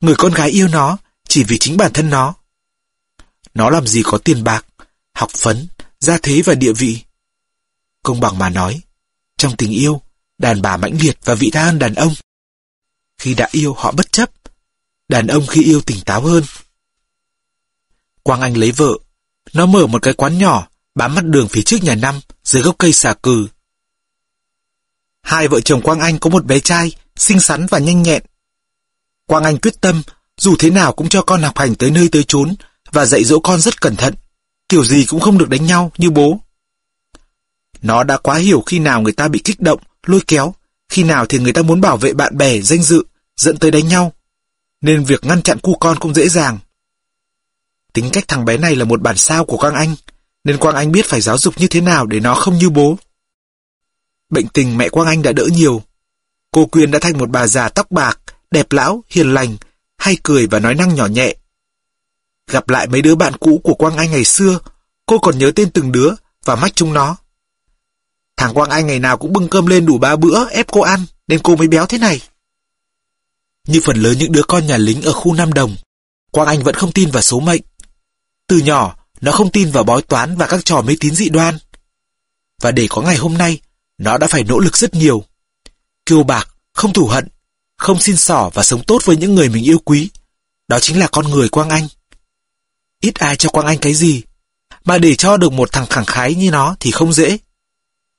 người 0.00 0.14
con 0.18 0.32
gái 0.32 0.50
yêu 0.50 0.68
nó 0.68 0.98
chỉ 1.28 1.44
vì 1.44 1.58
chính 1.58 1.76
bản 1.76 1.92
thân 1.92 2.10
nó. 2.10 2.34
Nó 3.54 3.70
làm 3.70 3.86
gì 3.86 4.02
có 4.04 4.18
tiền 4.18 4.44
bạc, 4.44 4.66
học 5.14 5.30
phấn, 5.30 5.68
gia 6.00 6.18
thế 6.18 6.42
và 6.42 6.54
địa 6.54 6.72
vị. 6.72 7.02
Công 8.02 8.20
bằng 8.20 8.38
mà 8.38 8.50
nói, 8.50 8.80
trong 9.36 9.56
tình 9.56 9.70
yêu, 9.70 10.00
đàn 10.38 10.62
bà 10.62 10.76
mãnh 10.76 10.98
liệt 11.00 11.18
và 11.24 11.34
vị 11.34 11.50
tha 11.50 11.64
hơn 11.64 11.78
đàn 11.78 11.94
ông. 11.94 12.14
Khi 13.18 13.34
đã 13.34 13.48
yêu 13.52 13.74
họ 13.74 13.92
bất 13.92 14.12
chấp, 14.12 14.30
đàn 15.08 15.26
ông 15.26 15.46
khi 15.46 15.62
yêu 15.62 15.80
tỉnh 15.80 16.00
táo 16.00 16.20
hơn. 16.20 16.44
Quang 18.22 18.40
Anh 18.40 18.56
lấy 18.56 18.72
vợ, 18.72 18.92
nó 19.52 19.66
mở 19.66 19.86
một 19.86 20.02
cái 20.02 20.14
quán 20.14 20.38
nhỏ, 20.38 20.68
bám 20.94 21.14
mắt 21.14 21.24
đường 21.24 21.48
phía 21.48 21.62
trước 21.62 21.82
nhà 21.82 21.94
năm, 21.94 22.20
dưới 22.44 22.62
gốc 22.62 22.74
cây 22.78 22.92
xà 22.92 23.14
cừ. 23.14 23.48
Hai 25.22 25.48
vợ 25.48 25.60
chồng 25.60 25.82
Quang 25.82 26.00
Anh 26.00 26.18
có 26.18 26.30
một 26.30 26.44
bé 26.44 26.60
trai, 26.60 26.92
xinh 27.16 27.40
xắn 27.40 27.66
và 27.66 27.78
nhanh 27.78 28.02
nhẹn. 28.02 28.22
Quang 29.26 29.44
Anh 29.44 29.58
quyết 29.58 29.80
tâm, 29.80 30.02
dù 30.40 30.56
thế 30.58 30.70
nào 30.70 30.92
cũng 30.92 31.08
cho 31.08 31.22
con 31.22 31.42
học 31.42 31.58
hành 31.58 31.74
tới 31.74 31.90
nơi 31.90 32.08
tới 32.12 32.24
chốn 32.28 32.54
và 32.92 33.04
dạy 33.04 33.24
dỗ 33.24 33.40
con 33.40 33.60
rất 33.60 33.80
cẩn 33.80 33.96
thận, 33.96 34.14
kiểu 34.68 34.84
gì 34.84 35.04
cũng 35.04 35.20
không 35.20 35.38
được 35.38 35.48
đánh 35.48 35.66
nhau 35.66 35.92
như 35.98 36.10
bố. 36.10 36.40
Nó 37.82 38.04
đã 38.04 38.16
quá 38.16 38.38
hiểu 38.38 38.62
khi 38.66 38.78
nào 38.78 39.00
người 39.00 39.12
ta 39.12 39.28
bị 39.28 39.40
kích 39.44 39.60
động, 39.60 39.80
lôi 40.06 40.20
kéo, 40.26 40.54
khi 40.88 41.02
nào 41.02 41.26
thì 41.26 41.38
người 41.38 41.52
ta 41.52 41.62
muốn 41.62 41.80
bảo 41.80 41.96
vệ 41.96 42.12
bạn 42.12 42.36
bè, 42.36 42.60
danh 42.60 42.82
dự, 42.82 43.04
dẫn 43.36 43.56
tới 43.56 43.70
đánh 43.70 43.88
nhau. 43.88 44.12
Nên 44.80 45.04
việc 45.04 45.24
ngăn 45.24 45.42
chặn 45.42 45.58
cu 45.58 45.74
con 45.74 45.98
cũng 45.98 46.14
dễ 46.14 46.28
dàng. 46.28 46.58
Tính 47.92 48.10
cách 48.12 48.24
thằng 48.28 48.44
bé 48.44 48.56
này 48.56 48.76
là 48.76 48.84
một 48.84 49.02
bản 49.02 49.16
sao 49.16 49.44
của 49.44 49.56
Quang 49.56 49.74
Anh, 49.74 49.94
nên 50.44 50.58
Quang 50.58 50.76
Anh 50.76 50.92
biết 50.92 51.06
phải 51.06 51.20
giáo 51.20 51.38
dục 51.38 51.54
như 51.58 51.66
thế 51.66 51.80
nào 51.80 52.06
để 52.06 52.20
nó 52.20 52.34
không 52.34 52.58
như 52.58 52.70
bố. 52.70 52.96
Bệnh 54.32 54.48
tình 54.48 54.78
mẹ 54.78 54.88
Quang 54.88 55.06
Anh 55.06 55.22
đã 55.22 55.32
đỡ 55.32 55.48
nhiều. 55.52 55.82
Cô 56.50 56.66
Quyên 56.66 56.90
đã 56.90 56.98
thành 56.98 57.18
một 57.18 57.30
bà 57.30 57.46
già 57.46 57.68
tóc 57.68 57.90
bạc, 57.90 58.18
đẹp 58.50 58.72
lão, 58.72 59.04
hiền 59.08 59.34
lành, 59.34 59.56
hay 59.98 60.16
cười 60.22 60.46
và 60.46 60.58
nói 60.58 60.74
năng 60.74 60.94
nhỏ 60.94 61.06
nhẹ. 61.06 61.34
Gặp 62.50 62.68
lại 62.68 62.86
mấy 62.86 63.02
đứa 63.02 63.14
bạn 63.14 63.36
cũ 63.40 63.60
của 63.64 63.74
Quang 63.74 63.96
Anh 63.96 64.10
ngày 64.10 64.24
xưa, 64.24 64.58
cô 65.06 65.18
còn 65.18 65.38
nhớ 65.38 65.52
tên 65.56 65.70
từng 65.70 65.92
đứa 65.92 66.10
và 66.44 66.56
mách 66.56 66.72
chúng 66.74 66.92
nó. 66.92 67.16
Thằng 68.36 68.54
Quang 68.54 68.70
Anh 68.70 68.86
ngày 68.86 68.98
nào 68.98 69.16
cũng 69.16 69.32
bưng 69.32 69.48
cơm 69.48 69.66
lên 69.66 69.86
đủ 69.86 69.98
ba 69.98 70.16
bữa 70.16 70.48
ép 70.48 70.66
cô 70.70 70.80
ăn, 70.80 71.04
nên 71.28 71.40
cô 71.42 71.56
mới 71.56 71.68
béo 71.68 71.86
thế 71.86 71.98
này. 71.98 72.20
Như 73.68 73.80
phần 73.84 73.96
lớn 73.96 74.18
những 74.18 74.32
đứa 74.32 74.42
con 74.48 74.66
nhà 74.66 74.76
lính 74.76 75.02
ở 75.02 75.12
khu 75.12 75.34
Nam 75.34 75.52
Đồng, 75.52 75.76
Quang 76.30 76.48
Anh 76.48 76.62
vẫn 76.62 76.74
không 76.74 76.92
tin 76.92 77.10
vào 77.10 77.22
số 77.22 77.40
mệnh. 77.40 77.62
Từ 78.46 78.58
nhỏ, 78.58 78.96
nó 79.20 79.32
không 79.32 79.50
tin 79.50 79.70
vào 79.70 79.84
bói 79.84 80.02
toán 80.02 80.36
và 80.36 80.46
các 80.46 80.64
trò 80.64 80.82
mê 80.82 80.96
tín 81.00 81.14
dị 81.14 81.28
đoan. 81.28 81.58
Và 82.60 82.70
để 82.70 82.86
có 82.90 83.02
ngày 83.02 83.16
hôm 83.16 83.38
nay, 83.38 83.60
nó 84.02 84.18
đã 84.18 84.26
phải 84.26 84.44
nỗ 84.44 84.58
lực 84.58 84.76
rất 84.76 84.94
nhiều. 84.94 85.24
Kiêu 86.06 86.22
bạc, 86.22 86.48
không 86.72 86.92
thù 86.92 87.06
hận, 87.06 87.28
không 87.78 88.00
xin 88.00 88.16
xỏ 88.16 88.50
và 88.54 88.62
sống 88.62 88.84
tốt 88.84 89.02
với 89.04 89.16
những 89.16 89.34
người 89.34 89.48
mình 89.48 89.64
yêu 89.64 89.78
quý. 89.78 90.10
Đó 90.68 90.78
chính 90.80 90.98
là 90.98 91.06
con 91.06 91.30
người 91.30 91.48
Quang 91.48 91.70
Anh. 91.70 91.88
Ít 93.00 93.14
ai 93.14 93.36
cho 93.36 93.48
Quang 93.48 93.66
Anh 93.66 93.78
cái 93.78 93.94
gì, 93.94 94.22
mà 94.84 94.98
để 94.98 95.14
cho 95.14 95.36
được 95.36 95.52
một 95.52 95.72
thằng 95.72 95.86
khẳng 95.86 96.04
khái 96.04 96.34
như 96.34 96.50
nó 96.50 96.76
thì 96.80 96.90
không 96.90 97.12
dễ. 97.12 97.38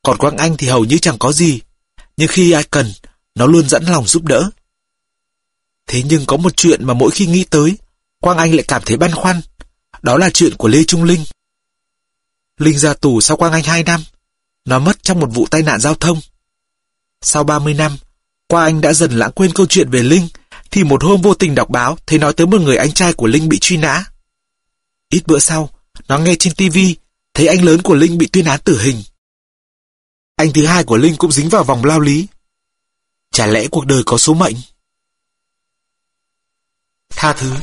Còn 0.02 0.18
Quang 0.18 0.38
Anh 0.38 0.58
thì 0.58 0.68
hầu 0.68 0.86
như 0.86 0.98
chẳng 0.98 1.18
có 1.20 1.32
gì, 1.32 1.60
nhưng 2.18 2.28
khi 2.28 2.52
ai 2.52 2.64
cần, 2.64 2.92
nó 3.36 3.46
luôn 3.46 3.70
dẫn 3.70 3.84
lòng 3.84 4.08
giúp 4.08 4.24
đỡ. 4.24 4.50
Thế 5.88 6.04
nhưng 6.06 6.26
có 6.26 6.38
một 6.38 6.58
chuyện 6.58 6.86
mà 6.86 6.94
mỗi 6.94 7.12
khi 7.12 7.26
nghĩ 7.26 7.44
tới, 7.44 7.78
Quang 8.20 8.38
Anh 8.38 8.56
lại 8.56 8.66
cảm 8.68 8.82
thấy 8.86 8.98
băn 8.98 9.12
khoăn. 9.12 9.42
Đó 10.02 10.18
là 10.18 10.30
chuyện 10.30 10.58
của 10.58 10.68
Lê 10.68 10.84
Trung 10.84 11.04
Linh. 11.04 11.24
Linh 12.58 12.78
ra 12.78 12.94
tù 12.94 13.22
sau 13.22 13.38
Quang 13.38 13.54
Anh 13.54 13.64
2 13.64 13.84
năm. 13.84 14.04
Nó 14.66 14.80
mất 14.80 15.04
trong 15.04 15.20
một 15.20 15.30
vụ 15.34 15.48
tai 15.52 15.62
nạn 15.62 15.80
giao 15.80 15.96
thông. 15.96 16.20
Sau 17.22 17.44
30 17.44 17.74
năm, 17.74 17.98
qua 18.48 18.64
Anh 18.64 18.82
đã 18.82 18.94
dần 18.94 19.12
lãng 19.12 19.32
quên 19.32 19.52
câu 19.54 19.66
chuyện 19.66 19.90
về 19.90 20.04
Linh, 20.04 20.28
thì 20.72 20.84
một 20.84 21.04
hôm 21.04 21.22
vô 21.22 21.34
tình 21.34 21.56
đọc 21.56 21.70
báo 21.70 21.98
thấy 22.06 22.20
nói 22.20 22.34
tới 22.34 22.48
một 22.48 22.62
người 22.62 22.78
anh 22.78 22.92
trai 22.92 23.14
của 23.14 23.28
Linh 23.28 23.50
bị 23.50 23.60
truy 23.60 23.78
nã. 23.78 24.06
Ít 25.10 25.28
bữa 25.28 25.40
sau, 25.40 25.70
nó 26.08 26.18
nghe 26.18 26.36
trên 26.36 26.54
TV 26.54 26.78
thấy 27.34 27.48
anh 27.48 27.64
lớn 27.64 27.82
của 27.82 27.94
Linh 27.94 28.18
bị 28.18 28.28
tuyên 28.28 28.46
án 28.46 28.60
tử 28.64 28.82
hình. 28.82 29.04
Anh 30.36 30.54
thứ 30.54 30.66
hai 30.66 30.84
của 30.84 30.98
Linh 30.98 31.16
cũng 31.18 31.32
dính 31.32 31.50
vào 31.50 31.64
vòng 31.64 31.86
lao 31.86 32.00
lý. 32.00 32.28
Chả 33.32 33.48
lẽ 33.48 33.68
cuộc 33.68 33.86
đời 33.86 34.04
có 34.06 34.18
số 34.18 34.34
mệnh? 34.34 34.56
Tha 37.10 37.34
thứ 37.34 37.54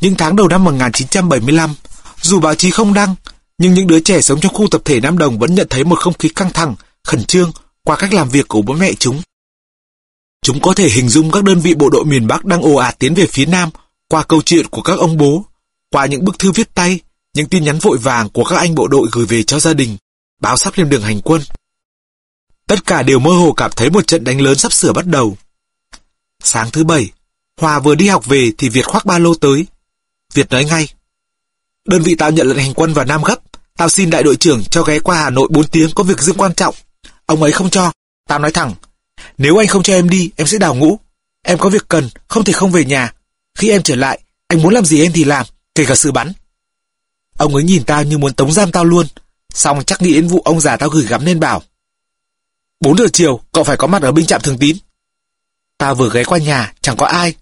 Những 0.00 0.14
tháng 0.18 0.36
đầu 0.36 0.48
năm 0.48 0.64
1975, 0.64 1.74
dù 2.22 2.40
báo 2.40 2.54
chí 2.54 2.70
không 2.70 2.94
đăng, 2.94 3.14
nhưng 3.58 3.74
những 3.74 3.86
đứa 3.86 4.00
trẻ 4.00 4.20
sống 4.20 4.40
trong 4.40 4.54
khu 4.54 4.68
tập 4.70 4.82
thể 4.84 5.00
Nam 5.00 5.18
Đồng 5.18 5.38
vẫn 5.38 5.54
nhận 5.54 5.66
thấy 5.70 5.84
một 5.84 5.98
không 5.98 6.18
khí 6.18 6.28
căng 6.28 6.52
thẳng, 6.52 6.74
khẩn 7.04 7.24
trương 7.24 7.52
qua 7.84 7.96
cách 7.96 8.12
làm 8.12 8.28
việc 8.28 8.48
của 8.48 8.62
bố 8.62 8.74
mẹ 8.74 8.92
chúng. 8.92 9.22
Chúng 10.42 10.60
có 10.60 10.74
thể 10.74 10.88
hình 10.88 11.08
dung 11.08 11.30
các 11.30 11.44
đơn 11.44 11.60
vị 11.60 11.74
bộ 11.74 11.90
đội 11.90 12.04
miền 12.04 12.26
Bắc 12.26 12.44
đang 12.44 12.62
ồ 12.62 12.74
ạt 12.74 12.98
tiến 12.98 13.14
về 13.14 13.26
phía 13.26 13.46
Nam 13.46 13.70
qua 14.08 14.22
câu 14.22 14.42
chuyện 14.42 14.66
của 14.66 14.82
các 14.82 14.98
ông 14.98 15.16
bố, 15.16 15.44
qua 15.90 16.06
những 16.06 16.24
bức 16.24 16.38
thư 16.38 16.52
viết 16.52 16.74
tay, 16.74 17.00
những 17.34 17.48
tin 17.48 17.64
nhắn 17.64 17.78
vội 17.78 17.98
vàng 17.98 18.28
của 18.28 18.44
các 18.44 18.56
anh 18.56 18.74
bộ 18.74 18.88
đội 18.88 19.08
gửi 19.12 19.26
về 19.26 19.42
cho 19.42 19.60
gia 19.60 19.74
đình, 19.74 19.96
báo 20.40 20.56
sắp 20.56 20.72
lên 20.76 20.88
đường 20.88 21.02
hành 21.02 21.20
quân. 21.20 21.42
Tất 22.66 22.86
cả 22.86 23.02
đều 23.02 23.18
mơ 23.18 23.30
hồ 23.30 23.52
cảm 23.52 23.70
thấy 23.76 23.90
một 23.90 24.06
trận 24.06 24.24
đánh 24.24 24.40
lớn 24.40 24.58
sắp 24.58 24.72
sửa 24.72 24.92
bắt 24.92 25.06
đầu. 25.06 25.36
Sáng 26.42 26.70
thứ 26.70 26.84
bảy, 26.84 27.10
Hòa 27.60 27.80
vừa 27.80 27.94
đi 27.94 28.08
học 28.08 28.26
về 28.26 28.52
thì 28.58 28.68
Việt 28.68 28.86
khoác 28.86 29.06
ba 29.06 29.18
lô 29.18 29.34
tới. 29.34 29.66
Việt 30.34 30.50
nói 30.50 30.64
ngay. 30.64 30.88
Đơn 31.84 32.02
vị 32.02 32.14
tao 32.14 32.30
nhận 32.30 32.48
lệnh 32.48 32.58
hành 32.58 32.74
quân 32.74 32.92
vào 32.92 33.04
Nam 33.04 33.22
gấp. 33.22 33.36
Tao 33.78 33.88
xin 33.88 34.10
đại 34.10 34.22
đội 34.22 34.36
trưởng 34.36 34.64
cho 34.64 34.82
ghé 34.82 34.98
qua 34.98 35.16
Hà 35.16 35.30
Nội 35.30 35.48
4 35.50 35.66
tiếng 35.66 35.90
có 35.94 36.04
việc 36.04 36.20
riêng 36.20 36.36
quan 36.38 36.54
trọng. 36.54 36.74
Ông 37.26 37.42
ấy 37.42 37.52
không 37.52 37.70
cho. 37.70 37.92
Tao 38.28 38.38
nói 38.38 38.52
thẳng. 38.52 38.74
Nếu 39.38 39.56
anh 39.56 39.68
không 39.68 39.82
cho 39.82 39.94
em 39.94 40.08
đi, 40.08 40.30
em 40.36 40.46
sẽ 40.46 40.58
đào 40.58 40.74
ngũ. 40.74 40.98
Em 41.42 41.58
có 41.58 41.68
việc 41.68 41.88
cần, 41.88 42.08
không 42.28 42.44
thể 42.44 42.52
không 42.52 42.70
về 42.70 42.84
nhà. 42.84 43.12
Khi 43.58 43.70
em 43.70 43.82
trở 43.82 43.96
lại, 43.96 44.20
anh 44.48 44.62
muốn 44.62 44.74
làm 44.74 44.84
gì 44.84 45.02
em 45.02 45.12
thì 45.12 45.24
làm, 45.24 45.46
kể 45.74 45.84
cả 45.84 45.94
sự 45.94 46.12
bắn. 46.12 46.32
Ông 47.36 47.54
ấy 47.54 47.64
nhìn 47.64 47.84
tao 47.84 48.04
như 48.04 48.18
muốn 48.18 48.32
tống 48.32 48.52
giam 48.52 48.72
tao 48.72 48.84
luôn. 48.84 49.06
Xong 49.54 49.84
chắc 49.84 50.02
nghĩ 50.02 50.14
đến 50.14 50.28
vụ 50.28 50.42
ông 50.44 50.60
già 50.60 50.76
tao 50.76 50.88
gửi 50.88 51.06
gắm 51.06 51.24
nên 51.24 51.40
bảo. 51.40 51.62
4 52.80 52.98
giờ 52.98 53.04
chiều, 53.12 53.40
cậu 53.52 53.64
phải 53.64 53.76
có 53.76 53.86
mặt 53.86 54.02
ở 54.02 54.12
binh 54.12 54.26
trạm 54.26 54.40
thường 54.40 54.58
tín. 54.58 54.76
Tao 55.78 55.94
vừa 55.94 56.10
ghé 56.12 56.24
qua 56.24 56.38
nhà, 56.38 56.72
chẳng 56.80 56.96
có 56.96 57.06
ai. 57.06 57.34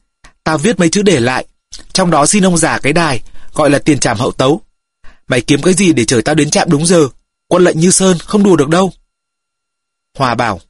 Tao 0.44 0.58
viết 0.58 0.78
mấy 0.78 0.88
chữ 0.88 1.02
để 1.02 1.20
lại. 1.20 1.46
Trong 1.92 2.10
đó 2.10 2.26
xin 2.26 2.44
ông 2.46 2.58
già 2.58 2.78
cái 2.78 2.92
đài, 2.92 3.20
gọi 3.54 3.70
là 3.70 3.78
tiền 3.78 3.98
trảm 3.98 4.18
hậu 4.18 4.32
tấu. 4.32 4.60
Mày 5.28 5.40
kiếm 5.40 5.62
cái 5.62 5.74
gì 5.74 5.92
để 5.92 6.04
chở 6.04 6.20
tao 6.24 6.34
đến 6.34 6.50
trạm 6.50 6.70
đúng 6.70 6.86
giờ? 6.86 7.08
Quân 7.48 7.64
lệnh 7.64 7.80
như 7.80 7.90
sơn, 7.90 8.18
không 8.18 8.42
đùa 8.42 8.56
được 8.56 8.68
đâu. 8.68 8.92
Hòa 10.14 10.34
bảo, 10.34 10.60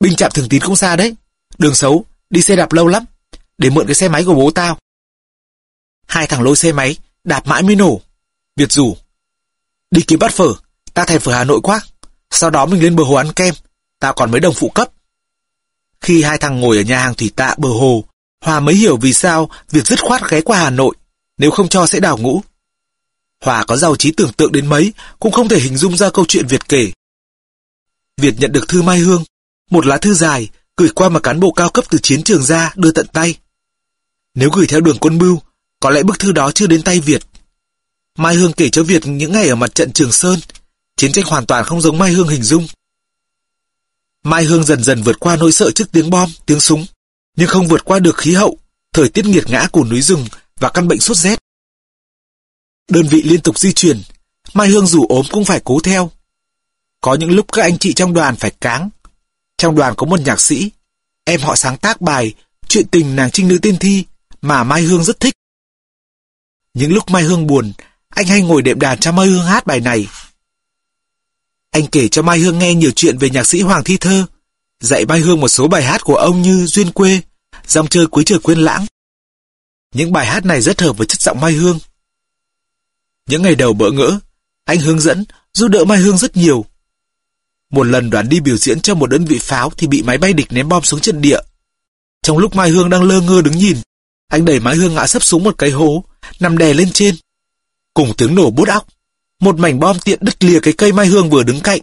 binh 0.00 0.16
trạm 0.16 0.30
thường 0.34 0.48
tín 0.48 0.60
không 0.60 0.76
xa 0.76 0.96
đấy. 0.96 1.14
Đường 1.58 1.74
xấu, 1.74 2.04
đi 2.30 2.42
xe 2.42 2.56
đạp 2.56 2.72
lâu 2.72 2.86
lắm. 2.86 3.04
Để 3.58 3.70
mượn 3.70 3.86
cái 3.86 3.94
xe 3.94 4.08
máy 4.08 4.24
của 4.24 4.34
bố 4.34 4.50
tao. 4.50 4.78
Hai 6.06 6.26
thằng 6.26 6.42
lôi 6.42 6.56
xe 6.56 6.72
máy, 6.72 6.96
đạp 7.24 7.46
mãi 7.46 7.62
mới 7.62 7.76
nổ. 7.76 8.00
Việt 8.56 8.72
rủ. 8.72 8.96
Đi 9.90 10.02
kiếm 10.06 10.18
bát 10.18 10.32
phở, 10.32 10.54
ta 10.94 11.04
thèm 11.04 11.20
phở 11.20 11.32
Hà 11.32 11.44
Nội 11.44 11.60
quá. 11.62 11.80
Sau 12.30 12.50
đó 12.50 12.66
mình 12.66 12.82
lên 12.82 12.96
bờ 12.96 13.04
hồ 13.04 13.14
ăn 13.14 13.32
kem, 13.32 13.54
tao 13.98 14.12
còn 14.12 14.30
mấy 14.30 14.40
đồng 14.40 14.54
phụ 14.54 14.68
cấp. 14.68 14.88
Khi 16.00 16.22
hai 16.22 16.38
thằng 16.38 16.60
ngồi 16.60 16.76
ở 16.76 16.82
nhà 16.82 16.98
hàng 16.98 17.14
thủy 17.14 17.30
tạ 17.36 17.54
bờ 17.58 17.68
hồ, 17.68 18.04
Hòa 18.44 18.60
mới 18.60 18.74
hiểu 18.74 18.96
vì 18.96 19.12
sao 19.12 19.50
việc 19.70 19.86
dứt 19.86 20.00
khoát 20.00 20.30
ghé 20.30 20.40
qua 20.40 20.58
Hà 20.58 20.70
Nội, 20.70 20.94
nếu 21.38 21.50
không 21.50 21.68
cho 21.68 21.86
sẽ 21.86 22.00
đào 22.00 22.18
ngũ. 22.18 22.42
Hòa 23.44 23.64
có 23.64 23.76
giàu 23.76 23.96
trí 23.96 24.12
tưởng 24.12 24.32
tượng 24.32 24.52
đến 24.52 24.66
mấy, 24.66 24.92
cũng 25.18 25.32
không 25.32 25.48
thể 25.48 25.58
hình 25.58 25.76
dung 25.76 25.96
ra 25.96 26.10
câu 26.10 26.24
chuyện 26.28 26.46
Việt 26.46 26.68
kể. 26.68 26.92
Việt 28.16 28.34
nhận 28.38 28.52
được 28.52 28.68
thư 28.68 28.82
Mai 28.82 28.98
Hương, 28.98 29.24
một 29.70 29.86
lá 29.86 29.98
thư 29.98 30.14
dài, 30.14 30.48
gửi 30.76 30.88
qua 30.94 31.08
mà 31.08 31.20
cán 31.20 31.40
bộ 31.40 31.52
cao 31.52 31.70
cấp 31.70 31.84
từ 31.90 31.98
chiến 31.98 32.22
trường 32.22 32.42
ra 32.42 32.72
đưa 32.76 32.90
tận 32.90 33.06
tay. 33.12 33.38
Nếu 34.34 34.50
gửi 34.50 34.66
theo 34.66 34.80
đường 34.80 34.98
quân 35.00 35.18
bưu, 35.18 35.40
có 35.80 35.90
lẽ 35.90 36.02
bức 36.02 36.18
thư 36.18 36.32
đó 36.32 36.50
chưa 36.50 36.66
đến 36.66 36.82
tay 36.82 37.00
Việt. 37.00 37.22
Mai 38.18 38.34
Hương 38.34 38.52
kể 38.52 38.68
cho 38.70 38.82
Việt 38.82 39.06
những 39.06 39.32
ngày 39.32 39.48
ở 39.48 39.54
mặt 39.54 39.74
trận 39.74 39.92
Trường 39.92 40.12
Sơn, 40.12 40.40
chiến 40.96 41.12
tranh 41.12 41.24
hoàn 41.24 41.46
toàn 41.46 41.64
không 41.64 41.80
giống 41.80 41.98
Mai 41.98 42.12
Hương 42.12 42.28
hình 42.28 42.42
dung. 42.42 42.66
Mai 44.22 44.44
Hương 44.44 44.64
dần 44.64 44.84
dần 44.84 45.02
vượt 45.02 45.20
qua 45.20 45.36
nỗi 45.36 45.52
sợ 45.52 45.70
trước 45.70 45.92
tiếng 45.92 46.10
bom, 46.10 46.30
tiếng 46.46 46.60
súng, 46.60 46.86
nhưng 47.36 47.48
không 47.48 47.68
vượt 47.68 47.84
qua 47.84 47.98
được 47.98 48.16
khí 48.16 48.34
hậu, 48.34 48.58
thời 48.92 49.08
tiết 49.08 49.26
nghiệt 49.26 49.44
ngã 49.50 49.68
của 49.72 49.84
núi 49.84 50.02
rừng 50.02 50.26
và 50.60 50.70
căn 50.70 50.88
bệnh 50.88 51.00
sốt 51.00 51.16
rét. 51.16 51.38
Đơn 52.88 53.06
vị 53.10 53.22
liên 53.22 53.40
tục 53.40 53.58
di 53.58 53.72
chuyển, 53.72 54.02
Mai 54.54 54.68
Hương 54.68 54.86
dù 54.86 55.06
ốm 55.08 55.26
cũng 55.30 55.44
phải 55.44 55.60
cố 55.64 55.80
theo. 55.80 56.10
Có 57.00 57.14
những 57.14 57.30
lúc 57.30 57.52
các 57.52 57.62
anh 57.62 57.78
chị 57.78 57.92
trong 57.92 58.14
đoàn 58.14 58.36
phải 58.36 58.50
cáng. 58.50 58.90
Trong 59.58 59.76
đoàn 59.76 59.94
có 59.96 60.06
một 60.06 60.20
nhạc 60.20 60.40
sĩ, 60.40 60.70
em 61.24 61.40
họ 61.40 61.56
sáng 61.56 61.76
tác 61.76 62.00
bài 62.00 62.34
Chuyện 62.68 62.88
tình 62.88 63.16
nàng 63.16 63.30
trinh 63.30 63.48
nữ 63.48 63.58
tiên 63.58 63.76
thi 63.80 64.04
mà 64.42 64.64
Mai 64.64 64.82
Hương 64.82 65.04
rất 65.04 65.20
thích. 65.20 65.34
Những 66.74 66.92
lúc 66.92 67.10
Mai 67.10 67.22
Hương 67.22 67.46
buồn, 67.46 67.72
anh 68.08 68.26
hay 68.26 68.42
ngồi 68.42 68.62
đệm 68.62 68.80
đàn 68.80 68.98
cho 68.98 69.12
Mai 69.12 69.26
Hương 69.26 69.44
hát 69.44 69.66
bài 69.66 69.80
này. 69.80 70.08
Anh 71.70 71.86
kể 71.86 72.08
cho 72.08 72.22
Mai 72.22 72.38
Hương 72.38 72.58
nghe 72.58 72.74
nhiều 72.74 72.90
chuyện 72.96 73.18
về 73.18 73.30
nhạc 73.30 73.46
sĩ 73.46 73.60
Hoàng 73.60 73.84
Thi 73.84 73.96
Thơ, 73.96 74.26
dạy 74.80 75.06
Mai 75.06 75.20
Hương 75.20 75.40
một 75.40 75.48
số 75.48 75.68
bài 75.68 75.84
hát 75.84 76.04
của 76.04 76.16
ông 76.16 76.42
như 76.42 76.66
Duyên 76.66 76.92
Quê, 76.92 77.20
Dòng 77.66 77.88
chơi 77.88 78.06
cuối 78.06 78.24
trời 78.24 78.38
quên 78.42 78.58
lãng. 78.58 78.86
Những 79.94 80.12
bài 80.12 80.26
hát 80.26 80.44
này 80.44 80.60
rất 80.60 80.80
hợp 80.80 80.98
với 80.98 81.06
chất 81.06 81.20
giọng 81.20 81.40
Mai 81.40 81.52
Hương. 81.52 81.78
Những 83.28 83.42
ngày 83.42 83.54
đầu 83.54 83.72
bỡ 83.72 83.90
ngỡ, 83.90 84.18
anh 84.64 84.78
hướng 84.78 85.00
dẫn, 85.00 85.24
giúp 85.54 85.68
đỡ 85.68 85.84
Mai 85.84 85.98
Hương 85.98 86.18
rất 86.18 86.36
nhiều. 86.36 86.64
Một 87.70 87.84
lần 87.84 88.10
đoàn 88.10 88.28
đi 88.28 88.40
biểu 88.40 88.56
diễn 88.56 88.80
cho 88.80 88.94
một 88.94 89.06
đơn 89.06 89.24
vị 89.24 89.38
pháo 89.38 89.70
thì 89.70 89.86
bị 89.86 90.02
máy 90.02 90.18
bay 90.18 90.32
địch 90.32 90.46
ném 90.50 90.68
bom 90.68 90.82
xuống 90.82 91.00
trận 91.00 91.20
địa. 91.20 91.38
Trong 92.22 92.38
lúc 92.38 92.54
Mai 92.54 92.70
Hương 92.70 92.90
đang 92.90 93.02
lơ 93.02 93.20
ngơ 93.20 93.42
đứng 93.42 93.58
nhìn, 93.58 93.76
anh 94.28 94.44
đẩy 94.44 94.60
Mai 94.60 94.76
Hương 94.76 94.94
ngã 94.94 95.06
sấp 95.06 95.22
xuống 95.22 95.44
một 95.44 95.54
cái 95.58 95.70
hố, 95.70 96.04
nằm 96.40 96.58
đè 96.58 96.74
lên 96.74 96.90
trên. 96.92 97.14
Cùng 97.94 98.12
tiếng 98.16 98.34
nổ 98.34 98.50
bút 98.50 98.68
óc, 98.68 98.86
một 99.40 99.58
mảnh 99.58 99.80
bom 99.80 99.98
tiện 99.98 100.18
đứt 100.22 100.44
lìa 100.44 100.60
cái 100.60 100.74
cây 100.78 100.92
Mai 100.92 101.06
Hương 101.06 101.30
vừa 101.30 101.42
đứng 101.42 101.60
cạnh. 101.60 101.80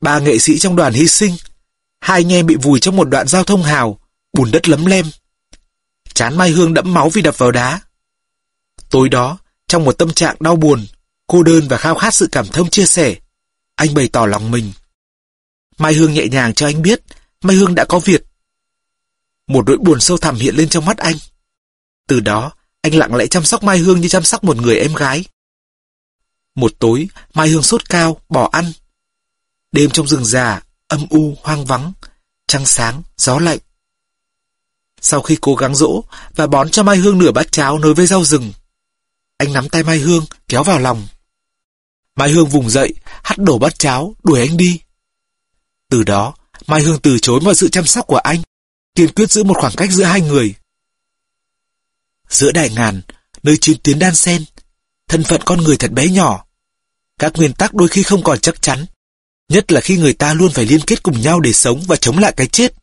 Ba 0.00 0.18
nghệ 0.18 0.38
sĩ 0.38 0.58
trong 0.58 0.76
đoàn 0.76 0.92
hy 0.92 1.08
sinh, 1.08 1.36
hai 2.00 2.20
anh 2.20 2.32
em 2.32 2.46
bị 2.46 2.56
vùi 2.62 2.80
trong 2.80 2.96
một 2.96 3.08
đoạn 3.08 3.28
giao 3.28 3.44
thông 3.44 3.62
hào, 3.62 3.98
bùn 4.32 4.50
đất 4.50 4.68
lấm 4.68 4.86
lem. 4.86 5.06
Chán 6.14 6.36
Mai 6.36 6.50
Hương 6.50 6.74
đẫm 6.74 6.94
máu 6.94 7.10
vì 7.10 7.22
đập 7.22 7.38
vào 7.38 7.50
đá. 7.50 7.80
Tối 8.90 9.08
đó, 9.08 9.38
trong 9.68 9.84
một 9.84 9.92
tâm 9.92 10.12
trạng 10.12 10.36
đau 10.40 10.56
buồn, 10.56 10.86
cô 11.26 11.42
đơn 11.42 11.68
và 11.68 11.76
khao 11.76 11.94
khát 11.94 12.14
sự 12.14 12.28
cảm 12.32 12.46
thông 12.46 12.70
chia 12.70 12.86
sẻ, 12.86 13.16
anh 13.74 13.94
bày 13.94 14.08
tỏ 14.08 14.26
lòng 14.26 14.50
mình. 14.50 14.72
Mai 15.78 15.94
Hương 15.94 16.14
nhẹ 16.14 16.26
nhàng 16.30 16.54
cho 16.54 16.66
anh 16.66 16.82
biết, 16.82 17.02
Mai 17.42 17.56
Hương 17.56 17.74
đã 17.74 17.84
có 17.84 17.98
việc. 17.98 18.24
Một 19.46 19.66
nỗi 19.66 19.76
buồn 19.76 20.00
sâu 20.00 20.16
thẳm 20.16 20.34
hiện 20.34 20.56
lên 20.56 20.68
trong 20.68 20.84
mắt 20.84 20.98
anh. 20.98 21.16
Từ 22.08 22.20
đó, 22.20 22.52
anh 22.80 22.94
lặng 22.94 23.14
lẽ 23.14 23.26
chăm 23.26 23.44
sóc 23.44 23.62
Mai 23.62 23.78
Hương 23.78 24.00
như 24.00 24.08
chăm 24.08 24.22
sóc 24.22 24.44
một 24.44 24.56
người 24.56 24.76
em 24.76 24.94
gái. 24.94 25.24
Một 26.54 26.72
tối, 26.78 27.08
Mai 27.34 27.48
Hương 27.48 27.62
sốt 27.62 27.88
cao, 27.88 28.20
bỏ 28.28 28.48
ăn. 28.52 28.72
Đêm 29.72 29.90
trong 29.90 30.06
rừng 30.06 30.24
già, 30.24 30.62
âm 30.88 31.06
u, 31.10 31.34
hoang 31.42 31.64
vắng, 31.64 31.92
trăng 32.46 32.66
sáng, 32.66 33.02
gió 33.16 33.38
lạnh. 33.38 33.58
Sau 35.00 35.22
khi 35.22 35.38
cố 35.40 35.54
gắng 35.54 35.74
dỗ 35.74 36.04
và 36.34 36.46
bón 36.46 36.70
cho 36.70 36.82
Mai 36.82 36.96
Hương 36.96 37.18
nửa 37.18 37.32
bát 37.32 37.52
cháo 37.52 37.78
nối 37.78 37.94
với 37.94 38.06
rau 38.06 38.24
rừng, 38.24 38.52
anh 39.36 39.52
nắm 39.52 39.68
tay 39.68 39.82
Mai 39.82 39.98
Hương, 39.98 40.24
kéo 40.48 40.62
vào 40.62 40.78
lòng. 40.78 41.06
Mai 42.16 42.30
Hương 42.30 42.48
vùng 42.48 42.70
dậy, 42.70 42.94
hắt 43.04 43.38
đổ 43.38 43.58
bát 43.58 43.78
cháo, 43.78 44.14
đuổi 44.22 44.40
anh 44.40 44.56
đi. 44.56 44.80
Từ 45.90 46.02
đó, 46.02 46.34
Mai 46.66 46.82
Hương 46.82 47.00
từ 47.00 47.18
chối 47.18 47.40
mọi 47.40 47.54
sự 47.54 47.68
chăm 47.68 47.86
sóc 47.86 48.06
của 48.06 48.16
anh, 48.16 48.42
kiên 48.94 49.12
quyết 49.12 49.30
giữ 49.30 49.44
một 49.44 49.56
khoảng 49.60 49.74
cách 49.76 49.90
giữa 49.90 50.04
hai 50.04 50.20
người. 50.20 50.54
Giữa 52.28 52.52
đại 52.52 52.70
ngàn, 52.70 53.02
nơi 53.42 53.56
chiến 53.60 53.76
tuyến 53.82 53.98
đan 53.98 54.14
sen, 54.14 54.44
thân 55.08 55.24
phận 55.24 55.40
con 55.44 55.64
người 55.64 55.76
thật 55.76 55.92
bé 55.92 56.08
nhỏ. 56.08 56.44
Các 57.18 57.32
nguyên 57.36 57.52
tắc 57.52 57.74
đôi 57.74 57.88
khi 57.88 58.02
không 58.02 58.22
còn 58.22 58.40
chắc 58.40 58.62
chắn, 58.62 58.86
nhất 59.48 59.72
là 59.72 59.80
khi 59.80 59.96
người 59.96 60.12
ta 60.12 60.34
luôn 60.34 60.52
phải 60.52 60.64
liên 60.64 60.80
kết 60.80 61.02
cùng 61.02 61.20
nhau 61.20 61.40
để 61.40 61.52
sống 61.52 61.82
và 61.86 61.96
chống 61.96 62.18
lại 62.18 62.32
cái 62.36 62.46
chết. 62.46 62.74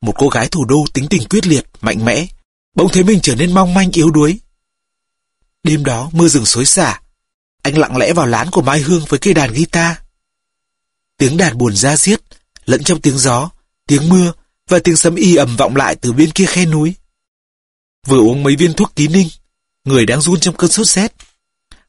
Một 0.00 0.14
cô 0.18 0.28
gái 0.28 0.48
thủ 0.48 0.64
đô 0.64 0.84
tính 0.92 1.06
tình 1.10 1.28
quyết 1.28 1.46
liệt, 1.46 1.64
mạnh 1.80 2.04
mẽ, 2.04 2.26
bỗng 2.74 2.92
thấy 2.92 3.04
mình 3.04 3.20
trở 3.22 3.34
nên 3.34 3.54
mong 3.54 3.74
manh 3.74 3.90
yếu 3.90 4.10
đuối. 4.10 4.40
Đêm 5.64 5.84
đó 5.84 6.10
mưa 6.12 6.28
rừng 6.28 6.46
xối 6.46 6.64
xả, 6.64 7.00
anh 7.62 7.78
lặng 7.78 7.96
lẽ 7.96 8.12
vào 8.12 8.26
lán 8.26 8.50
của 8.50 8.62
Mai 8.62 8.80
Hương 8.80 9.04
với 9.08 9.18
cây 9.18 9.34
đàn 9.34 9.52
guitar. 9.52 9.96
Tiếng 11.16 11.36
đàn 11.36 11.58
buồn 11.58 11.76
ra 11.76 11.96
diết, 11.96 12.20
lẫn 12.64 12.84
trong 12.84 13.00
tiếng 13.00 13.18
gió, 13.18 13.50
tiếng 13.86 14.08
mưa 14.08 14.32
và 14.68 14.78
tiếng 14.78 14.96
sấm 14.96 15.14
y 15.14 15.36
ầm 15.36 15.56
vọng 15.56 15.76
lại 15.76 15.96
từ 15.96 16.12
bên 16.12 16.30
kia 16.30 16.46
khe 16.46 16.66
núi. 16.66 16.94
Vừa 18.06 18.18
uống 18.18 18.42
mấy 18.42 18.56
viên 18.56 18.74
thuốc 18.74 18.96
ký 18.96 19.08
ninh, 19.08 19.28
người 19.84 20.06
đang 20.06 20.20
run 20.20 20.40
trong 20.40 20.56
cơn 20.56 20.70
sốt 20.70 20.86
rét. 20.86 21.14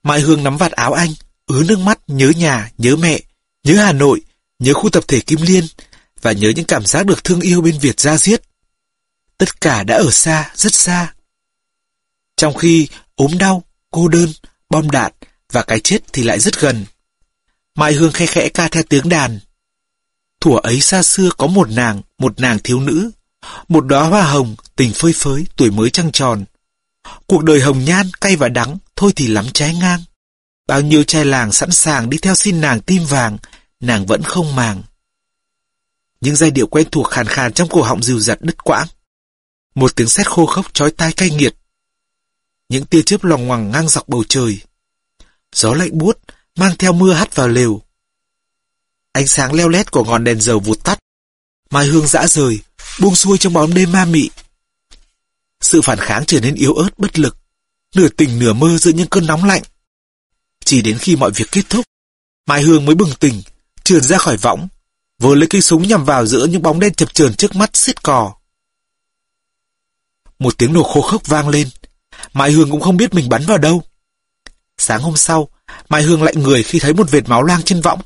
Mai 0.04 0.22
Hương 0.22 0.44
nắm 0.44 0.58
vạt 0.58 0.72
áo 0.72 0.94
anh, 0.94 1.14
ứa 1.46 1.64
nước 1.64 1.80
mắt 1.80 2.00
nhớ 2.08 2.32
nhà, 2.38 2.72
nhớ 2.78 2.96
mẹ, 2.96 3.20
nhớ 3.64 3.84
Hà 3.84 3.92
Nội, 3.92 4.22
nhớ 4.60 4.74
khu 4.74 4.90
tập 4.90 5.04
thể 5.08 5.20
Kim 5.20 5.42
Liên 5.42 5.66
và 6.22 6.32
nhớ 6.32 6.52
những 6.56 6.66
cảm 6.66 6.86
giác 6.86 7.06
được 7.06 7.24
thương 7.24 7.42
yêu 7.42 7.62
bên 7.62 7.80
Việt 7.80 8.00
ra 8.00 8.18
giết. 8.18 8.42
Tất 9.38 9.62
cả 9.62 9.84
đã 9.84 9.96
ở 9.96 10.12
xa, 10.12 10.52
rất 10.56 10.74
xa. 10.74 11.14
Trong 12.38 12.54
khi 12.54 12.88
ốm 13.16 13.38
đau, 13.38 13.64
cô 13.92 14.08
đơn, 14.08 14.30
bom 14.70 14.92
đạn 14.92 15.12
và 15.52 15.64
cái 15.64 15.80
chết 15.80 16.00
thì 16.14 16.24
lại 16.24 16.40
rất 16.40 16.60
gần. 16.60 16.86
Mai 17.76 17.94
Hương 17.94 18.12
khe 18.12 18.26
khẽ 18.26 18.50
ca 18.50 18.68
theo 18.68 18.84
tiếng 18.90 19.10
đàn. 19.10 19.40
Thủa 20.42 20.58
ấy 20.58 20.82
xa 20.82 21.04
xưa 21.04 21.30
có 21.38 21.48
một 21.48 21.70
nàng, 21.70 22.02
một 22.18 22.40
nàng 22.40 22.60
thiếu 22.64 22.80
nữ, 22.80 23.12
một 23.68 23.86
đóa 23.86 24.04
hoa 24.04 24.24
hồng, 24.24 24.56
tình 24.76 24.94
phơi 24.94 25.14
phới, 25.16 25.46
tuổi 25.56 25.72
mới 25.72 25.90
trăng 25.90 26.12
tròn. 26.12 26.46
Cuộc 27.28 27.44
đời 27.44 27.62
hồng 27.62 27.86
nhan, 27.86 28.10
cay 28.22 28.36
và 28.36 28.50
đắng, 28.50 28.78
thôi 28.96 29.12
thì 29.16 29.28
lắm 29.28 29.46
trái 29.54 29.76
ngang. 29.76 30.04
Bao 30.68 30.82
nhiêu 30.82 31.04
trai 31.04 31.26
làng 31.26 31.52
sẵn 31.52 31.72
sàng 31.72 32.10
đi 32.10 32.18
theo 32.18 32.36
xin 32.36 32.62
nàng 32.62 32.82
tim 32.82 33.06
vàng, 33.06 33.38
nàng 33.80 34.06
vẫn 34.06 34.24
không 34.24 34.56
màng. 34.56 34.84
Những 36.22 36.36
giai 36.36 36.52
điệu 36.52 36.68
quen 36.68 36.88
thuộc 36.92 37.08
khàn 37.08 37.28
khàn 37.28 37.54
trong 37.54 37.70
cổ 37.70 37.82
họng 37.82 38.04
dìu 38.04 38.20
dặt 38.20 38.38
đứt 38.42 38.64
quãng. 38.64 38.88
Một 39.76 39.96
tiếng 39.96 40.08
sét 40.08 40.28
khô 40.28 40.46
khốc 40.46 40.74
chói 40.74 40.92
tai 40.92 41.14
cay 41.14 41.30
nghiệt. 41.30 41.56
Những 42.70 42.86
tia 42.86 43.02
chớp 43.02 43.24
lòng 43.24 43.48
ngoằng 43.48 43.72
ngang 43.72 43.90
dọc 43.90 44.10
bầu 44.10 44.24
trời. 44.30 44.60
Gió 45.56 45.74
lạnh 45.74 45.98
buốt, 45.98 46.20
mang 46.56 46.76
theo 46.80 46.94
mưa 46.94 47.14
hắt 47.14 47.36
vào 47.36 47.48
lều. 47.48 47.82
Ánh 49.12 49.28
sáng 49.28 49.54
leo 49.54 49.70
lét 49.70 49.92
của 49.92 50.04
ngọn 50.04 50.24
đèn 50.24 50.42
dầu 50.42 50.60
vụt 50.60 50.84
tắt. 50.84 51.00
Mai 51.70 51.86
hương 51.86 52.08
dã 52.08 52.28
rời, 52.28 52.60
buông 53.00 53.16
xuôi 53.16 53.38
trong 53.38 53.54
bóng 53.54 53.74
đêm 53.74 53.92
ma 53.92 54.06
mị. 54.06 54.30
Sự 55.62 55.82
phản 55.82 55.98
kháng 56.00 56.24
trở 56.26 56.40
nên 56.42 56.56
yếu 56.56 56.74
ớt 56.74 57.00
bất 57.00 57.20
lực, 57.20 57.38
nửa 57.96 58.08
tỉnh 58.10 58.40
nửa 58.40 58.54
mơ 58.54 58.78
giữa 58.78 58.92
những 58.92 59.08
cơn 59.08 59.28
nóng 59.28 59.44
lạnh. 59.44 59.64
Chỉ 60.66 60.82
đến 60.82 60.98
khi 60.98 61.16
mọi 61.16 61.32
việc 61.32 61.48
kết 61.52 61.70
thúc, 61.70 61.86
Mai 62.46 62.62
Hương 62.62 62.86
mới 62.86 62.96
bừng 62.96 63.12
tỉnh, 63.20 63.42
trườn 63.84 64.04
ra 64.04 64.18
khỏi 64.18 64.38
võng, 64.38 64.68
vừa 65.20 65.36
lấy 65.36 65.48
cây 65.50 65.62
súng 65.62 65.88
nhằm 65.88 66.06
vào 66.06 66.26
giữa 66.26 66.46
những 66.46 66.62
bóng 66.62 66.80
đen 66.80 66.94
chập 66.94 67.14
chờn 67.14 67.36
trước 67.36 67.56
mắt 67.56 67.78
xiết 67.78 68.04
cò. 68.04 68.36
Một 70.40 70.58
tiếng 70.58 70.74
nổ 70.74 70.84
khô 70.84 71.02
khốc 71.02 71.28
vang 71.28 71.50
lên, 71.50 71.70
Mai 72.34 72.52
Hương 72.52 72.72
cũng 72.72 72.82
không 72.82 72.98
biết 72.98 73.14
mình 73.14 73.30
bắn 73.30 73.46
vào 73.46 73.58
đâu. 73.58 73.84
Sáng 74.78 75.02
hôm 75.02 75.18
sau, 75.18 75.50
Mai 75.90 76.04
Hương 76.04 76.24
lạnh 76.24 76.44
người 76.44 76.64
khi 76.64 76.80
thấy 76.80 76.94
một 76.94 77.12
vệt 77.12 77.30
máu 77.30 77.44
loang 77.44 77.64
trên 77.64 77.82
võng. 77.82 78.02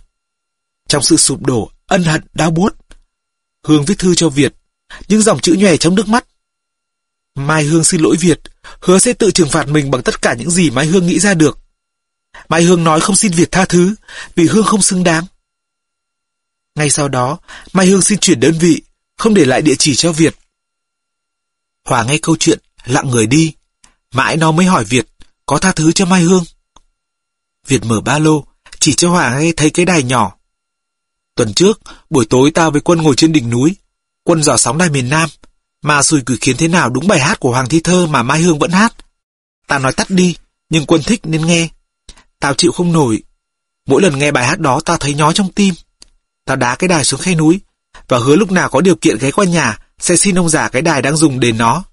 Trong 0.88 1.04
sự 1.04 1.18
sụp 1.18 1.46
đổ, 1.46 1.72
ân 1.88 2.04
hận, 2.04 2.22
đau 2.34 2.52
buốt. 2.52 2.76
Hương 3.64 3.86
viết 3.86 4.00
thư 4.00 4.16
cho 4.16 4.30
Việt, 4.30 4.54
những 5.08 5.22
dòng 5.22 5.40
chữ 5.40 5.56
nhòe 5.60 5.78
trong 5.78 5.96
nước 5.96 6.08
mắt. 6.08 6.26
Mai 7.36 7.64
Hương 7.64 7.84
xin 7.84 8.02
lỗi 8.02 8.16
Việt, 8.20 8.40
hứa 8.82 9.00
sẽ 9.00 9.14
tự 9.14 9.32
trừng 9.32 9.50
phạt 9.50 9.68
mình 9.68 9.92
bằng 9.92 10.04
tất 10.04 10.22
cả 10.22 10.34
những 10.34 10.52
gì 10.52 10.70
Mai 10.70 10.86
Hương 10.86 11.08
nghĩ 11.08 11.20
ra 11.20 11.34
được. 11.34 11.58
Mai 12.50 12.64
Hương 12.64 12.84
nói 12.84 13.00
không 13.00 13.16
xin 13.16 13.32
Việt 13.32 13.52
tha 13.52 13.66
thứ, 13.66 13.96
vì 14.36 14.48
Hương 14.48 14.66
không 14.66 14.82
xứng 14.82 15.04
đáng. 15.04 15.26
Ngay 16.76 16.90
sau 16.90 17.10
đó, 17.10 17.40
Mai 17.74 17.86
Hương 17.86 18.02
xin 18.02 18.20
chuyển 18.20 18.40
đơn 18.40 18.54
vị, 18.60 18.82
không 19.18 19.34
để 19.34 19.46
lại 19.46 19.62
địa 19.62 19.76
chỉ 19.80 19.96
cho 19.96 20.12
Việt. 20.12 20.36
Hòa 21.86 22.04
nghe 22.04 22.18
câu 22.22 22.36
chuyện, 22.40 22.60
lặng 22.86 23.10
người 23.10 23.28
đi. 23.28 23.54
Mãi 24.14 24.38
nó 24.38 24.52
mới 24.52 24.66
hỏi 24.66 24.84
Việt, 24.84 25.08
có 25.46 25.58
tha 25.58 25.72
thứ 25.72 25.92
cho 25.92 26.06
Mai 26.06 26.22
Hương. 26.22 26.44
Việt 27.68 27.86
mở 27.86 28.02
ba 28.02 28.20
lô, 28.20 28.46
chỉ 28.80 28.94
cho 28.94 29.10
Hòa 29.10 29.40
nghe 29.40 29.52
thấy 29.52 29.70
cái 29.70 29.86
đài 29.86 30.04
nhỏ. 30.04 30.36
Tuần 31.36 31.54
trước, 31.54 31.82
buổi 32.10 32.26
tối 32.26 32.52
tao 32.52 32.72
với 32.72 32.82
quân 32.82 33.02
ngồi 33.02 33.16
trên 33.16 33.32
đỉnh 33.32 33.50
núi. 33.50 33.76
Quân 34.24 34.44
dò 34.44 34.58
sóng 34.58 34.78
đài 34.78 34.90
miền 34.90 35.10
Nam. 35.10 35.30
Mà 35.82 36.04
sùi 36.04 36.22
cử 36.22 36.38
khiến 36.42 36.58
thế 36.58 36.68
nào 36.68 36.90
đúng 36.90 37.08
bài 37.08 37.20
hát 37.20 37.40
của 37.40 37.52
Hoàng 37.52 37.70
Thi 37.70 37.80
Thơ 37.80 38.08
mà 38.08 38.24
Mai 38.24 38.42
Hương 38.42 38.60
vẫn 38.60 38.72
hát. 38.72 38.94
Tao 39.68 39.80
nói 39.80 39.94
tắt 39.94 40.10
đi, 40.10 40.36
nhưng 40.70 40.86
quân 40.86 41.02
thích 41.04 41.20
nên 41.24 41.46
nghe. 41.46 41.70
Tao 42.40 42.54
chịu 42.54 42.72
không 42.72 42.92
nổi. 42.92 43.24
Mỗi 43.88 44.02
lần 44.02 44.20
nghe 44.20 44.32
bài 44.32 44.48
hát 44.48 44.60
đó 44.60 44.80
tao 44.86 44.98
thấy 44.98 45.14
nhói 45.14 45.34
trong 45.34 45.52
tim. 45.52 45.74
Tao 46.46 46.56
đá 46.56 46.76
cái 46.76 46.88
đài 46.88 47.06
xuống 47.06 47.20
khe 47.20 47.36
núi, 47.36 47.60
và 48.08 48.18
hứa 48.18 48.36
lúc 48.36 48.52
nào 48.52 48.70
có 48.70 48.82
điều 48.82 48.96
kiện 48.96 49.18
ghé 49.18 49.32
qua 49.32 49.46
nhà, 49.46 49.78
sẽ 50.00 50.16
xin 50.16 50.40
ông 50.40 50.50
già 50.50 50.70
cái 50.70 50.82
đài 50.82 51.02
đang 51.02 51.18
dùng 51.18 51.40
đền 51.40 51.58
nó. 51.58 51.84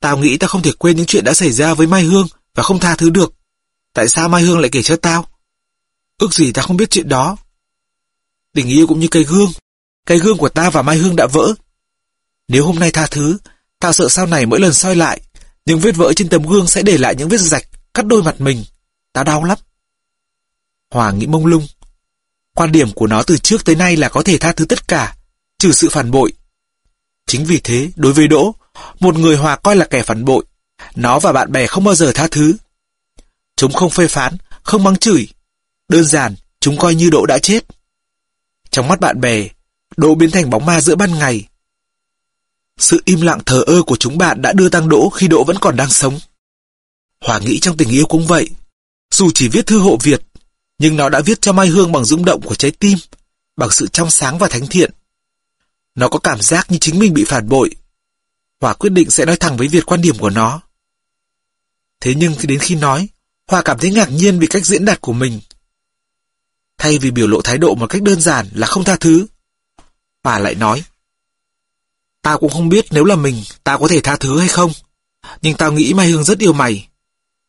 Tao 0.00 0.18
nghĩ 0.18 0.36
tao 0.36 0.48
không 0.48 0.62
thể 0.62 0.72
quên 0.78 0.96
những 0.96 1.06
chuyện 1.06 1.24
đã 1.24 1.34
xảy 1.34 1.52
ra 1.52 1.74
với 1.74 1.86
Mai 1.86 2.02
Hương 2.02 2.26
và 2.54 2.62
không 2.62 2.78
tha 2.78 2.96
thứ 2.96 3.10
được. 3.10 3.34
Tại 3.94 4.08
sao 4.08 4.28
Mai 4.28 4.42
Hương 4.42 4.58
lại 4.58 4.68
kể 4.72 4.82
cho 4.82 4.96
tao? 4.96 5.26
Ước 6.18 6.34
gì 6.34 6.52
tao 6.52 6.66
không 6.66 6.76
biết 6.76 6.90
chuyện 6.90 7.08
đó. 7.08 7.36
Tình 8.54 8.68
yêu 8.68 8.86
cũng 8.86 9.00
như 9.00 9.08
cây 9.10 9.24
gương. 9.24 9.52
Cây 10.06 10.18
gương 10.18 10.36
của 10.36 10.48
ta 10.48 10.70
và 10.70 10.82
Mai 10.82 10.96
Hương 10.96 11.16
đã 11.16 11.26
vỡ. 11.26 11.54
Nếu 12.48 12.66
hôm 12.66 12.78
nay 12.78 12.90
tha 12.90 13.06
thứ, 13.06 13.38
tao 13.78 13.92
sợ 13.92 14.08
sau 14.08 14.26
này 14.26 14.46
mỗi 14.46 14.60
lần 14.60 14.74
soi 14.74 14.96
lại, 14.96 15.20
những 15.66 15.78
vết 15.78 15.96
vỡ 15.96 16.12
trên 16.16 16.28
tấm 16.28 16.46
gương 16.46 16.66
sẽ 16.66 16.82
để 16.82 16.98
lại 16.98 17.14
những 17.18 17.28
vết 17.28 17.40
rạch, 17.40 17.64
cắt 17.94 18.06
đôi 18.06 18.22
mặt 18.22 18.40
mình. 18.40 18.64
Tao 19.12 19.24
đau 19.24 19.44
lắm. 19.44 19.58
Hoàng 20.90 21.18
nghĩ 21.18 21.26
mông 21.26 21.46
lung. 21.46 21.66
Quan 22.54 22.72
điểm 22.72 22.92
của 22.92 23.06
nó 23.06 23.22
từ 23.22 23.36
trước 23.36 23.64
tới 23.64 23.76
nay 23.76 23.96
là 23.96 24.08
có 24.08 24.22
thể 24.22 24.38
tha 24.38 24.52
thứ 24.52 24.64
tất 24.64 24.88
cả, 24.88 25.16
trừ 25.58 25.72
sự 25.72 25.88
phản 25.90 26.10
bội. 26.10 26.32
Chính 27.26 27.44
vì 27.44 27.60
thế, 27.64 27.90
đối 27.96 28.12
với 28.12 28.28
Đỗ, 28.28 28.54
một 29.00 29.18
người 29.18 29.36
Hòa 29.36 29.56
coi 29.56 29.76
là 29.76 29.84
kẻ 29.84 30.02
phản 30.02 30.24
bội, 30.24 30.44
nó 30.94 31.18
và 31.18 31.32
bạn 31.32 31.52
bè 31.52 31.66
không 31.66 31.84
bao 31.84 31.94
giờ 31.94 32.12
tha 32.14 32.28
thứ. 32.30 32.56
Chúng 33.56 33.72
không 33.72 33.90
phê 33.90 34.08
phán, 34.08 34.36
không 34.62 34.84
mắng 34.84 34.96
chửi. 34.96 35.28
Đơn 35.88 36.04
giản, 36.04 36.34
chúng 36.60 36.78
coi 36.78 36.94
như 36.94 37.10
Đỗ 37.10 37.26
đã 37.26 37.38
chết. 37.38 37.64
Trong 38.70 38.88
mắt 38.88 39.00
bạn 39.00 39.20
bè, 39.20 39.48
Đỗ 39.96 40.14
biến 40.14 40.30
thành 40.30 40.50
bóng 40.50 40.66
ma 40.66 40.80
giữa 40.80 40.96
ban 40.96 41.18
ngày. 41.18 41.46
Sự 42.78 43.02
im 43.04 43.20
lặng 43.20 43.40
thờ 43.46 43.62
ơ 43.66 43.82
của 43.82 43.96
chúng 43.96 44.18
bạn 44.18 44.42
đã 44.42 44.52
đưa 44.52 44.68
Tăng 44.68 44.88
Đỗ 44.88 45.10
khi 45.10 45.28
Đỗ 45.28 45.44
vẫn 45.44 45.56
còn 45.60 45.76
đang 45.76 45.90
sống. 45.90 46.18
Hòa 47.20 47.38
nghĩ 47.38 47.58
trong 47.60 47.76
tình 47.76 47.88
yêu 47.88 48.06
cũng 48.06 48.26
vậy. 48.26 48.50
Dù 49.14 49.30
chỉ 49.34 49.48
viết 49.48 49.66
thư 49.66 49.78
hộ 49.78 49.98
Việt, 50.02 50.22
nhưng 50.78 50.96
nó 50.96 51.08
đã 51.08 51.20
viết 51.20 51.40
cho 51.40 51.52
Mai 51.52 51.68
Hương 51.68 51.92
bằng 51.92 52.04
rung 52.04 52.24
động 52.24 52.40
của 52.42 52.54
trái 52.54 52.70
tim, 52.70 52.98
bằng 53.56 53.70
sự 53.70 53.86
trong 53.86 54.10
sáng 54.10 54.38
và 54.38 54.48
thánh 54.48 54.66
thiện. 54.66 54.90
Nó 55.94 56.08
có 56.08 56.18
cảm 56.18 56.40
giác 56.40 56.70
như 56.70 56.78
chính 56.80 56.98
mình 56.98 57.14
bị 57.14 57.24
phản 57.24 57.48
bội. 57.48 57.70
Hòa 58.60 58.74
quyết 58.74 58.90
định 58.90 59.10
sẽ 59.10 59.24
nói 59.24 59.36
thẳng 59.36 59.56
với 59.56 59.68
Việt 59.68 59.86
quan 59.86 60.00
điểm 60.00 60.18
của 60.18 60.30
nó. 60.30 60.60
Thế 62.00 62.14
nhưng 62.16 62.34
khi 62.38 62.46
đến 62.46 62.58
khi 62.58 62.74
nói, 62.74 63.08
Hòa 63.48 63.62
cảm 63.62 63.78
thấy 63.78 63.90
ngạc 63.90 64.10
nhiên 64.10 64.38
vì 64.38 64.46
cách 64.46 64.66
diễn 64.66 64.84
đạt 64.84 65.00
của 65.00 65.12
mình. 65.12 65.40
Thay 66.78 66.98
vì 66.98 67.10
biểu 67.10 67.26
lộ 67.28 67.42
thái 67.42 67.58
độ 67.58 67.74
một 67.74 67.86
cách 67.86 68.02
đơn 68.02 68.20
giản 68.20 68.48
là 68.54 68.66
không 68.66 68.84
tha 68.84 68.96
thứ, 68.96 69.26
Hòa 70.24 70.38
lại 70.38 70.54
nói. 70.54 70.84
Tao 72.22 72.38
cũng 72.38 72.50
không 72.50 72.68
biết 72.68 72.86
nếu 72.90 73.04
là 73.04 73.16
mình, 73.16 73.42
tao 73.64 73.78
có 73.78 73.88
thể 73.88 74.00
tha 74.00 74.16
thứ 74.16 74.38
hay 74.38 74.48
không. 74.48 74.72
Nhưng 75.42 75.56
tao 75.56 75.72
nghĩ 75.72 75.94
Mai 75.94 76.08
Hương 76.08 76.24
rất 76.24 76.38
yêu 76.38 76.52
mày. 76.52 76.88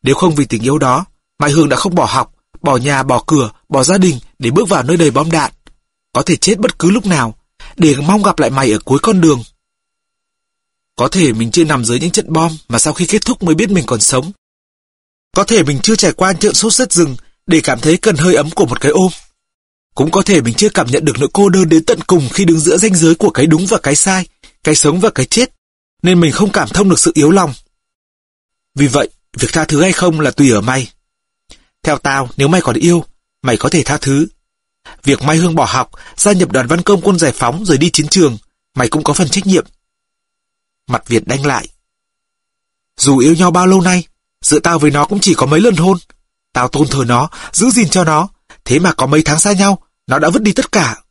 Nếu 0.02 0.14
không 0.14 0.34
vì 0.34 0.44
tình 0.44 0.62
yêu 0.62 0.78
đó, 0.78 1.04
Mai 1.38 1.50
Hương 1.50 1.68
đã 1.68 1.76
không 1.76 1.94
bỏ 1.94 2.04
học, 2.04 2.34
bỏ 2.60 2.76
nhà, 2.76 3.02
bỏ 3.02 3.24
cửa, 3.26 3.50
bỏ 3.68 3.82
gia 3.82 3.98
đình 3.98 4.18
để 4.38 4.50
bước 4.50 4.68
vào 4.68 4.82
nơi 4.82 4.96
đầy 4.96 5.10
bom 5.10 5.30
đạn. 5.30 5.52
Có 6.12 6.22
thể 6.22 6.36
chết 6.36 6.58
bất 6.58 6.78
cứ 6.78 6.90
lúc 6.90 7.06
nào, 7.06 7.34
để 7.76 7.96
mong 8.06 8.22
gặp 8.22 8.38
lại 8.38 8.50
mày 8.50 8.72
ở 8.72 8.78
cuối 8.78 8.98
con 9.02 9.20
đường. 9.20 9.42
Có 10.96 11.08
thể 11.08 11.32
mình 11.32 11.50
chưa 11.50 11.64
nằm 11.64 11.84
dưới 11.84 12.00
những 12.00 12.10
trận 12.10 12.32
bom 12.32 12.56
mà 12.68 12.78
sau 12.78 12.92
khi 12.92 13.06
kết 13.06 13.24
thúc 13.24 13.42
mới 13.42 13.54
biết 13.54 13.70
mình 13.70 13.84
còn 13.86 14.00
sống. 14.00 14.32
Có 15.36 15.44
thể 15.44 15.62
mình 15.62 15.78
chưa 15.82 15.96
trải 15.96 16.12
qua 16.12 16.32
trận 16.32 16.54
sốt 16.54 16.72
rất 16.72 16.92
rừng 16.92 17.16
để 17.46 17.60
cảm 17.60 17.80
thấy 17.80 17.96
cần 17.96 18.16
hơi 18.16 18.34
ấm 18.34 18.50
của 18.50 18.66
một 18.66 18.80
cái 18.80 18.92
ôm. 18.92 19.12
Cũng 19.94 20.10
có 20.10 20.22
thể 20.22 20.40
mình 20.40 20.54
chưa 20.54 20.68
cảm 20.68 20.86
nhận 20.86 21.04
được 21.04 21.18
nỗi 21.18 21.28
cô 21.32 21.48
đơn 21.48 21.68
đến 21.68 21.84
tận 21.84 22.00
cùng 22.06 22.28
khi 22.32 22.44
đứng 22.44 22.60
giữa 22.60 22.76
ranh 22.76 22.94
giới 22.94 23.14
của 23.14 23.30
cái 23.30 23.46
đúng 23.46 23.66
và 23.66 23.78
cái 23.78 23.96
sai, 23.96 24.26
cái 24.64 24.74
sống 24.74 25.00
và 25.00 25.10
cái 25.10 25.26
chết, 25.26 25.50
nên 26.02 26.20
mình 26.20 26.32
không 26.32 26.52
cảm 26.52 26.68
thông 26.68 26.88
được 26.88 26.98
sự 26.98 27.12
yếu 27.14 27.30
lòng. 27.30 27.54
Vì 28.74 28.86
vậy, 28.86 29.08
việc 29.38 29.48
tha 29.52 29.64
thứ 29.64 29.82
hay 29.82 29.92
không 29.92 30.20
là 30.20 30.30
tùy 30.30 30.50
ở 30.50 30.60
mày. 30.60 30.88
Theo 31.82 31.98
tao, 31.98 32.28
nếu 32.36 32.48
mày 32.48 32.60
còn 32.60 32.76
yêu, 32.76 33.04
mày 33.42 33.56
có 33.56 33.68
thể 33.68 33.82
tha 33.82 33.96
thứ. 33.96 34.26
Việc 35.04 35.22
Mai 35.22 35.36
Hương 35.36 35.54
bỏ 35.54 35.64
học, 35.64 35.90
gia 36.16 36.32
nhập 36.32 36.52
đoàn 36.52 36.66
văn 36.66 36.82
công 36.82 37.00
quân 37.00 37.18
giải 37.18 37.32
phóng 37.32 37.64
rồi 37.64 37.78
đi 37.78 37.90
chiến 37.90 38.08
trường, 38.08 38.38
mày 38.74 38.88
cũng 38.88 39.04
có 39.04 39.12
phần 39.12 39.28
trách 39.28 39.46
nhiệm. 39.46 39.66
Mặt 40.92 41.08
Việt 41.08 41.26
đanh 41.26 41.46
lại. 41.46 41.68
Dù 42.96 43.18
yêu 43.18 43.34
nhau 43.34 43.50
bao 43.50 43.66
lâu 43.66 43.80
nay, 43.80 44.06
giữa 44.40 44.58
tao 44.58 44.78
với 44.78 44.90
nó 44.90 45.06
cũng 45.06 45.20
chỉ 45.20 45.34
có 45.34 45.46
mấy 45.46 45.60
lần 45.60 45.76
hôn. 45.76 45.98
Tao 46.52 46.68
tôn 46.68 46.88
thờ 46.88 47.04
nó, 47.06 47.30
giữ 47.52 47.70
gìn 47.70 47.88
cho 47.88 48.04
nó, 48.04 48.28
thế 48.64 48.78
mà 48.78 48.92
có 48.92 49.06
mấy 49.06 49.22
tháng 49.22 49.40
xa 49.40 49.52
nhau, 49.52 49.82
nó 50.06 50.18
đã 50.18 50.30
vứt 50.30 50.42
đi 50.42 50.52
tất 50.52 50.72
cả. 50.72 51.02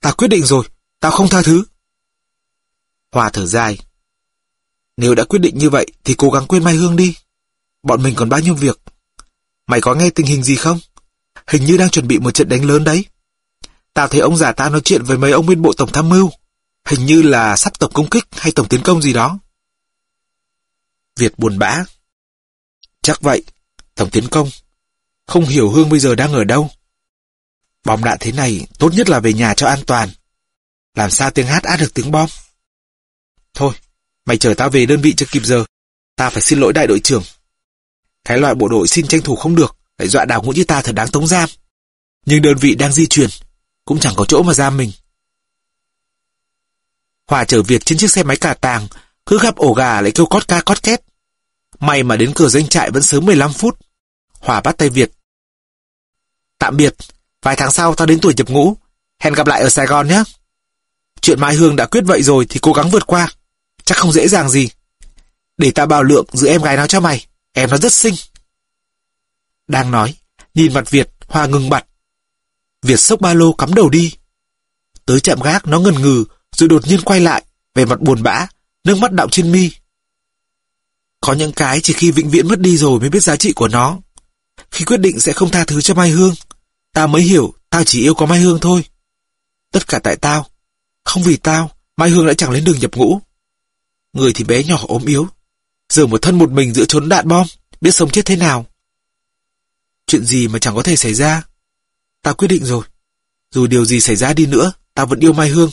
Tao 0.00 0.12
quyết 0.12 0.28
định 0.28 0.44
rồi, 0.44 0.64
tao 1.00 1.10
không 1.10 1.28
tha 1.28 1.42
thứ. 1.42 1.64
Hòa 3.12 3.30
thở 3.32 3.46
dài. 3.46 3.78
Nếu 4.96 5.14
đã 5.14 5.24
quyết 5.24 5.38
định 5.38 5.58
như 5.58 5.70
vậy 5.70 5.86
thì 6.04 6.14
cố 6.14 6.30
gắng 6.30 6.46
quên 6.46 6.64
Mai 6.64 6.74
Hương 6.74 6.96
đi. 6.96 7.16
Bọn 7.82 8.02
mình 8.02 8.14
còn 8.14 8.28
bao 8.28 8.40
nhiêu 8.40 8.54
việc. 8.54 8.80
Mày 9.66 9.80
có 9.80 9.94
nghe 9.94 10.10
tình 10.10 10.26
hình 10.26 10.42
gì 10.42 10.56
không? 10.56 10.78
Hình 11.46 11.64
như 11.64 11.76
đang 11.76 11.90
chuẩn 11.90 12.08
bị 12.08 12.18
một 12.18 12.30
trận 12.30 12.48
đánh 12.48 12.64
lớn 12.64 12.84
đấy. 12.84 13.04
Tao 13.94 14.08
thấy 14.08 14.20
ông 14.20 14.36
già 14.36 14.52
ta 14.52 14.68
nói 14.68 14.80
chuyện 14.84 15.02
với 15.02 15.18
mấy 15.18 15.32
ông 15.32 15.46
bên 15.46 15.62
bộ 15.62 15.72
tổng 15.72 15.92
tham 15.92 16.08
mưu. 16.08 16.30
Hình 16.84 17.06
như 17.06 17.22
là 17.22 17.56
sắp 17.56 17.78
tổng 17.78 17.92
công 17.92 18.10
kích 18.10 18.24
hay 18.32 18.52
tổng 18.52 18.68
tiến 18.68 18.82
công 18.84 19.02
gì 19.02 19.12
đó. 19.12 19.38
Việt 21.16 21.38
buồn 21.38 21.58
bã. 21.58 21.84
Chắc 23.02 23.20
vậy, 23.20 23.42
tổng 23.94 24.10
tiến 24.10 24.28
công. 24.28 24.50
Không 25.26 25.44
hiểu 25.44 25.70
Hương 25.70 25.88
bây 25.88 25.98
giờ 25.98 26.14
đang 26.14 26.32
ở 26.32 26.44
đâu. 26.44 26.70
Bom 27.84 28.04
đạn 28.04 28.18
thế 28.20 28.32
này, 28.32 28.66
tốt 28.78 28.92
nhất 28.94 29.08
là 29.08 29.20
về 29.20 29.32
nhà 29.32 29.54
cho 29.54 29.66
an 29.66 29.80
toàn. 29.86 30.08
Làm 30.94 31.10
sao 31.10 31.30
tiếng 31.30 31.46
hát 31.46 31.62
át 31.62 31.80
được 31.80 31.94
tiếng 31.94 32.10
bom? 32.10 32.30
Thôi, 33.54 33.74
mày 34.24 34.38
chở 34.38 34.54
tao 34.56 34.70
về 34.70 34.86
đơn 34.86 35.00
vị 35.00 35.14
cho 35.16 35.26
kịp 35.30 35.44
giờ. 35.44 35.64
Tao 36.16 36.30
phải 36.30 36.42
xin 36.42 36.58
lỗi 36.60 36.72
đại 36.72 36.86
đội 36.86 37.00
trưởng. 37.00 37.22
Cái 38.24 38.38
loại 38.38 38.54
bộ 38.54 38.68
đội 38.68 38.88
xin 38.88 39.06
tranh 39.06 39.22
thủ 39.22 39.36
không 39.36 39.54
được, 39.54 39.76
lại 39.98 40.08
dọa 40.08 40.24
đào 40.24 40.42
ngũ 40.42 40.52
như 40.52 40.64
ta 40.64 40.82
thật 40.82 40.92
đáng 40.92 41.10
tống 41.10 41.26
giam. 41.26 41.48
Nhưng 42.26 42.42
đơn 42.42 42.56
vị 42.56 42.74
đang 42.74 42.92
di 42.92 43.06
chuyển, 43.06 43.30
cũng 43.84 44.00
chẳng 44.00 44.14
có 44.16 44.24
chỗ 44.24 44.42
mà 44.42 44.54
giam 44.54 44.76
mình. 44.76 44.92
Hòa 47.26 47.44
chở 47.44 47.62
Việt 47.62 47.84
trên 47.84 47.98
chiếc 47.98 48.10
xe 48.10 48.22
máy 48.22 48.36
cà 48.36 48.54
tàng, 48.54 48.88
cứ 49.26 49.38
gặp 49.42 49.56
ổ 49.56 49.72
gà 49.74 50.00
lại 50.00 50.12
kêu 50.12 50.26
cót 50.26 50.48
ca 50.48 50.60
cót 50.60 50.82
két. 50.82 51.00
May 51.80 52.02
mà 52.02 52.16
đến 52.16 52.32
cửa 52.34 52.48
doanh 52.48 52.68
trại 52.68 52.90
vẫn 52.90 53.02
sớm 53.02 53.26
15 53.26 53.52
phút. 53.52 53.78
Hòa 54.40 54.60
bắt 54.60 54.78
tay 54.78 54.88
Việt. 54.88 55.12
Tạm 56.58 56.76
biệt, 56.76 56.94
vài 57.42 57.56
tháng 57.56 57.70
sau 57.70 57.94
tao 57.94 58.06
đến 58.06 58.20
tuổi 58.20 58.34
nhập 58.36 58.50
ngũ. 58.50 58.76
Hẹn 59.20 59.34
gặp 59.34 59.46
lại 59.46 59.62
ở 59.62 59.68
Sài 59.68 59.86
Gòn 59.86 60.08
nhé. 60.08 60.22
Chuyện 61.20 61.40
Mai 61.40 61.54
Hương 61.54 61.76
đã 61.76 61.86
quyết 61.86 62.04
vậy 62.06 62.22
rồi 62.22 62.46
thì 62.48 62.58
cố 62.62 62.72
gắng 62.72 62.90
vượt 62.90 63.06
qua. 63.06 63.28
Chắc 63.84 63.98
không 63.98 64.12
dễ 64.12 64.28
dàng 64.28 64.50
gì. 64.50 64.68
Để 65.56 65.70
tao 65.70 65.86
bảo 65.86 66.02
lượng 66.02 66.26
giữ 66.32 66.48
em 66.48 66.62
gái 66.62 66.76
nó 66.76 66.86
cho 66.86 67.00
mày. 67.00 67.26
Em 67.52 67.70
nó 67.70 67.76
rất 67.76 67.92
xinh. 67.92 68.14
Đang 69.68 69.90
nói, 69.90 70.14
nhìn 70.54 70.74
mặt 70.74 70.90
Việt, 70.90 71.10
Hoa 71.28 71.46
ngừng 71.46 71.70
bặt. 71.70 71.86
Việt 72.82 73.00
sốc 73.00 73.20
ba 73.20 73.34
lô 73.34 73.52
cắm 73.52 73.74
đầu 73.74 73.88
đi. 73.88 74.14
Tới 75.06 75.20
chạm 75.20 75.40
gác 75.40 75.66
nó 75.66 75.80
ngần 75.80 76.02
ngừ, 76.02 76.24
rồi 76.56 76.68
đột 76.68 76.86
nhiên 76.86 77.00
quay 77.00 77.20
lại, 77.20 77.44
vẻ 77.74 77.84
mặt 77.84 78.00
buồn 78.00 78.22
bã, 78.22 78.46
nước 78.84 78.98
mắt 78.98 79.12
đọng 79.12 79.30
trên 79.30 79.52
mi. 79.52 79.70
Có 81.20 81.32
những 81.32 81.52
cái 81.52 81.80
chỉ 81.80 81.92
khi 81.92 82.10
vĩnh 82.10 82.30
viễn 82.30 82.48
mất 82.48 82.60
đi 82.60 82.76
rồi 82.76 83.00
mới 83.00 83.10
biết 83.10 83.22
giá 83.22 83.36
trị 83.36 83.52
của 83.52 83.68
nó. 83.68 83.98
Khi 84.70 84.84
quyết 84.84 85.00
định 85.00 85.20
sẽ 85.20 85.32
không 85.32 85.50
tha 85.50 85.64
thứ 85.64 85.80
cho 85.80 85.94
Mai 85.94 86.10
Hương, 86.10 86.34
tao 86.92 87.08
mới 87.08 87.22
hiểu 87.22 87.54
tao 87.70 87.84
chỉ 87.84 88.02
yêu 88.02 88.14
có 88.14 88.26
Mai 88.26 88.40
Hương 88.40 88.58
thôi. 88.60 88.84
Tất 89.70 89.88
cả 89.88 89.98
tại 89.98 90.16
tao. 90.16 90.46
Không 91.04 91.22
vì 91.22 91.36
tao, 91.36 91.70
Mai 91.96 92.10
Hương 92.10 92.26
đã 92.26 92.34
chẳng 92.34 92.50
lên 92.50 92.64
đường 92.64 92.78
nhập 92.78 92.96
ngũ. 92.96 93.20
Người 94.12 94.32
thì 94.32 94.44
bé 94.44 94.64
nhỏ 94.64 94.84
ốm 94.88 95.04
yếu. 95.06 95.28
Giờ 95.88 96.06
một 96.06 96.22
thân 96.22 96.38
một 96.38 96.50
mình 96.50 96.74
giữa 96.74 96.84
chốn 96.84 97.08
đạn 97.08 97.28
bom, 97.28 97.46
biết 97.80 97.90
sống 97.90 98.10
chết 98.10 98.24
thế 98.24 98.36
nào. 98.36 98.66
Chuyện 100.06 100.24
gì 100.24 100.48
mà 100.48 100.58
chẳng 100.58 100.74
có 100.74 100.82
thể 100.82 100.96
xảy 100.96 101.14
ra. 101.14 101.42
tao 102.22 102.34
quyết 102.34 102.48
định 102.48 102.64
rồi. 102.64 102.84
Dù 103.50 103.66
điều 103.66 103.84
gì 103.84 104.00
xảy 104.00 104.16
ra 104.16 104.32
đi 104.32 104.46
nữa, 104.46 104.72
tao 104.94 105.06
vẫn 105.06 105.20
yêu 105.20 105.32
Mai 105.32 105.48
Hương. 105.48 105.70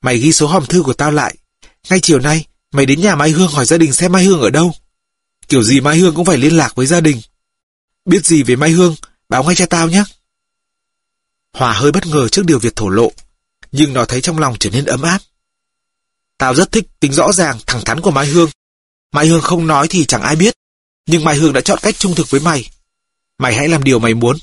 Mày 0.00 0.18
ghi 0.18 0.32
số 0.32 0.46
hòm 0.46 0.66
thư 0.66 0.82
của 0.82 0.92
tao 0.92 1.10
lại. 1.10 1.36
Ngay 1.88 2.00
chiều 2.00 2.18
nay, 2.18 2.46
mày 2.72 2.86
đến 2.86 3.00
nhà 3.00 3.16
Mai 3.16 3.30
Hương 3.30 3.50
hỏi 3.50 3.64
gia 3.64 3.76
đình 3.76 3.92
xem 3.92 4.12
Mai 4.12 4.24
Hương 4.24 4.40
ở 4.40 4.50
đâu. 4.50 4.72
Kiểu 5.48 5.62
gì 5.62 5.80
Mai 5.80 5.98
Hương 5.98 6.14
cũng 6.14 6.24
phải 6.24 6.36
liên 6.36 6.56
lạc 6.56 6.74
với 6.74 6.86
gia 6.86 7.00
đình. 7.00 7.20
Biết 8.04 8.26
gì 8.26 8.42
về 8.42 8.56
Mai 8.56 8.70
Hương, 8.70 8.94
báo 9.28 9.44
ngay 9.44 9.54
cho 9.54 9.66
tao 9.66 9.88
nhé. 9.88 10.04
Hòa 11.52 11.72
hơi 11.72 11.92
bất 11.92 12.06
ngờ 12.06 12.28
trước 12.28 12.46
điều 12.46 12.58
Việt 12.58 12.76
thổ 12.76 12.88
lộ, 12.88 13.12
nhưng 13.72 13.92
nó 13.92 14.04
thấy 14.04 14.20
trong 14.20 14.38
lòng 14.38 14.56
trở 14.60 14.70
nên 14.70 14.84
ấm 14.84 15.02
áp. 15.02 15.18
Tao 16.38 16.54
rất 16.54 16.72
thích 16.72 16.86
tính 17.00 17.12
rõ 17.12 17.32
ràng, 17.32 17.58
thẳng 17.66 17.84
thắn 17.84 18.00
của 18.00 18.10
Mai 18.10 18.26
Hương. 18.26 18.50
Mai 19.12 19.26
Hương 19.26 19.40
không 19.40 19.66
nói 19.66 19.86
thì 19.90 20.04
chẳng 20.04 20.22
ai 20.22 20.36
biết, 20.36 20.54
nhưng 21.06 21.24
Mai 21.24 21.36
Hương 21.36 21.52
đã 21.52 21.60
chọn 21.60 21.78
cách 21.82 21.98
trung 21.98 22.14
thực 22.14 22.30
với 22.30 22.40
mày. 22.40 22.70
Mày 23.38 23.54
hãy 23.54 23.68
làm 23.68 23.84
điều 23.84 23.98
mày 23.98 24.14
muốn, 24.14 24.36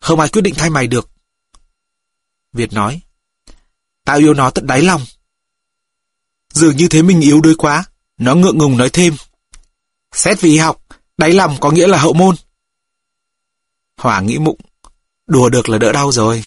không 0.00 0.20
ai 0.20 0.28
quyết 0.28 0.42
định 0.42 0.54
thay 0.54 0.70
mày 0.70 0.86
được. 0.86 1.10
Việt 2.52 2.72
nói, 2.72 3.00
tao 4.04 4.18
yêu 4.18 4.34
nó 4.34 4.50
tận 4.50 4.66
đáy 4.66 4.82
lòng. 4.82 5.02
Dường 6.52 6.76
như 6.76 6.88
thế 6.88 7.02
mình 7.02 7.20
yếu 7.20 7.40
đuối 7.40 7.54
quá, 7.54 7.84
nó 8.18 8.34
ngượng 8.34 8.58
ngùng 8.58 8.76
nói 8.76 8.90
thêm. 8.92 9.16
Xét 10.14 10.40
vì 10.40 10.56
học, 10.58 10.84
đáy 11.18 11.32
lòng 11.32 11.56
có 11.60 11.70
nghĩa 11.70 11.86
là 11.86 11.98
hậu 11.98 12.12
môn. 12.12 12.34
Hòa 13.96 14.20
nghĩ 14.20 14.38
mụng, 14.38 14.60
đùa 15.26 15.48
được 15.48 15.68
là 15.68 15.78
đỡ 15.78 15.92
đau 15.92 16.12
rồi. 16.12 16.44